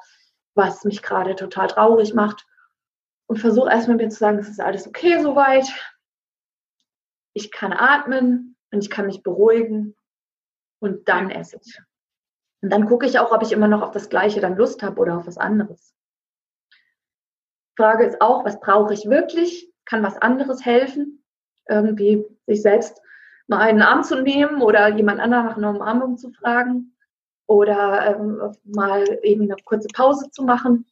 was 0.56 0.84
mich 0.84 1.02
gerade 1.02 1.36
total 1.36 1.68
traurig 1.68 2.14
macht 2.14 2.46
und 3.34 3.40
versuche 3.40 3.72
erstmal 3.72 3.98
mir 3.98 4.10
zu 4.10 4.20
sagen, 4.20 4.38
es 4.38 4.48
ist 4.48 4.62
alles 4.62 4.88
okay 4.88 5.20
soweit. 5.20 5.66
Ich 7.34 7.50
kann 7.50 7.74
atmen 7.74 8.56
und 8.72 8.84
ich 8.84 8.92
kann 8.92 9.08
mich 9.08 9.24
beruhigen 9.24 9.96
und 10.80 11.10
dann 11.10 11.32
esse 11.32 11.60
ich. 11.60 11.82
Und 12.62 12.72
dann 12.72 12.86
gucke 12.86 13.08
ich 13.08 13.18
auch, 13.18 13.32
ob 13.32 13.42
ich 13.42 13.52
immer 13.52 13.68
noch 13.68 13.82
auf 13.82 13.90
das 13.90 14.10
Gleiche 14.10 14.40
dann 14.40 14.56
Lust 14.56 14.84
habe 14.84 15.02
oder 15.02 15.18
auf 15.18 15.26
was 15.26 15.40
anderes. 15.40 15.96
Frage 17.76 18.06
ist 18.06 18.22
auch, 18.22 18.46
was 18.46 18.60
brauche 18.60 18.94
ich 18.94 19.10
wirklich? 19.10 19.74
Kann 19.86 20.04
was 20.04 20.22
anderes 20.22 20.64
helfen? 20.64 21.24
Irgendwie 21.68 22.24
sich 22.46 22.62
selbst 22.62 23.02
mal 23.48 23.62
einen 23.62 23.82
Arm 23.82 24.04
zu 24.04 24.22
nehmen 24.22 24.62
oder 24.62 24.90
jemand 24.90 25.20
anderen 25.20 25.48
nach 25.48 25.58
einer 25.58 25.72
Umarmung 25.72 26.20
zu 26.20 26.30
fragen 26.34 26.96
oder 27.48 28.16
ähm, 28.16 28.54
mal 28.64 29.04
eben 29.24 29.42
eine 29.46 29.56
kurze 29.66 29.88
Pause 29.88 30.30
zu 30.30 30.44
machen 30.44 30.86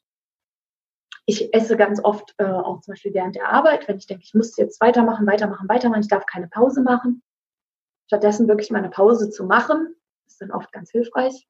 ich 1.31 1.53
esse 1.53 1.77
ganz 1.77 2.03
oft 2.03 2.35
äh, 2.39 2.43
auch 2.43 2.81
zum 2.81 2.91
Beispiel 2.91 3.13
während 3.13 3.35
der 3.35 3.49
Arbeit, 3.49 3.87
wenn 3.87 3.97
ich 3.97 4.05
denke, 4.05 4.23
ich 4.25 4.33
muss 4.33 4.57
jetzt 4.57 4.81
weitermachen, 4.81 5.25
weitermachen, 5.25 5.69
weitermachen, 5.69 6.01
ich 6.01 6.09
darf 6.09 6.25
keine 6.25 6.49
Pause 6.49 6.81
machen. 6.81 7.23
Stattdessen 8.07 8.49
wirklich 8.49 8.69
mal 8.69 8.79
eine 8.79 8.89
Pause 8.89 9.29
zu 9.29 9.45
machen, 9.45 9.95
ist 10.27 10.41
dann 10.41 10.51
oft 10.51 10.73
ganz 10.73 10.91
hilfreich. 10.91 11.47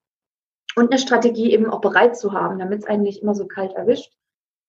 Und 0.76 0.90
eine 0.90 1.00
Strategie 1.00 1.52
eben 1.52 1.68
auch 1.68 1.80
bereit 1.80 2.16
zu 2.16 2.32
haben, 2.32 2.60
damit 2.60 2.80
es 2.80 2.86
einen 2.86 3.02
nicht 3.02 3.22
immer 3.22 3.34
so 3.34 3.46
kalt 3.46 3.72
erwischt, 3.72 4.12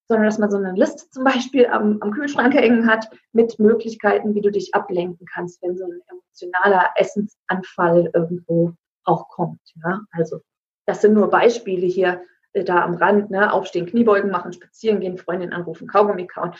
sondern 0.07 0.25
dass 0.25 0.39
man 0.39 0.49
so 0.49 0.57
eine 0.57 0.73
Liste 0.73 1.07
zum 1.11 1.23
Beispiel 1.23 1.67
am, 1.67 1.99
am 2.01 2.11
Kühlschrank 2.11 2.55
hängen 2.55 2.89
hat 2.89 3.09
mit 3.31 3.59
Möglichkeiten, 3.59 4.33
wie 4.33 4.41
du 4.41 4.51
dich 4.51 4.73
ablenken 4.73 5.27
kannst, 5.31 5.61
wenn 5.61 5.77
so 5.77 5.85
ein 5.85 6.01
emotionaler 6.07 6.89
Essensanfall 6.95 8.09
irgendwo 8.13 8.73
auch 9.05 9.29
kommt. 9.29 9.61
Ja? 9.83 10.01
Also 10.11 10.41
das 10.87 11.01
sind 11.01 11.13
nur 11.13 11.29
Beispiele 11.29 11.85
hier 11.85 12.21
da 12.53 12.83
am 12.83 12.95
Rand, 12.95 13.31
ne? 13.31 13.51
aufstehen, 13.51 13.85
Kniebeugen 13.85 14.29
machen, 14.29 14.53
spazieren 14.53 14.99
gehen, 14.99 15.17
Freundin 15.17 15.53
anrufen, 15.53 15.87
Kaugummi 15.87 16.27
kauen. 16.27 16.53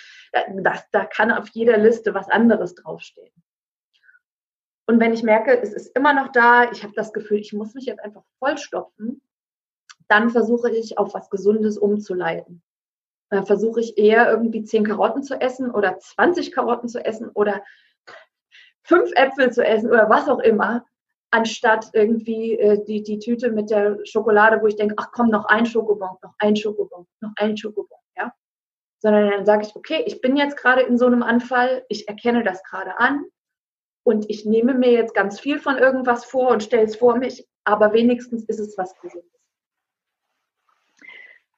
Das, 0.58 0.89
da 0.91 1.06
kann 1.06 1.32
auf 1.32 1.50
jeder 1.50 1.78
Liste 1.78 2.14
was 2.14 2.30
anderes 2.30 2.76
draufstehen. 2.76 3.32
Und 4.86 5.00
wenn 5.00 5.14
ich 5.14 5.24
merke, 5.24 5.58
es 5.62 5.72
ist 5.74 5.96
immer 5.96 6.14
noch 6.14 6.32
da, 6.32 6.72
ich 6.72 6.84
habe 6.84 6.94
das 6.96 7.14
Gefühl, 7.14 7.39
ich 7.39 7.54
muss 7.54 7.74
mich 7.74 7.86
jetzt 7.86 8.04
einfach 8.04 8.24
vollstopfen, 8.39 9.22
dann 10.08 10.30
versuche 10.30 10.70
ich 10.70 10.98
auf 10.98 11.14
was 11.14 11.30
Gesundes 11.30 11.78
umzuleiten. 11.78 12.62
Dann 13.30 13.46
versuche 13.46 13.80
ich 13.80 13.98
eher 13.98 14.30
irgendwie 14.30 14.64
zehn 14.64 14.84
Karotten 14.84 15.24
zu 15.24 15.39
essen 15.39 15.72
oder 15.72 15.98
20 15.98 16.52
Karotten 16.52 16.89
zu 16.89 17.04
essen 17.04 17.30
oder 17.30 17.64
fünf 18.84 19.12
Äpfel 19.16 19.52
zu 19.52 19.66
essen 19.66 19.89
oder 19.89 20.10
was 20.10 20.28
auch 20.28 20.39
immer, 20.39 20.86
anstatt 21.34 21.90
irgendwie 21.94 22.60
äh, 22.60 22.84
die, 22.86 23.02
die 23.02 23.18
Tüte 23.18 23.52
mit 23.52 23.72
der 23.72 23.98
Schokolade, 24.06 24.62
wo 24.62 24.68
ich 24.68 24.76
denke, 24.76 24.94
ach 24.98 25.12
komm, 25.12 25.30
noch 25.30 25.46
ein 25.46 25.66
Schokobon, 25.66 26.18
noch 26.22 26.36
ein 26.38 26.56
Schokobon, 26.56 27.08
noch 27.22 27.32
ein 27.38 27.58
Schokobon, 27.58 27.98
ja. 28.16 28.32
Sondern 29.00 29.32
dann 29.32 29.46
sage 29.46 29.66
ich, 29.66 29.76
okay, 29.76 30.04
ich 30.06 30.22
bin 30.22 30.38
jetzt 30.38 30.58
gerade 30.58 30.84
in 30.84 30.96
so 30.98 31.08
einem 31.08 31.24
Anfall, 31.24 31.86
ich 31.90 32.08
erkenne 32.08 32.44
das 32.44 32.64
gerade 32.64 33.00
an 33.00 33.26
und 34.04 34.30
ich 34.30 34.46
nehme 34.46 34.76
mir 34.76 34.92
jetzt 34.92 35.16
ganz 35.16 35.40
viel 35.40 35.60
von 35.60 35.80
irgendwas 35.80 36.24
vor 36.24 36.50
und 36.50 36.62
stelle 36.62 36.84
es 36.84 36.96
vor 36.96 37.18
mich, 37.18 37.48
aber 37.64 37.94
wenigstens 37.94 38.44
ist 38.46 38.60
es 38.60 38.78
was 38.78 38.96
Gesundes. 39.02 39.32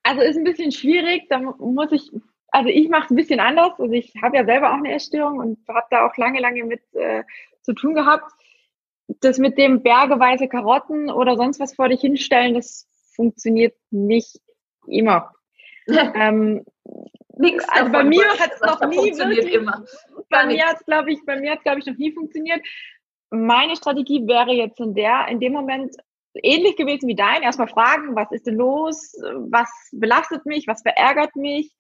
Also 0.03 0.21
ist 0.21 0.37
ein 0.37 0.45
bisschen 0.45 0.71
schwierig, 0.71 1.27
da 1.27 1.39
muss 1.39 1.91
ich, 1.91 2.13
also 2.47 2.69
ich 2.69 2.87
mache 2.87 3.05
es 3.05 3.11
ein 3.11 3.17
bisschen 3.17 3.41
anders. 3.41 3.77
Also 3.77 3.91
ich 3.91 4.13
habe 4.21 4.37
ja 4.37 4.45
selber 4.45 4.69
auch 4.71 4.77
eine 4.77 4.93
Essstörung 4.93 5.39
und 5.39 5.59
habe 5.67 5.87
da 5.89 6.07
auch 6.07 6.15
lange, 6.15 6.39
lange 6.39 6.63
mit 6.63 6.81
äh, 6.93 7.23
zu 7.61 7.73
tun 7.73 7.93
gehabt. 7.93 8.31
Das 9.07 9.37
mit 9.37 9.57
dem 9.57 9.83
bergeweise 9.83 10.47
Karotten 10.47 11.11
oder 11.11 11.35
sonst 11.37 11.59
was 11.59 11.75
vor 11.75 11.89
dich 11.89 12.01
hinstellen, 12.01 12.53
das 12.53 12.87
funktioniert 13.15 13.75
nicht 13.91 14.39
immer. 14.87 15.31
ähm, 15.87 16.65
Nix 17.37 17.67
also 17.69 17.91
bei 17.91 18.03
mir 18.03 18.27
hat 18.39 18.53
es 18.53 18.61
noch 18.61 18.87
nie 18.87 19.15
wirklich, 19.17 19.53
immer. 19.53 19.83
bei 20.29 20.45
mir 20.45 20.65
hat 20.65 20.85
glaube 20.85 21.11
ich, 21.11 21.19
bei 21.25 21.39
mir 21.39 21.51
hat 21.51 21.63
glaube 21.63 21.79
ich 21.79 21.85
noch 21.85 21.97
nie 21.97 22.11
funktioniert. 22.13 22.61
Meine 23.29 23.75
Strategie 23.75 24.25
wäre 24.25 24.51
jetzt 24.51 24.79
in 24.79 24.93
der, 24.93 25.27
in 25.27 25.39
dem 25.39 25.51
Moment 25.53 25.95
ähnlich 26.33 26.75
gewesen 26.75 27.07
wie 27.07 27.15
dein. 27.15 27.43
Erstmal 27.43 27.67
fragen, 27.67 28.15
was 28.15 28.31
ist 28.31 28.47
denn 28.47 28.55
los? 28.55 29.15
Was 29.49 29.69
belastet 29.91 30.45
mich? 30.45 30.67
Was 30.67 30.81
verärgert 30.81 31.35
mich? 31.35 31.71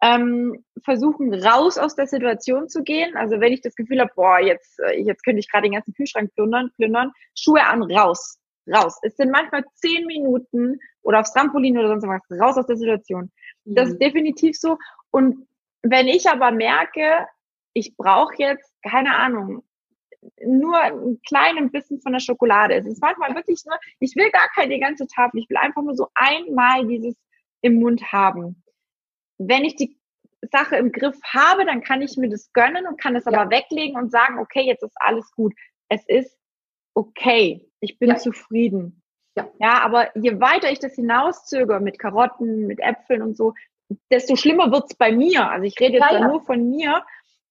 Ähm, 0.00 0.64
versuchen 0.84 1.34
raus 1.34 1.76
aus 1.76 1.96
der 1.96 2.06
Situation 2.06 2.68
zu 2.68 2.84
gehen. 2.84 3.16
Also 3.16 3.40
wenn 3.40 3.52
ich 3.52 3.62
das 3.62 3.74
Gefühl 3.74 4.00
habe, 4.00 4.12
boah, 4.14 4.38
jetzt, 4.38 4.78
äh, 4.80 5.00
jetzt 5.00 5.24
könnte 5.24 5.40
ich 5.40 5.50
gerade 5.50 5.64
den 5.64 5.72
ganzen 5.72 5.92
Kühlschrank 5.92 6.32
plündern, 6.34 6.70
plündern, 6.76 7.10
Schuhe 7.34 7.64
an, 7.64 7.82
raus, 7.82 8.38
raus. 8.72 8.98
Es 9.02 9.16
sind 9.16 9.32
manchmal 9.32 9.64
zehn 9.74 10.06
Minuten 10.06 10.78
oder 11.02 11.20
aufs 11.20 11.32
Trampolin 11.32 11.76
oder 11.76 11.88
sonst 11.88 12.06
was, 12.06 12.40
raus 12.40 12.56
aus 12.56 12.66
der 12.66 12.76
Situation. 12.76 13.32
Mhm. 13.64 13.74
Das 13.74 13.88
ist 13.88 13.94
mhm. 13.94 14.00
definitiv 14.00 14.56
so. 14.56 14.78
Und 15.10 15.48
wenn 15.82 16.06
ich 16.06 16.28
aber 16.28 16.52
merke, 16.52 17.26
ich 17.72 17.96
brauche 17.96 18.34
jetzt, 18.38 18.72
keine 18.82 19.16
Ahnung, 19.16 19.64
nur 20.44 20.78
ein 20.78 21.20
kleines 21.26 21.70
bisschen 21.70 22.00
von 22.00 22.12
der 22.12 22.20
Schokolade. 22.20 22.74
Es 22.74 22.86
ist 22.86 23.00
manchmal 23.00 23.34
wirklich 23.34 23.62
nur, 23.64 23.78
ich 24.00 24.14
will 24.16 24.30
gar 24.30 24.48
keine 24.54 24.78
ganze 24.78 25.06
Tafel, 25.06 25.40
ich 25.40 25.48
will 25.48 25.56
einfach 25.56 25.82
nur 25.82 25.94
so 25.94 26.08
einmal 26.14 26.86
dieses 26.86 27.16
im 27.62 27.76
Mund 27.80 28.02
haben. 28.12 28.62
Wenn 29.38 29.64
ich 29.64 29.76
die 29.76 29.98
Sache 30.52 30.76
im 30.76 30.92
Griff 30.92 31.18
habe, 31.24 31.64
dann 31.64 31.82
kann 31.82 32.02
ich 32.02 32.16
mir 32.16 32.28
das 32.28 32.52
gönnen 32.52 32.86
und 32.86 33.00
kann 33.00 33.16
es 33.16 33.26
aber 33.26 33.44
ja. 33.44 33.50
weglegen 33.50 33.96
und 33.96 34.10
sagen, 34.10 34.38
okay, 34.38 34.62
jetzt 34.62 34.82
ist 34.82 34.96
alles 34.96 35.30
gut. 35.32 35.54
Es 35.88 36.04
ist 36.06 36.38
okay. 36.94 37.68
Ich 37.80 37.98
bin 37.98 38.10
ja. 38.10 38.16
zufrieden. 38.16 39.02
Ja. 39.36 39.48
ja, 39.60 39.82
aber 39.82 40.16
je 40.16 40.40
weiter 40.40 40.70
ich 40.70 40.80
das 40.80 40.94
hinauszögere 40.94 41.80
mit 41.80 41.98
Karotten, 41.98 42.66
mit 42.66 42.80
Äpfeln 42.80 43.22
und 43.22 43.36
so, 43.36 43.54
desto 44.10 44.34
schlimmer 44.34 44.72
wird's 44.72 44.96
bei 44.96 45.12
mir. 45.12 45.48
Also 45.48 45.64
ich 45.64 45.78
rede 45.78 45.94
jetzt 45.94 46.10
ja, 46.10 46.18
ja. 46.18 46.28
nur 46.28 46.42
von 46.42 46.70
mir. 46.70 47.04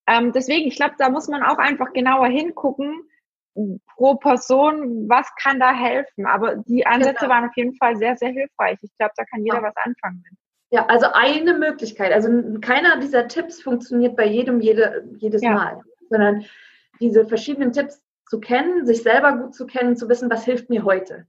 Ähm, 0.05 0.31
deswegen, 0.33 0.67
ich 0.67 0.75
glaube, 0.75 0.95
da 0.97 1.09
muss 1.09 1.27
man 1.27 1.43
auch 1.43 1.57
einfach 1.57 1.93
genauer 1.93 2.27
hingucken 2.27 3.03
pro 3.95 4.15
Person, 4.15 5.09
was 5.09 5.27
kann 5.41 5.59
da 5.59 5.73
helfen. 5.73 6.25
Aber 6.25 6.57
die 6.57 6.85
Ansätze 6.85 7.21
genau. 7.21 7.33
waren 7.33 7.49
auf 7.49 7.55
jeden 7.55 7.75
Fall 7.75 7.95
sehr, 7.97 8.15
sehr 8.17 8.29
hilfreich. 8.29 8.77
Ich 8.81 8.95
glaube, 8.97 9.13
da 9.15 9.23
kann 9.25 9.43
jeder 9.43 9.57
ja. 9.57 9.63
was 9.63 9.75
anfangen. 9.77 10.23
Ja, 10.69 10.85
also 10.87 11.07
eine 11.13 11.53
Möglichkeit. 11.53 12.11
Also 12.11 12.29
keiner 12.59 12.99
dieser 12.99 13.27
Tipps 13.27 13.61
funktioniert 13.61 14.15
bei 14.17 14.25
jedem 14.25 14.59
jede, 14.59 15.07
jedes 15.17 15.41
ja. 15.41 15.53
Mal, 15.53 15.81
sondern 16.09 16.45
diese 16.99 17.25
verschiedenen 17.25 17.71
Tipps 17.71 18.03
zu 18.29 18.39
kennen, 18.39 18.85
sich 18.85 19.03
selber 19.03 19.37
gut 19.37 19.55
zu 19.55 19.65
kennen, 19.65 19.95
zu 19.95 20.09
wissen, 20.09 20.29
was 20.29 20.43
hilft 20.43 20.69
mir 20.69 20.83
heute. 20.83 21.25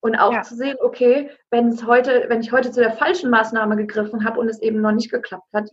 Und 0.00 0.16
auch 0.16 0.32
ja. 0.32 0.42
zu 0.42 0.56
sehen, 0.56 0.76
okay, 0.80 1.30
wenn 1.50 1.68
es 1.68 1.86
heute, 1.86 2.24
wenn 2.28 2.40
ich 2.40 2.52
heute 2.52 2.70
zu 2.70 2.80
der 2.80 2.96
falschen 2.96 3.30
Maßnahme 3.30 3.76
gegriffen 3.76 4.24
habe 4.24 4.40
und 4.40 4.48
es 4.48 4.60
eben 4.60 4.80
noch 4.80 4.92
nicht 4.92 5.10
geklappt 5.10 5.48
hat, 5.54 5.70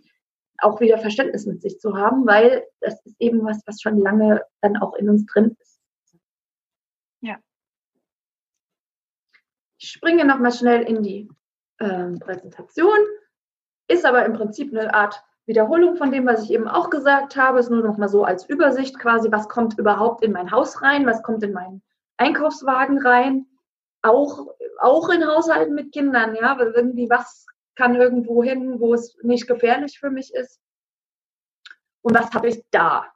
auch 0.59 0.80
wieder 0.80 0.97
Verständnis 0.97 1.45
mit 1.45 1.61
sich 1.61 1.80
zu 1.80 1.97
haben, 1.97 2.26
weil 2.28 2.65
das 2.80 3.03
ist 3.05 3.15
eben 3.20 3.43
was, 3.43 3.61
was 3.65 3.82
schon 3.82 3.97
lange 3.97 4.43
dann 4.61 4.78
auch 4.78 4.93
in 4.95 5.09
uns 5.09 5.26
drin 5.26 5.55
ist. 5.59 5.80
Ja. 7.22 7.38
Ich 9.78 9.89
springe 9.89 10.26
nochmal 10.26 10.51
schnell 10.51 10.84
in 10.84 11.01
die 11.01 11.30
ähm, 11.80 12.19
Präsentation. 12.19 12.97
Ist 13.88 14.05
aber 14.05 14.25
im 14.25 14.34
Prinzip 14.34 14.71
eine 14.71 14.93
Art 14.93 15.23
Wiederholung 15.45 15.95
von 15.95 16.11
dem, 16.11 16.27
was 16.27 16.43
ich 16.43 16.51
eben 16.51 16.67
auch 16.67 16.89
gesagt 16.89 17.36
habe. 17.36 17.59
Ist 17.59 17.71
nur 17.71 17.84
nochmal 17.84 18.09
so 18.09 18.23
als 18.23 18.47
Übersicht 18.47 18.99
quasi, 18.99 19.32
was 19.32 19.49
kommt 19.49 19.80
überhaupt 19.80 20.23
in 20.23 20.32
mein 20.32 20.51
Haus 20.51 20.82
rein, 20.82 21.05
was 21.05 21.23
kommt 21.23 21.43
in 21.43 21.53
meinen 21.53 21.82
Einkaufswagen 22.17 22.99
rein 22.99 23.47
auch, 24.01 24.47
auch 24.80 25.09
in 25.09 25.25
Haushalten 25.25 25.75
mit 25.75 25.91
Kindern, 25.91 26.36
ja, 26.36 26.57
irgendwie 26.59 27.09
was 27.09 27.45
kann 27.75 27.95
irgendwo 27.95 28.43
hin, 28.43 28.80
wo 28.80 28.93
es 28.93 29.17
nicht 29.23 29.47
gefährlich 29.47 29.99
für 29.99 30.09
mich 30.09 30.34
ist. 30.34 30.59
Und 32.01 32.15
was 32.15 32.32
habe 32.32 32.49
ich 32.49 32.63
da? 32.71 33.07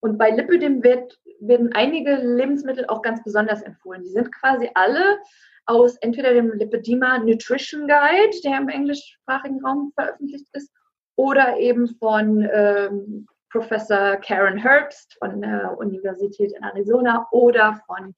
Und 0.00 0.18
bei 0.18 0.30
Lipidem 0.30 0.82
wird, 0.82 1.20
werden 1.40 1.72
einige 1.74 2.14
Lebensmittel 2.16 2.86
auch 2.86 3.02
ganz 3.02 3.22
besonders 3.24 3.62
empfohlen. 3.62 4.02
Die 4.02 4.10
sind 4.10 4.32
quasi 4.32 4.70
alle 4.74 5.18
aus 5.66 5.96
entweder 5.98 6.32
dem 6.32 6.52
Lipidema 6.52 7.18
Nutrition 7.18 7.86
Guide, 7.86 8.40
der 8.44 8.58
im 8.58 8.68
englischsprachigen 8.68 9.64
Raum 9.64 9.92
veröffentlicht 9.94 10.46
ist, 10.52 10.72
oder 11.16 11.56
eben 11.58 11.88
von 11.98 12.48
ähm, 12.52 13.26
Professor 13.50 14.16
Karen 14.16 14.58
Herbst 14.58 15.16
von 15.18 15.40
der 15.40 15.76
Universität 15.78 16.52
in 16.52 16.62
Arizona 16.62 17.26
oder 17.32 17.80
von 17.86 18.14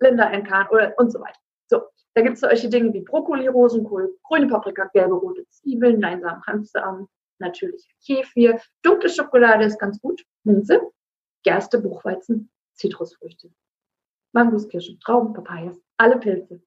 Linda 0.00 0.30
Enkan 0.30 0.68
oder 0.70 0.92
und 0.98 1.10
so 1.10 1.20
weiter. 1.20 1.38
So, 1.68 1.82
da 2.14 2.22
gibt 2.22 2.34
es 2.34 2.40
solche 2.40 2.68
Dinge 2.68 2.92
wie 2.92 3.00
Brokkoli, 3.00 3.46
Rosenkohl, 3.46 4.14
grüne 4.24 4.48
Paprika, 4.48 4.84
gelbe, 4.92 5.14
rote 5.14 5.48
Zwiebeln, 5.48 6.00
Leinsamen, 6.00 6.42
Hanfsamen, 6.46 7.08
natürlich 7.38 7.86
Kefir, 8.04 8.60
dunkle 8.82 9.08
Schokolade 9.08 9.64
ist 9.64 9.78
ganz 9.78 10.00
gut, 10.00 10.22
Minze, 10.44 10.80
Gerste, 11.42 11.80
Buchweizen, 11.80 12.50
Zitrusfrüchte, 12.74 13.50
Mangos, 14.32 14.68
Kirschen, 14.68 15.00
Trauben, 15.00 15.32
Papayas, 15.32 15.80
alle 15.96 16.18
Pilze. 16.18 16.62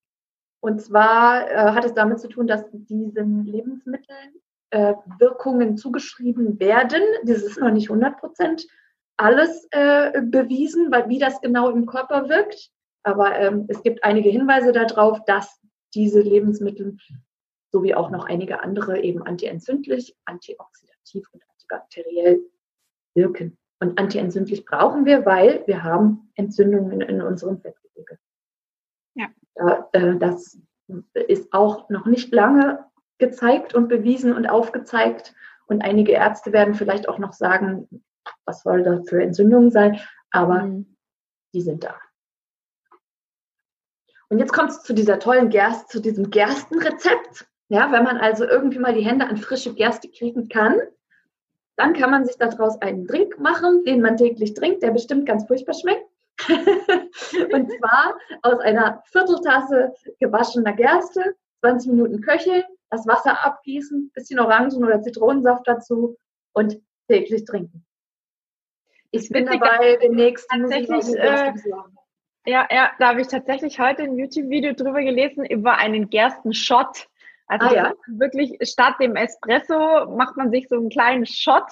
Und 0.66 0.82
zwar 0.82 1.48
äh, 1.48 1.74
hat 1.74 1.86
es 1.86 1.94
damit 1.94 2.20
zu 2.20 2.28
tun, 2.28 2.48
dass 2.48 2.66
diesen 2.72 3.46
Lebensmitteln 3.46 4.34
äh, 4.72 4.96
Wirkungen 5.20 5.78
zugeschrieben 5.78 6.60
werden. 6.60 7.04
Das 7.24 7.44
ist 7.44 7.60
noch 7.60 7.70
nicht 7.70 7.92
100 7.92 8.18
Prozent 8.18 8.66
alles 9.16 9.68
äh, 9.70 10.24
bewiesen, 10.24 10.92
weil 10.92 11.08
wie 11.08 11.20
das 11.20 11.40
genau 11.40 11.70
im 11.70 11.86
Körper 11.86 12.30
wirkt. 12.30 12.72
Aber 13.04 13.38
ähm, 13.38 13.66
es 13.68 13.84
gibt 13.84 14.04
einige 14.04 14.32
Hinweise 14.32 14.72
darauf, 14.72 15.24
dass 15.26 15.62
diese 15.94 16.22
Lebensmittel 16.22 16.98
sowie 17.72 17.94
auch 17.94 18.10
noch 18.10 18.26
einige 18.26 18.62
andere 18.62 19.00
eben 19.04 19.22
antientzündlich, 19.22 20.18
antioxidativ 20.26 21.28
und 21.32 21.44
antibakteriell 21.48 22.40
wirken. 23.14 23.56
Und 23.80 24.00
antientzündlich 24.00 24.66
brauchen 24.66 25.06
wir, 25.06 25.28
weil 25.28 25.62
wir 25.68 25.84
haben 25.84 26.32
Entzündungen 26.34 27.02
in 27.02 27.22
unserem 27.22 27.60
Fettgewebe. 27.62 28.18
Ja. 29.16 29.28
Äh, 29.92 30.18
das 30.18 30.60
ist 31.14 31.52
auch 31.54 31.90
noch 31.90 32.06
nicht 32.06 32.34
lange 32.34 32.86
gezeigt 33.18 33.74
und 33.74 33.88
bewiesen 33.88 34.34
und 34.34 34.48
aufgezeigt. 34.48 35.34
Und 35.68 35.82
einige 35.82 36.12
Ärzte 36.12 36.54
werden 36.54 36.76
vielleicht 36.76 37.10
auch 37.10 37.18
noch 37.18 37.34
sagen, 37.34 38.04
was 38.46 38.62
soll 38.62 38.84
da 38.84 39.02
für 39.08 39.22
Entzündungen 39.22 39.72
sein, 39.72 40.00
aber 40.32 40.64
mhm. 40.64 40.96
die 41.54 41.62
sind 41.62 41.84
da. 41.84 41.96
Und 44.30 44.40
jetzt 44.40 44.54
kommt 44.54 44.72
es 44.72 44.82
zu 44.82 44.94
dieser 44.94 45.20
tollen 45.20 45.50
Gerste, 45.50 45.88
zu 45.88 46.02
diesem 46.02 46.30
Gerstenrezept. 46.30 47.48
Ja, 47.68 47.92
wenn 47.92 48.04
man 48.04 48.18
also 48.18 48.44
irgendwie 48.44 48.80
mal 48.80 48.94
die 48.94 49.06
Hände 49.06 49.28
an 49.28 49.38
frische 49.38 49.74
Gerste 49.74 50.10
kriegen 50.10 50.50
kann, 50.50 50.80
dann 51.76 51.94
kann 51.94 52.12
man 52.12 52.26
sich 52.26 52.38
daraus 52.38 52.82
einen 52.82 53.06
Drink 53.08 53.40
machen, 53.40 53.84
den 53.86 54.02
man 54.02 54.18
täglich 54.18 54.54
trinkt, 54.54 54.84
der 54.84 54.92
bestimmt 54.92 55.26
ganz 55.26 55.46
furchtbar 55.46 55.74
schmeckt. 55.74 56.06
und 56.50 57.72
zwar 57.72 58.16
aus 58.42 58.60
einer 58.60 59.02
Vierteltasse 59.06 59.94
gewaschener 60.20 60.74
Gerste 60.74 61.36
20 61.62 61.92
Minuten 61.92 62.22
köcheln, 62.22 62.64
das 62.90 63.08
Wasser 63.08 63.44
abgießen, 63.46 64.12
bisschen 64.14 64.40
Orangen- 64.40 64.84
oder 64.84 65.02
Zitronensaft 65.02 65.68
dazu 65.68 66.18
und 66.54 66.80
täglich 67.08 67.46
trinken. 67.46 67.86
Ich 69.12 69.30
bin 69.30 69.46
dabei, 69.46 69.96
den 69.96 70.16
nächsten 70.16 70.62
tatsächlich, 70.62 71.16
äh, 71.16 71.54
ja, 72.46 72.68
ja, 72.70 72.92
da 73.00 73.10
habe 73.10 73.22
ich 73.22 73.28
tatsächlich 73.28 73.80
heute 73.80 74.04
ein 74.04 74.18
YouTube-Video 74.18 74.74
drüber 74.74 75.02
gelesen 75.02 75.46
über 75.46 75.78
einen 75.78 76.10
Gerstenshot. 76.10 77.08
Also 77.48 77.68
ah, 77.68 77.74
ja? 77.74 77.94
wirklich 78.08 78.58
statt 78.62 78.96
dem 79.00 79.16
Espresso 79.16 80.06
macht 80.16 80.36
man 80.38 80.52
sich 80.52 80.68
so 80.68 80.76
einen 80.76 80.90
kleinen 80.90 81.26
Shot 81.26 81.64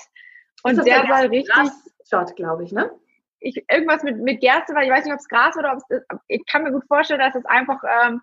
und 0.64 0.78
der, 0.78 1.06
der 1.06 1.18
soll 1.18 1.28
richtig. 1.28 1.72
Shot, 2.10 2.36
glaube 2.36 2.64
ich, 2.64 2.72
ne? 2.72 2.92
Ich, 3.44 3.64
irgendwas 3.70 4.04
mit, 4.04 4.18
mit 4.20 4.40
Gerste, 4.40 4.74
weil 4.74 4.86
ich 4.86 4.92
weiß 4.92 5.04
nicht, 5.04 5.14
ob 5.14 5.20
es 5.20 5.28
Gras 5.28 5.58
oder 5.58 5.74
ob 5.74 5.80
es. 5.90 6.02
Ich 6.28 6.46
kann 6.46 6.64
mir 6.64 6.72
gut 6.72 6.86
vorstellen, 6.88 7.20
dass 7.20 7.36
es 7.36 7.46
einfach 7.46 7.84
ähm, 8.06 8.22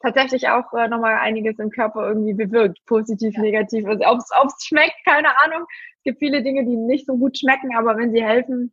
tatsächlich 0.00 0.48
auch 0.48 0.72
äh, 0.72 0.88
nochmal 0.88 1.14
einiges 1.14 1.58
im 1.58 1.70
Körper 1.70 2.08
irgendwie 2.08 2.34
bewirkt, 2.34 2.84
positiv, 2.86 3.34
ja. 3.34 3.42
negativ. 3.42 3.86
Also 3.86 4.04
ob 4.04 4.18
es 4.18 4.64
schmeckt, 4.64 4.96
keine 5.04 5.28
Ahnung. 5.44 5.66
Es 5.98 6.04
gibt 6.04 6.18
viele 6.18 6.42
Dinge, 6.42 6.64
die 6.64 6.76
nicht 6.76 7.06
so 7.06 7.16
gut 7.16 7.38
schmecken, 7.38 7.76
aber 7.76 7.96
wenn 7.96 8.12
sie 8.12 8.24
helfen. 8.24 8.72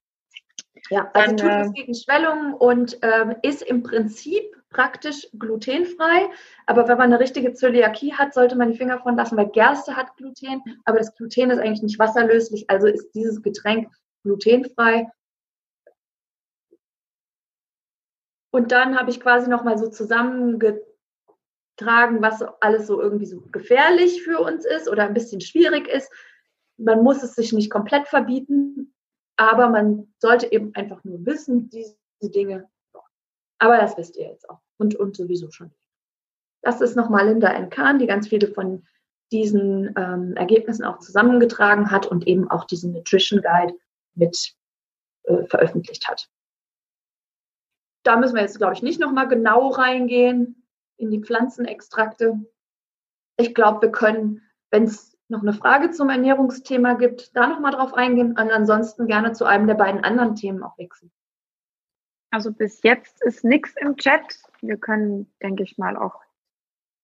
Ja, 0.89 1.09
also 1.13 1.35
tut 1.35 1.51
es 1.51 1.67
äh, 1.67 1.71
gegen 1.73 1.93
Schwellungen 1.93 2.53
und 2.53 2.97
ähm, 3.01 3.35
ist 3.43 3.61
im 3.61 3.83
Prinzip 3.83 4.43
praktisch 4.69 5.27
glutenfrei. 5.37 6.29
Aber 6.65 6.87
wenn 6.87 6.97
man 6.97 7.11
eine 7.11 7.19
richtige 7.19 7.53
Zöliakie 7.53 8.13
hat, 8.13 8.33
sollte 8.33 8.55
man 8.55 8.71
die 8.71 8.77
Finger 8.77 8.99
von 8.99 9.15
lassen, 9.15 9.37
weil 9.37 9.49
Gerste 9.49 9.95
hat 9.95 10.15
Gluten, 10.17 10.61
aber 10.85 10.97
das 10.97 11.15
Gluten 11.15 11.51
ist 11.51 11.59
eigentlich 11.59 11.83
nicht 11.83 11.99
wasserlöslich, 11.99 12.69
also 12.69 12.87
ist 12.87 13.11
dieses 13.11 13.41
Getränk 13.41 13.89
glutenfrei. 14.23 15.07
Und 18.51 18.71
dann 18.71 18.97
habe 18.97 19.09
ich 19.09 19.19
quasi 19.19 19.49
nochmal 19.49 19.77
so 19.77 19.89
zusammengetragen, 19.89 20.83
was 22.21 22.41
alles 22.61 22.87
so 22.87 23.01
irgendwie 23.01 23.25
so 23.25 23.41
gefährlich 23.51 24.23
für 24.23 24.39
uns 24.39 24.65
ist 24.65 24.89
oder 24.89 25.03
ein 25.03 25.13
bisschen 25.13 25.41
schwierig 25.41 25.87
ist. 25.87 26.11
Man 26.77 27.03
muss 27.03 27.21
es 27.23 27.35
sich 27.35 27.53
nicht 27.53 27.69
komplett 27.69 28.07
verbieten, 28.07 28.93
aber 29.37 29.69
man 29.69 30.13
sollte 30.17 30.51
eben 30.51 30.73
einfach 30.75 31.03
nur 31.03 31.25
wissen, 31.25 31.69
diese 31.69 31.95
Dinge 32.21 32.67
aber 33.59 33.77
das 33.77 33.97
wisst 33.97 34.15
ihr 34.15 34.27
jetzt 34.27 34.49
auch 34.49 34.61
und, 34.77 34.95
und 34.95 35.15
sowieso 35.15 35.51
schon. 35.51 35.71
Das 36.61 36.81
ist 36.81 36.95
nochmal 36.95 37.27
Linda 37.27 37.49
N. 37.49 37.69
Kahn, 37.69 37.99
die 37.99 38.07
ganz 38.07 38.27
viele 38.27 38.47
von 38.47 38.87
diesen 39.31 39.93
ähm, 39.95 40.35
Ergebnissen 40.35 40.83
auch 40.83 40.99
zusammengetragen 40.99 41.91
hat 41.91 42.07
und 42.07 42.25
eben 42.25 42.49
auch 42.49 42.65
diesen 42.65 42.93
Nutrition 42.93 43.41
Guide 43.41 43.75
mit 44.15 44.55
äh, 45.23 45.45
veröffentlicht 45.45 46.07
hat. 46.07 46.29
Da 48.09 48.17
müssen 48.17 48.33
wir 48.33 48.41
jetzt, 48.41 48.57
glaube 48.57 48.73
ich, 48.73 48.81
nicht 48.81 48.99
nochmal 48.99 49.27
genau 49.27 49.67
reingehen 49.67 50.65
in 50.97 51.11
die 51.11 51.21
Pflanzenextrakte. 51.21 52.43
Ich 53.37 53.53
glaube, 53.53 53.83
wir 53.83 53.91
können, 53.91 54.41
wenn 54.71 54.85
es 54.85 55.15
noch 55.27 55.43
eine 55.43 55.53
Frage 55.53 55.91
zum 55.91 56.09
Ernährungsthema 56.09 56.93
gibt, 56.95 57.35
da 57.35 57.45
nochmal 57.45 57.71
drauf 57.71 57.93
eingehen 57.93 58.29
und 58.29 58.39
ansonsten 58.39 59.05
gerne 59.05 59.33
zu 59.33 59.45
einem 59.45 59.67
der 59.67 59.75
beiden 59.75 60.03
anderen 60.03 60.33
Themen 60.33 60.63
auch 60.63 60.75
wechseln. 60.79 61.11
Also 62.31 62.51
bis 62.51 62.81
jetzt 62.81 63.21
ist 63.21 63.43
nichts 63.43 63.75
im 63.79 63.95
Chat. 63.95 64.39
Wir 64.61 64.77
können, 64.77 65.31
denke 65.43 65.61
ich 65.61 65.77
mal, 65.77 65.95
auch 65.95 66.19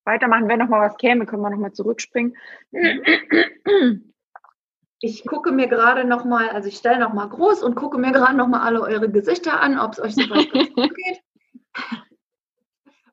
weitermachen. 0.05 0.47
Wenn 0.47 0.57
noch 0.57 0.69
mal 0.69 0.89
was 0.89 0.97
käme, 0.97 1.27
können 1.27 1.43
wir 1.43 1.51
noch 1.51 1.59
mal 1.59 1.71
zurückspringen. 1.71 2.35
Ich 5.05 5.23
gucke 5.23 5.51
mir 5.51 5.67
gerade 5.67 6.03
noch 6.03 6.25
mal, 6.25 6.49
also 6.49 6.67
ich 6.67 6.77
stelle 6.77 6.97
noch 6.97 7.13
mal 7.13 7.29
groß 7.29 7.61
und 7.61 7.75
gucke 7.75 7.99
mir 7.99 8.11
gerade 8.11 8.35
noch 8.35 8.47
mal 8.47 8.61
alle 8.61 8.81
eure 8.81 9.07
Gesichter 9.07 9.59
an, 9.61 9.77
ob 9.77 9.91
es 9.93 9.99
euch 9.99 10.15
so 10.15 10.27
ganz 10.27 10.49
gut 10.49 10.95
geht 10.95 11.21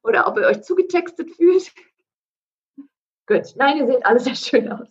oder 0.02 0.26
ob 0.26 0.38
ihr 0.38 0.46
euch 0.46 0.62
zugetextet 0.62 1.30
fühlt. 1.32 1.70
Gut, 3.26 3.54
nein, 3.56 3.76
ihr 3.76 3.86
seht 3.86 4.06
alles 4.06 4.24
sehr 4.24 4.34
schön 4.36 4.72
aus. 4.72 4.88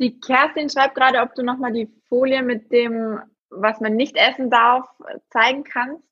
Die 0.00 0.18
Kerstin 0.18 0.68
schreibt 0.68 0.96
gerade, 0.96 1.20
ob 1.20 1.32
du 1.36 1.44
noch 1.44 1.58
mal 1.58 1.72
die 1.72 1.86
Folie 2.08 2.42
mit 2.42 2.72
dem, 2.72 3.20
was 3.50 3.78
man 3.78 3.94
nicht 3.94 4.16
essen 4.16 4.50
darf, 4.50 4.84
zeigen 5.30 5.62
kannst. 5.62 6.02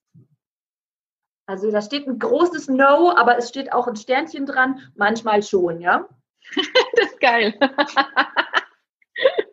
Also 1.45 1.71
da 1.71 1.81
steht 1.81 2.07
ein 2.07 2.19
großes 2.19 2.69
No, 2.69 3.13
aber 3.13 3.37
es 3.37 3.49
steht 3.49 3.73
auch 3.73 3.87
ein 3.87 3.97
Sternchen 3.97 4.45
dran, 4.45 4.79
manchmal 4.95 5.43
schon, 5.43 5.81
ja? 5.81 6.07
das 6.95 7.11
ist 7.11 7.19
geil. 7.19 7.59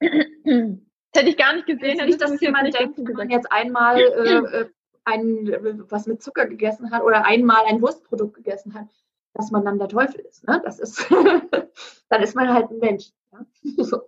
das 0.00 1.22
hätte 1.22 1.30
ich 1.30 1.36
gar 1.36 1.54
nicht 1.54 1.66
gesehen. 1.66 1.98
Das 1.98 2.06
nicht, 2.06 2.20
dass 2.20 2.40
jemand 2.40 2.78
denkt, 2.78 2.98
wenn 2.98 3.16
man 3.16 3.30
jetzt 3.30 3.50
einmal 3.50 3.98
äh, 3.98 4.60
äh 4.60 4.70
ein, 5.04 5.84
was 5.90 6.06
mit 6.06 6.22
Zucker 6.22 6.46
gegessen 6.46 6.90
hat 6.90 7.02
oder 7.02 7.24
einmal 7.26 7.64
ein 7.66 7.82
Wurstprodukt 7.82 8.34
gegessen 8.34 8.74
hat, 8.74 8.88
dass 9.34 9.50
man 9.50 9.64
dann 9.64 9.78
der 9.78 9.88
Teufel 9.88 10.20
ist. 10.20 10.46
Ne? 10.46 10.62
Das 10.64 10.78
ist, 10.78 11.06
dann 12.08 12.22
ist 12.22 12.34
man 12.34 12.52
halt 12.52 12.70
ein 12.70 12.78
Mensch. 12.78 13.10
Ja? 13.32 13.44
So. 13.84 14.02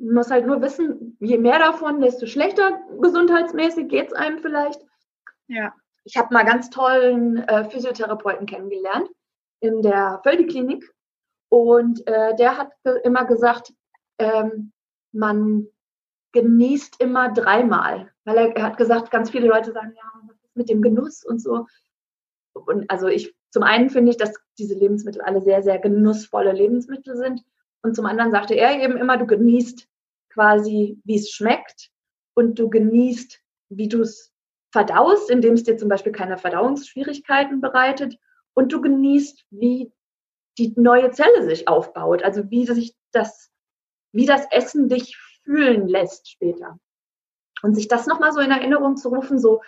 Man 0.00 0.14
muss 0.14 0.30
halt 0.30 0.46
nur 0.46 0.62
wissen, 0.62 1.16
je 1.18 1.38
mehr 1.38 1.58
davon, 1.58 2.00
desto 2.00 2.26
schlechter 2.26 2.80
gesundheitsmäßig 3.00 3.88
geht 3.88 4.08
es 4.08 4.12
einem 4.12 4.38
vielleicht. 4.38 4.80
Ja. 5.48 5.74
Ich 6.04 6.16
habe 6.16 6.32
mal 6.32 6.44
ganz 6.44 6.70
tollen 6.70 7.38
äh, 7.38 7.68
Physiotherapeuten 7.68 8.46
kennengelernt 8.46 9.08
in 9.58 9.82
der 9.82 10.20
Völdi-Klinik 10.22 10.88
und 11.48 12.06
äh, 12.06 12.34
der 12.36 12.58
hat 12.58 12.72
ge 12.84 13.00
immer 13.04 13.24
gesagt, 13.24 13.72
ähm, 14.18 14.72
man 15.12 15.66
genießt 16.32 17.00
immer 17.00 17.32
dreimal, 17.32 18.10
weil 18.24 18.36
er, 18.36 18.56
er, 18.56 18.62
hat 18.64 18.76
gesagt, 18.76 19.10
ganz 19.10 19.30
viele 19.30 19.48
Leute 19.48 19.72
sagen, 19.72 19.94
ja, 19.96 20.20
was 20.26 20.36
ist 20.42 20.56
mit 20.56 20.68
dem 20.68 20.82
Genuss 20.82 21.24
und 21.24 21.40
so. 21.40 21.66
Und 22.52 22.90
also 22.90 23.06
ich, 23.08 23.34
zum 23.50 23.62
einen 23.62 23.88
finde 23.88 24.10
ich, 24.10 24.16
dass 24.16 24.34
diese 24.58 24.74
Lebensmittel 24.74 25.22
alle 25.22 25.40
sehr, 25.40 25.62
sehr 25.62 25.78
genussvolle 25.78 26.52
Lebensmittel 26.52 27.16
sind. 27.16 27.42
Und 27.82 27.94
zum 27.94 28.06
anderen 28.06 28.32
sagte 28.32 28.54
er 28.54 28.82
eben 28.82 28.96
immer, 28.96 29.16
du 29.16 29.26
genießt 29.26 29.88
quasi, 30.30 31.00
wie 31.04 31.16
es 31.16 31.30
schmeckt 31.30 31.90
und 32.34 32.58
du 32.58 32.68
genießt, 32.68 33.40
wie 33.70 33.88
du 33.88 34.02
es 34.02 34.32
verdaust, 34.70 35.30
indem 35.30 35.54
es 35.54 35.62
dir 35.62 35.78
zum 35.78 35.88
Beispiel 35.88 36.12
keine 36.12 36.36
Verdauungsschwierigkeiten 36.36 37.60
bereitet 37.60 38.18
und 38.54 38.72
du 38.72 38.80
genießt, 38.80 39.46
wie 39.50 39.92
die 40.58 40.74
neue 40.76 41.10
Zelle 41.12 41.44
sich 41.44 41.68
aufbaut, 41.68 42.22
also 42.22 42.50
wie 42.50 42.66
sich 42.66 42.96
das, 43.12 43.50
wie 44.12 44.26
das 44.26 44.46
Essen 44.50 44.88
dich 44.88 45.16
fühlen 45.44 45.88
lässt 45.88 46.28
später. 46.28 46.78
Und 47.62 47.74
sich 47.74 47.88
das 47.88 48.06
nochmal 48.06 48.32
so 48.32 48.40
in 48.40 48.50
Erinnerung 48.50 48.96
zu 48.96 49.08
rufen, 49.08 49.38
so, 49.38 49.62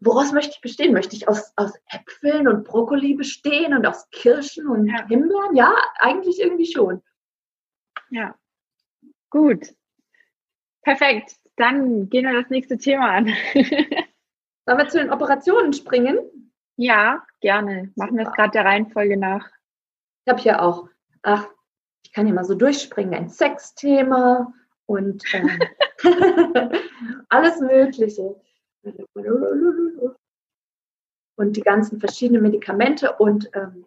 woraus 0.00 0.32
möchte 0.32 0.52
ich 0.52 0.60
bestehen? 0.60 0.92
Möchte 0.92 1.16
ich 1.16 1.28
aus, 1.28 1.52
aus 1.56 1.72
Äpfeln 1.90 2.46
und 2.48 2.64
Brokkoli 2.64 3.14
bestehen 3.14 3.74
und 3.74 3.86
aus 3.86 4.08
Kirschen 4.10 4.68
und 4.68 4.88
ja. 4.88 5.06
Himbeeren? 5.06 5.56
Ja, 5.56 5.74
eigentlich 5.98 6.40
irgendwie 6.40 6.70
schon. 6.70 7.02
Ja, 8.10 8.34
gut. 9.30 9.74
Perfekt. 10.82 11.36
Dann 11.56 12.08
gehen 12.08 12.24
wir 12.24 12.40
das 12.40 12.50
nächste 12.50 12.78
Thema 12.78 13.10
an. 13.10 13.26
Sollen 13.54 14.78
wir 14.78 14.88
zu 14.88 14.98
den 14.98 15.10
Operationen 15.10 15.72
springen? 15.72 16.18
Ja, 16.76 17.26
gerne. 17.40 17.92
Machen 17.96 18.16
wir 18.16 18.28
es 18.28 18.32
gerade 18.32 18.52
der 18.52 18.64
Reihenfolge 18.64 19.16
nach. 19.16 19.50
Ich 20.28 20.30
habe 20.30 20.42
hier 20.42 20.62
auch, 20.62 20.90
ach, 21.22 21.48
ich 22.04 22.12
kann 22.12 22.26
hier 22.26 22.34
mal 22.34 22.44
so 22.44 22.54
durchspringen, 22.54 23.14
ein 23.14 23.30
Sexthema 23.30 24.52
und 24.84 25.24
äh, 25.32 25.58
alles 27.30 27.58
Mögliche 27.60 28.38
und 31.36 31.56
die 31.56 31.62
ganzen 31.62 31.98
verschiedenen 31.98 32.42
Medikamente 32.42 33.14
und 33.14 33.48
ähm, 33.54 33.86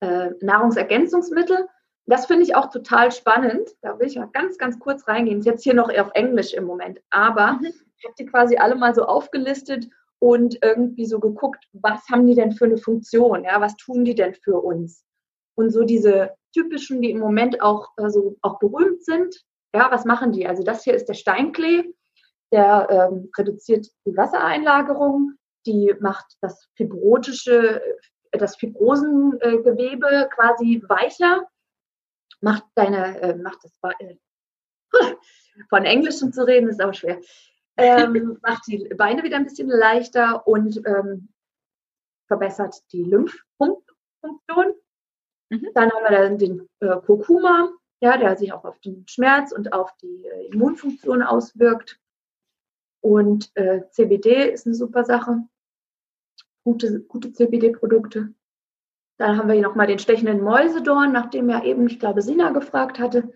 äh, 0.00 0.30
Nahrungsergänzungsmittel. 0.40 1.68
Das 2.06 2.26
finde 2.26 2.42
ich 2.42 2.56
auch 2.56 2.70
total 2.70 3.12
spannend. 3.12 3.76
Da 3.82 4.00
will 4.00 4.08
ich 4.08 4.16
mal 4.16 4.30
ganz, 4.32 4.58
ganz 4.58 4.80
kurz 4.80 5.06
reingehen. 5.06 5.38
Ist 5.38 5.46
jetzt 5.46 5.62
hier 5.62 5.74
noch 5.74 5.88
auf 5.88 6.10
Englisch 6.14 6.52
im 6.52 6.64
Moment, 6.64 7.00
aber 7.10 7.52
mhm. 7.52 7.66
ich 7.66 8.04
habe 8.04 8.14
die 8.18 8.26
quasi 8.26 8.56
alle 8.56 8.74
mal 8.74 8.92
so 8.92 9.04
aufgelistet 9.04 9.88
und 10.18 10.58
irgendwie 10.62 11.06
so 11.06 11.20
geguckt, 11.20 11.64
was 11.72 12.00
haben 12.10 12.26
die 12.26 12.34
denn 12.34 12.52
für 12.52 12.64
eine 12.64 12.78
Funktion? 12.78 13.44
Ja, 13.44 13.60
was 13.60 13.76
tun 13.76 14.04
die 14.04 14.14
denn 14.14 14.34
für 14.34 14.60
uns? 14.60 15.04
Und 15.54 15.70
so 15.70 15.84
diese 15.84 16.30
typischen, 16.54 17.02
die 17.02 17.10
im 17.10 17.18
Moment 17.18 17.60
auch, 17.62 17.88
also 17.96 18.36
auch 18.42 18.58
berühmt 18.58 19.04
sind. 19.04 19.34
Ja, 19.74 19.90
was 19.90 20.04
machen 20.04 20.32
die? 20.32 20.46
Also 20.46 20.62
das 20.62 20.84
hier 20.84 20.94
ist 20.94 21.08
der 21.08 21.14
Steinklee 21.14 21.92
der 22.52 22.88
ähm, 22.90 23.30
reduziert 23.36 23.86
die 24.04 24.16
Wassereinlagerung, 24.16 25.34
die 25.66 25.94
macht 26.00 26.36
das 26.40 26.68
fibrotische, 26.76 27.82
äh, 28.30 28.38
das 28.38 28.56
Fibrosengewebe 28.56 30.28
quasi 30.34 30.82
weicher, 30.88 31.46
macht 32.40 32.64
deine, 32.74 33.20
äh, 33.20 33.34
macht 33.34 33.58
das 33.62 33.78
äh, 33.98 34.16
von 35.68 35.84
Englischem 35.84 36.32
zu 36.32 36.46
reden 36.46 36.68
ist 36.68 36.82
auch 36.82 36.94
schwer, 36.94 37.20
ähm, 37.76 38.38
macht 38.42 38.66
die 38.66 38.88
Beine 38.96 39.22
wieder 39.22 39.36
ein 39.36 39.44
bisschen 39.44 39.68
leichter 39.68 40.46
und 40.46 40.80
ähm, 40.86 41.28
verbessert 42.26 42.76
die 42.92 43.04
Lymphpumpfunktion. 43.04 44.74
Mhm. 45.50 45.68
Dann 45.74 45.90
haben 45.90 46.04
wir 46.04 46.10
dann 46.10 46.38
den 46.38 46.68
äh, 46.80 46.96
Kurkuma, 47.00 47.70
ja, 48.00 48.16
der 48.16 48.36
sich 48.36 48.52
auch 48.52 48.64
auf 48.64 48.78
den 48.80 49.06
Schmerz 49.08 49.52
und 49.52 49.72
auf 49.72 49.94
die 50.02 50.24
äh, 50.26 50.46
Immunfunktion 50.46 51.22
auswirkt. 51.22 52.00
Und 53.00 53.50
äh, 53.54 53.88
CBD 53.90 54.50
ist 54.50 54.66
eine 54.66 54.74
super 54.74 55.04
Sache. 55.04 55.44
Gute, 56.64 57.00
gute 57.02 57.32
CBD-Produkte. 57.32 58.34
Dann 59.18 59.38
haben 59.38 59.48
wir 59.48 59.54
hier 59.54 59.62
nochmal 59.62 59.86
den 59.86 59.98
stechenden 59.98 60.42
Mäusedorn, 60.42 61.12
nachdem 61.12 61.48
ja 61.48 61.62
eben, 61.62 61.86
ich 61.86 62.00
glaube, 62.00 62.22
Sina 62.22 62.50
gefragt 62.50 62.98
hatte. 62.98 63.32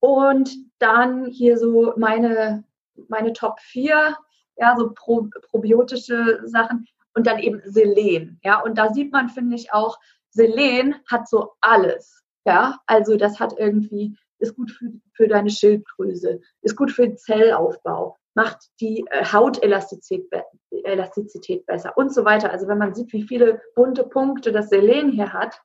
Und 0.00 0.56
dann 0.78 1.26
hier 1.26 1.58
so 1.58 1.92
meine, 1.96 2.64
meine 3.08 3.32
Top 3.32 3.60
4, 3.60 4.16
ja, 4.56 4.76
so 4.76 4.92
pro, 4.94 5.28
probiotische 5.50 6.40
Sachen. 6.44 6.86
Und 7.14 7.26
dann 7.26 7.38
eben 7.38 7.60
Selen. 7.64 8.38
Ja, 8.44 8.60
und 8.60 8.78
da 8.78 8.92
sieht 8.92 9.12
man, 9.12 9.28
finde 9.28 9.56
ich, 9.56 9.72
auch, 9.72 9.98
Selen 10.30 10.94
hat 11.10 11.28
so 11.28 11.52
alles. 11.60 12.22
Ja, 12.44 12.78
also 12.86 13.16
das 13.16 13.40
hat 13.40 13.54
irgendwie, 13.58 14.16
ist 14.38 14.54
gut 14.54 14.70
für, 14.70 14.92
für 15.14 15.28
deine 15.28 15.50
Schilddrüse, 15.50 16.40
ist 16.62 16.76
gut 16.76 16.92
für 16.92 17.08
den 17.08 17.16
Zellaufbau, 17.16 18.16
macht 18.34 18.58
die 18.80 19.04
äh, 19.10 19.24
Hautelastizität 19.24 20.30
Elastizität 20.70 21.66
besser 21.66 21.96
und 21.96 22.14
so 22.14 22.24
weiter. 22.24 22.50
Also 22.50 22.68
wenn 22.68 22.78
man 22.78 22.94
sieht, 22.94 23.12
wie 23.12 23.22
viele 23.22 23.60
bunte 23.74 24.04
Punkte 24.04 24.52
das 24.52 24.68
Selen 24.68 25.10
hier 25.10 25.32
hat, 25.32 25.60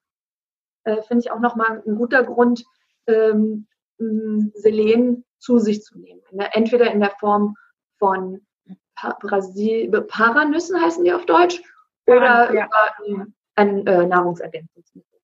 äh, 0.86 1.02
finde 1.04 1.24
ich 1.24 1.32
auch 1.32 1.40
nochmal 1.40 1.84
ein 1.86 1.96
guter 1.96 2.24
Grund, 2.24 2.66
ähm, 3.08 3.68
Selen 4.54 5.26
zu 5.40 5.60
sich 5.60 5.84
zu 5.84 6.00
nehmen. 6.00 6.22
Entweder 6.54 6.92
in 6.92 7.00
der 7.00 7.12
Form 7.20 7.56
von 8.00 8.42
Paranüssen 8.96 10.82
heißen 10.82 11.04
die 11.04 11.14
auf 11.14 11.26
Deutsch 11.26 11.62
oder 12.06 12.54
ja. 12.54 12.70
über 13.08 13.34
ein 13.56 13.86
äh, 13.88 14.06
Nahrungsergänzungsmittel. 14.06 15.20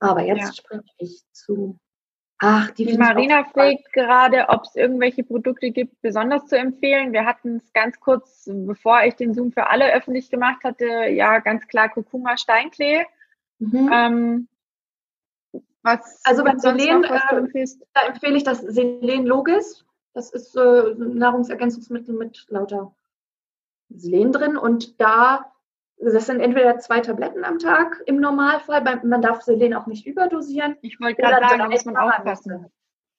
Aber 0.00 0.22
jetzt 0.22 0.46
ja. 0.46 0.52
spreche 0.52 0.94
ich 0.98 1.22
zu. 1.32 1.78
Ach, 2.40 2.70
die, 2.70 2.86
die 2.86 2.96
Marina 2.96 3.42
fragt 3.44 3.92
gerade, 3.92 4.48
ob 4.48 4.62
es 4.62 4.76
irgendwelche 4.76 5.24
Produkte 5.24 5.72
gibt, 5.72 6.00
besonders 6.02 6.46
zu 6.46 6.56
empfehlen. 6.56 7.12
Wir 7.12 7.26
hatten 7.26 7.56
es 7.56 7.72
ganz 7.72 7.98
kurz, 7.98 8.48
bevor 8.48 9.02
ich 9.02 9.16
den 9.16 9.34
Zoom 9.34 9.50
für 9.50 9.66
alle 9.68 9.92
öffentlich 9.92 10.30
gemacht 10.30 10.62
hatte, 10.62 10.86
ja, 11.08 11.40
ganz 11.40 11.66
klar 11.66 11.88
Kurkuma 11.88 12.36
Steinklee. 12.36 13.04
Mhm. 13.58 13.90
Ähm, 13.92 14.48
was 15.82 16.20
also 16.24 16.44
beim 16.44 16.58
Selen, 16.58 17.04
äh, 17.04 17.66
da 17.94 18.02
empfehle 18.06 18.36
ich 18.36 18.44
das 18.44 18.60
Selen 18.60 19.26
Logis. 19.26 19.84
Das 20.14 20.30
ist 20.30 20.56
äh, 20.56 20.94
Nahrungsergänzungsmittel 20.96 22.14
mit 22.14 22.46
lauter 22.48 22.94
Selen 23.88 24.32
drin 24.32 24.56
und 24.56 25.00
da 25.00 25.52
das 26.00 26.26
sind 26.26 26.40
entweder 26.40 26.78
zwei 26.78 27.00
Tabletten 27.00 27.44
am 27.44 27.58
Tag 27.58 28.02
im 28.06 28.20
Normalfall. 28.20 28.82
Man 29.02 29.20
darf 29.20 29.42
Selen 29.42 29.74
auch 29.74 29.86
nicht 29.86 30.06
überdosieren. 30.06 30.76
Ich 30.80 31.00
wollte 31.00 31.20
gerade 31.20 31.48
sagen, 31.48 31.58
da 31.58 31.68
muss 31.68 31.84
man 31.84 31.96
aufpassen. 31.96 32.70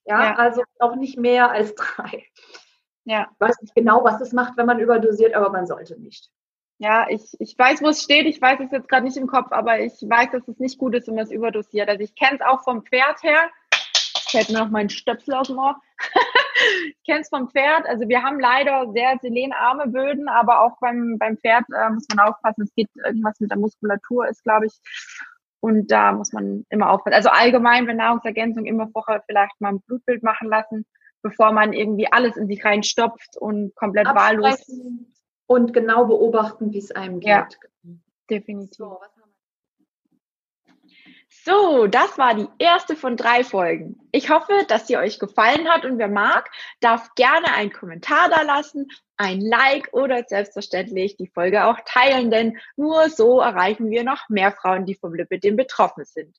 Ja, 0.05 0.23
ja, 0.23 0.35
also 0.35 0.63
auch 0.79 0.95
nicht 0.95 1.17
mehr 1.17 1.51
als 1.51 1.75
drei. 1.75 2.25
Ja. 3.03 3.27
Ich 3.33 3.39
weiß 3.39 3.61
nicht 3.61 3.75
genau, 3.75 4.03
was 4.03 4.21
es 4.21 4.31
macht, 4.33 4.57
wenn 4.57 4.65
man 4.65 4.79
überdosiert, 4.79 5.33
aber 5.33 5.49
man 5.49 5.67
sollte 5.67 5.99
nicht. 5.99 6.31
Ja, 6.81 7.07
ich, 7.09 7.35
ich 7.39 7.57
weiß, 7.57 7.81
wo 7.81 7.89
es 7.89 8.01
steht. 8.01 8.25
Ich 8.25 8.41
weiß 8.41 8.61
es 8.61 8.71
jetzt 8.71 8.87
gerade 8.87 9.03
nicht 9.03 9.17
im 9.17 9.27
Kopf, 9.27 9.51
aber 9.51 9.81
ich 9.81 9.93
weiß, 10.01 10.31
dass 10.31 10.47
es 10.47 10.59
nicht 10.59 10.77
gut 10.77 10.95
ist, 10.95 11.07
wenn 11.07 11.15
man 11.15 11.25
es 11.25 11.31
überdosiert. 11.31 11.89
Also 11.89 12.01
ich 12.01 12.15
kenne 12.15 12.37
es 12.39 12.41
auch 12.41 12.63
vom 12.63 12.85
Pferd 12.85 13.21
her. 13.21 13.49
Ich 14.27 14.33
hätte 14.33 14.53
noch 14.53 14.69
meinen 14.69 14.89
Stöpsel 14.89 15.33
aus 15.33 15.47
dem 15.47 15.57
Ohr. 15.57 15.75
ich 16.87 17.03
kenne 17.05 17.19
es 17.19 17.27
vom 17.27 17.49
Pferd. 17.49 17.85
Also 17.85 18.07
wir 18.07 18.23
haben 18.23 18.39
leider 18.39 18.89
sehr 18.93 19.17
selenarme 19.21 19.87
Böden, 19.87 20.29
aber 20.29 20.61
auch 20.61 20.79
beim, 20.79 21.17
beim 21.19 21.37
Pferd 21.37 21.65
äh, 21.75 21.89
muss 21.89 22.07
man 22.15 22.25
aufpassen. 22.25 22.63
Es 22.63 22.73
geht 22.73 22.89
irgendwas 22.95 23.37
mit 23.41 23.51
der 23.51 23.57
Muskulatur, 23.57 24.29
ist, 24.29 24.43
glaube 24.45 24.67
ich. 24.67 24.79
Und 25.59 25.91
da 25.91 26.13
muss 26.13 26.31
man 26.31 26.65
immer 26.69 26.91
aufpassen. 26.91 27.15
Also 27.15 27.27
allgemein 27.27 27.87
bei 27.87 27.93
Nahrungsergänzung 27.93 28.65
immer 28.65 28.87
vorher 28.87 29.21
vielleicht 29.25 29.59
mal 29.59 29.73
ein 29.73 29.81
Blutbild 29.81 30.23
machen 30.23 30.47
lassen, 30.47 30.85
bevor 31.21 31.51
man 31.51 31.73
irgendwie 31.73 32.09
alles 32.09 32.37
in 32.37 32.47
sich 32.47 32.63
reinstopft 32.63 33.35
und 33.37 33.75
komplett 33.75 34.07
wahllos. 34.07 34.65
Und 35.49 35.73
genau 35.73 36.05
beobachten, 36.05 36.71
wie 36.71 36.77
es 36.77 36.91
einem 36.91 37.19
geht. 37.19 37.27
Ja, 37.27 37.47
definitiv. 38.29 38.77
So, 38.77 38.99
so, 41.43 41.87
das 41.87 42.17
war 42.19 42.35
die 42.35 42.47
erste 42.59 42.95
von 42.95 43.17
drei 43.17 43.43
Folgen. 43.43 43.99
Ich 44.11 44.29
hoffe, 44.29 44.53
dass 44.67 44.85
sie 44.85 44.97
euch 44.97 45.17
gefallen 45.17 45.67
hat 45.67 45.85
und 45.85 45.97
wer 45.97 46.07
mag, 46.07 46.51
darf 46.79 47.15
gerne 47.15 47.51
einen 47.53 47.71
Kommentar 47.71 48.29
da 48.29 48.43
lassen, 48.43 48.87
ein 49.17 49.41
Like 49.41 49.89
oder 49.91 50.23
selbstverständlich 50.27 51.17
die 51.17 51.31
Folge 51.33 51.65
auch 51.65 51.79
teilen, 51.85 52.29
denn 52.29 52.59
nur 52.75 53.09
so 53.09 53.39
erreichen 53.39 53.89
wir 53.89 54.03
noch 54.03 54.29
mehr 54.29 54.51
Frauen, 54.51 54.85
die 54.85 54.95
vom 54.95 55.15
Lipidem 55.15 55.55
betroffen 55.55 56.05
sind. 56.05 56.37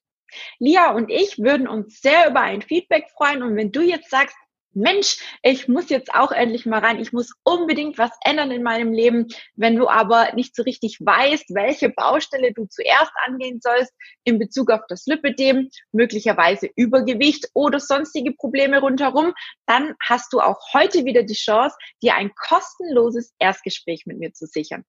Lia 0.60 0.92
und 0.92 1.10
ich 1.10 1.38
würden 1.38 1.66
uns 1.66 2.00
sehr 2.00 2.28
über 2.28 2.42
ein 2.42 2.62
Feedback 2.62 3.10
freuen 3.10 3.42
und 3.42 3.56
wenn 3.56 3.72
du 3.72 3.80
jetzt 3.80 4.10
sagst, 4.10 4.36
Mensch, 4.72 5.18
ich 5.42 5.66
muss 5.66 5.88
jetzt 5.90 6.14
auch 6.14 6.30
endlich 6.30 6.64
mal 6.64 6.78
rein, 6.78 7.00
ich 7.00 7.12
muss 7.12 7.32
unbedingt 7.42 7.98
was 7.98 8.12
ändern 8.24 8.52
in 8.52 8.62
meinem 8.62 8.92
Leben. 8.92 9.26
Wenn 9.56 9.74
du 9.74 9.88
aber 9.88 10.32
nicht 10.34 10.54
so 10.54 10.62
richtig 10.62 10.98
weißt, 11.00 11.46
welche 11.54 11.90
Baustelle 11.90 12.52
du 12.52 12.66
zuerst 12.66 13.10
angehen 13.26 13.60
sollst 13.60 13.92
in 14.22 14.38
Bezug 14.38 14.70
auf 14.70 14.82
das 14.88 15.06
Lipidem, 15.06 15.70
möglicherweise 15.90 16.70
Übergewicht 16.76 17.48
oder 17.52 17.80
sonstige 17.80 18.32
Probleme 18.32 18.80
rundherum, 18.80 19.32
dann 19.66 19.94
hast 20.00 20.32
du 20.32 20.40
auch 20.40 20.60
heute 20.72 21.04
wieder 21.04 21.24
die 21.24 21.34
Chance, 21.34 21.76
dir 22.00 22.14
ein 22.14 22.30
kostenloses 22.34 23.34
Erstgespräch 23.40 24.06
mit 24.06 24.18
mir 24.18 24.32
zu 24.32 24.46
sichern. 24.46 24.84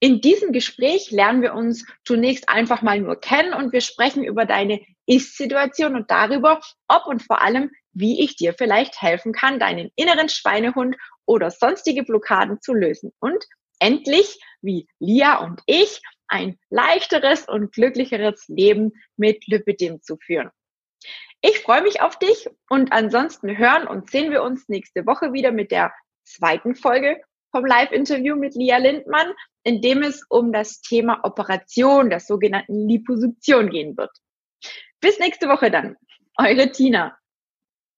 In 0.00 0.20
diesem 0.20 0.52
Gespräch 0.52 1.10
lernen 1.10 1.42
wir 1.42 1.54
uns 1.54 1.84
zunächst 2.04 2.48
einfach 2.48 2.82
mal 2.82 3.00
nur 3.00 3.20
kennen 3.20 3.52
und 3.52 3.72
wir 3.72 3.80
sprechen 3.80 4.22
über 4.22 4.44
deine 4.44 4.80
Ist-Situation 5.06 5.96
und 5.96 6.10
darüber, 6.10 6.60
ob 6.86 7.06
und 7.06 7.22
vor 7.22 7.42
allem, 7.42 7.70
wie 7.92 8.22
ich 8.22 8.36
dir 8.36 8.54
vielleicht 8.56 9.02
helfen 9.02 9.32
kann, 9.32 9.58
deinen 9.58 9.90
inneren 9.96 10.28
Schweinehund 10.28 10.96
oder 11.26 11.50
sonstige 11.50 12.04
Blockaden 12.04 12.60
zu 12.60 12.74
lösen 12.74 13.12
und 13.18 13.44
endlich, 13.80 14.38
wie 14.60 14.88
Lia 15.00 15.38
und 15.38 15.60
ich, 15.66 16.00
ein 16.28 16.58
leichteres 16.70 17.48
und 17.48 17.72
glücklicheres 17.72 18.44
Leben 18.48 18.92
mit 19.16 19.46
Lipidem 19.46 20.02
zu 20.02 20.16
führen. 20.18 20.50
Ich 21.40 21.60
freue 21.60 21.82
mich 21.82 22.00
auf 22.02 22.18
dich 22.18 22.48
und 22.68 22.92
ansonsten 22.92 23.56
hören 23.56 23.86
und 23.86 24.10
sehen 24.10 24.30
wir 24.30 24.42
uns 24.42 24.68
nächste 24.68 25.06
Woche 25.06 25.32
wieder 25.32 25.52
mit 25.52 25.70
der 25.70 25.92
zweiten 26.24 26.74
Folge 26.74 27.20
vom 27.50 27.64
Live-Interview 27.64 28.36
mit 28.36 28.54
Lia 28.54 28.78
Lindmann, 28.78 29.32
in 29.62 29.80
dem 29.80 30.02
es 30.02 30.24
um 30.28 30.52
das 30.52 30.80
Thema 30.80 31.20
Operation, 31.24 32.10
der 32.10 32.20
sogenannten 32.20 32.88
Liposuktion 32.88 33.70
gehen 33.70 33.96
wird. 33.96 34.10
Bis 35.00 35.18
nächste 35.18 35.48
Woche 35.48 35.70
dann. 35.70 35.96
Eure 36.36 36.70
Tina. 36.70 37.16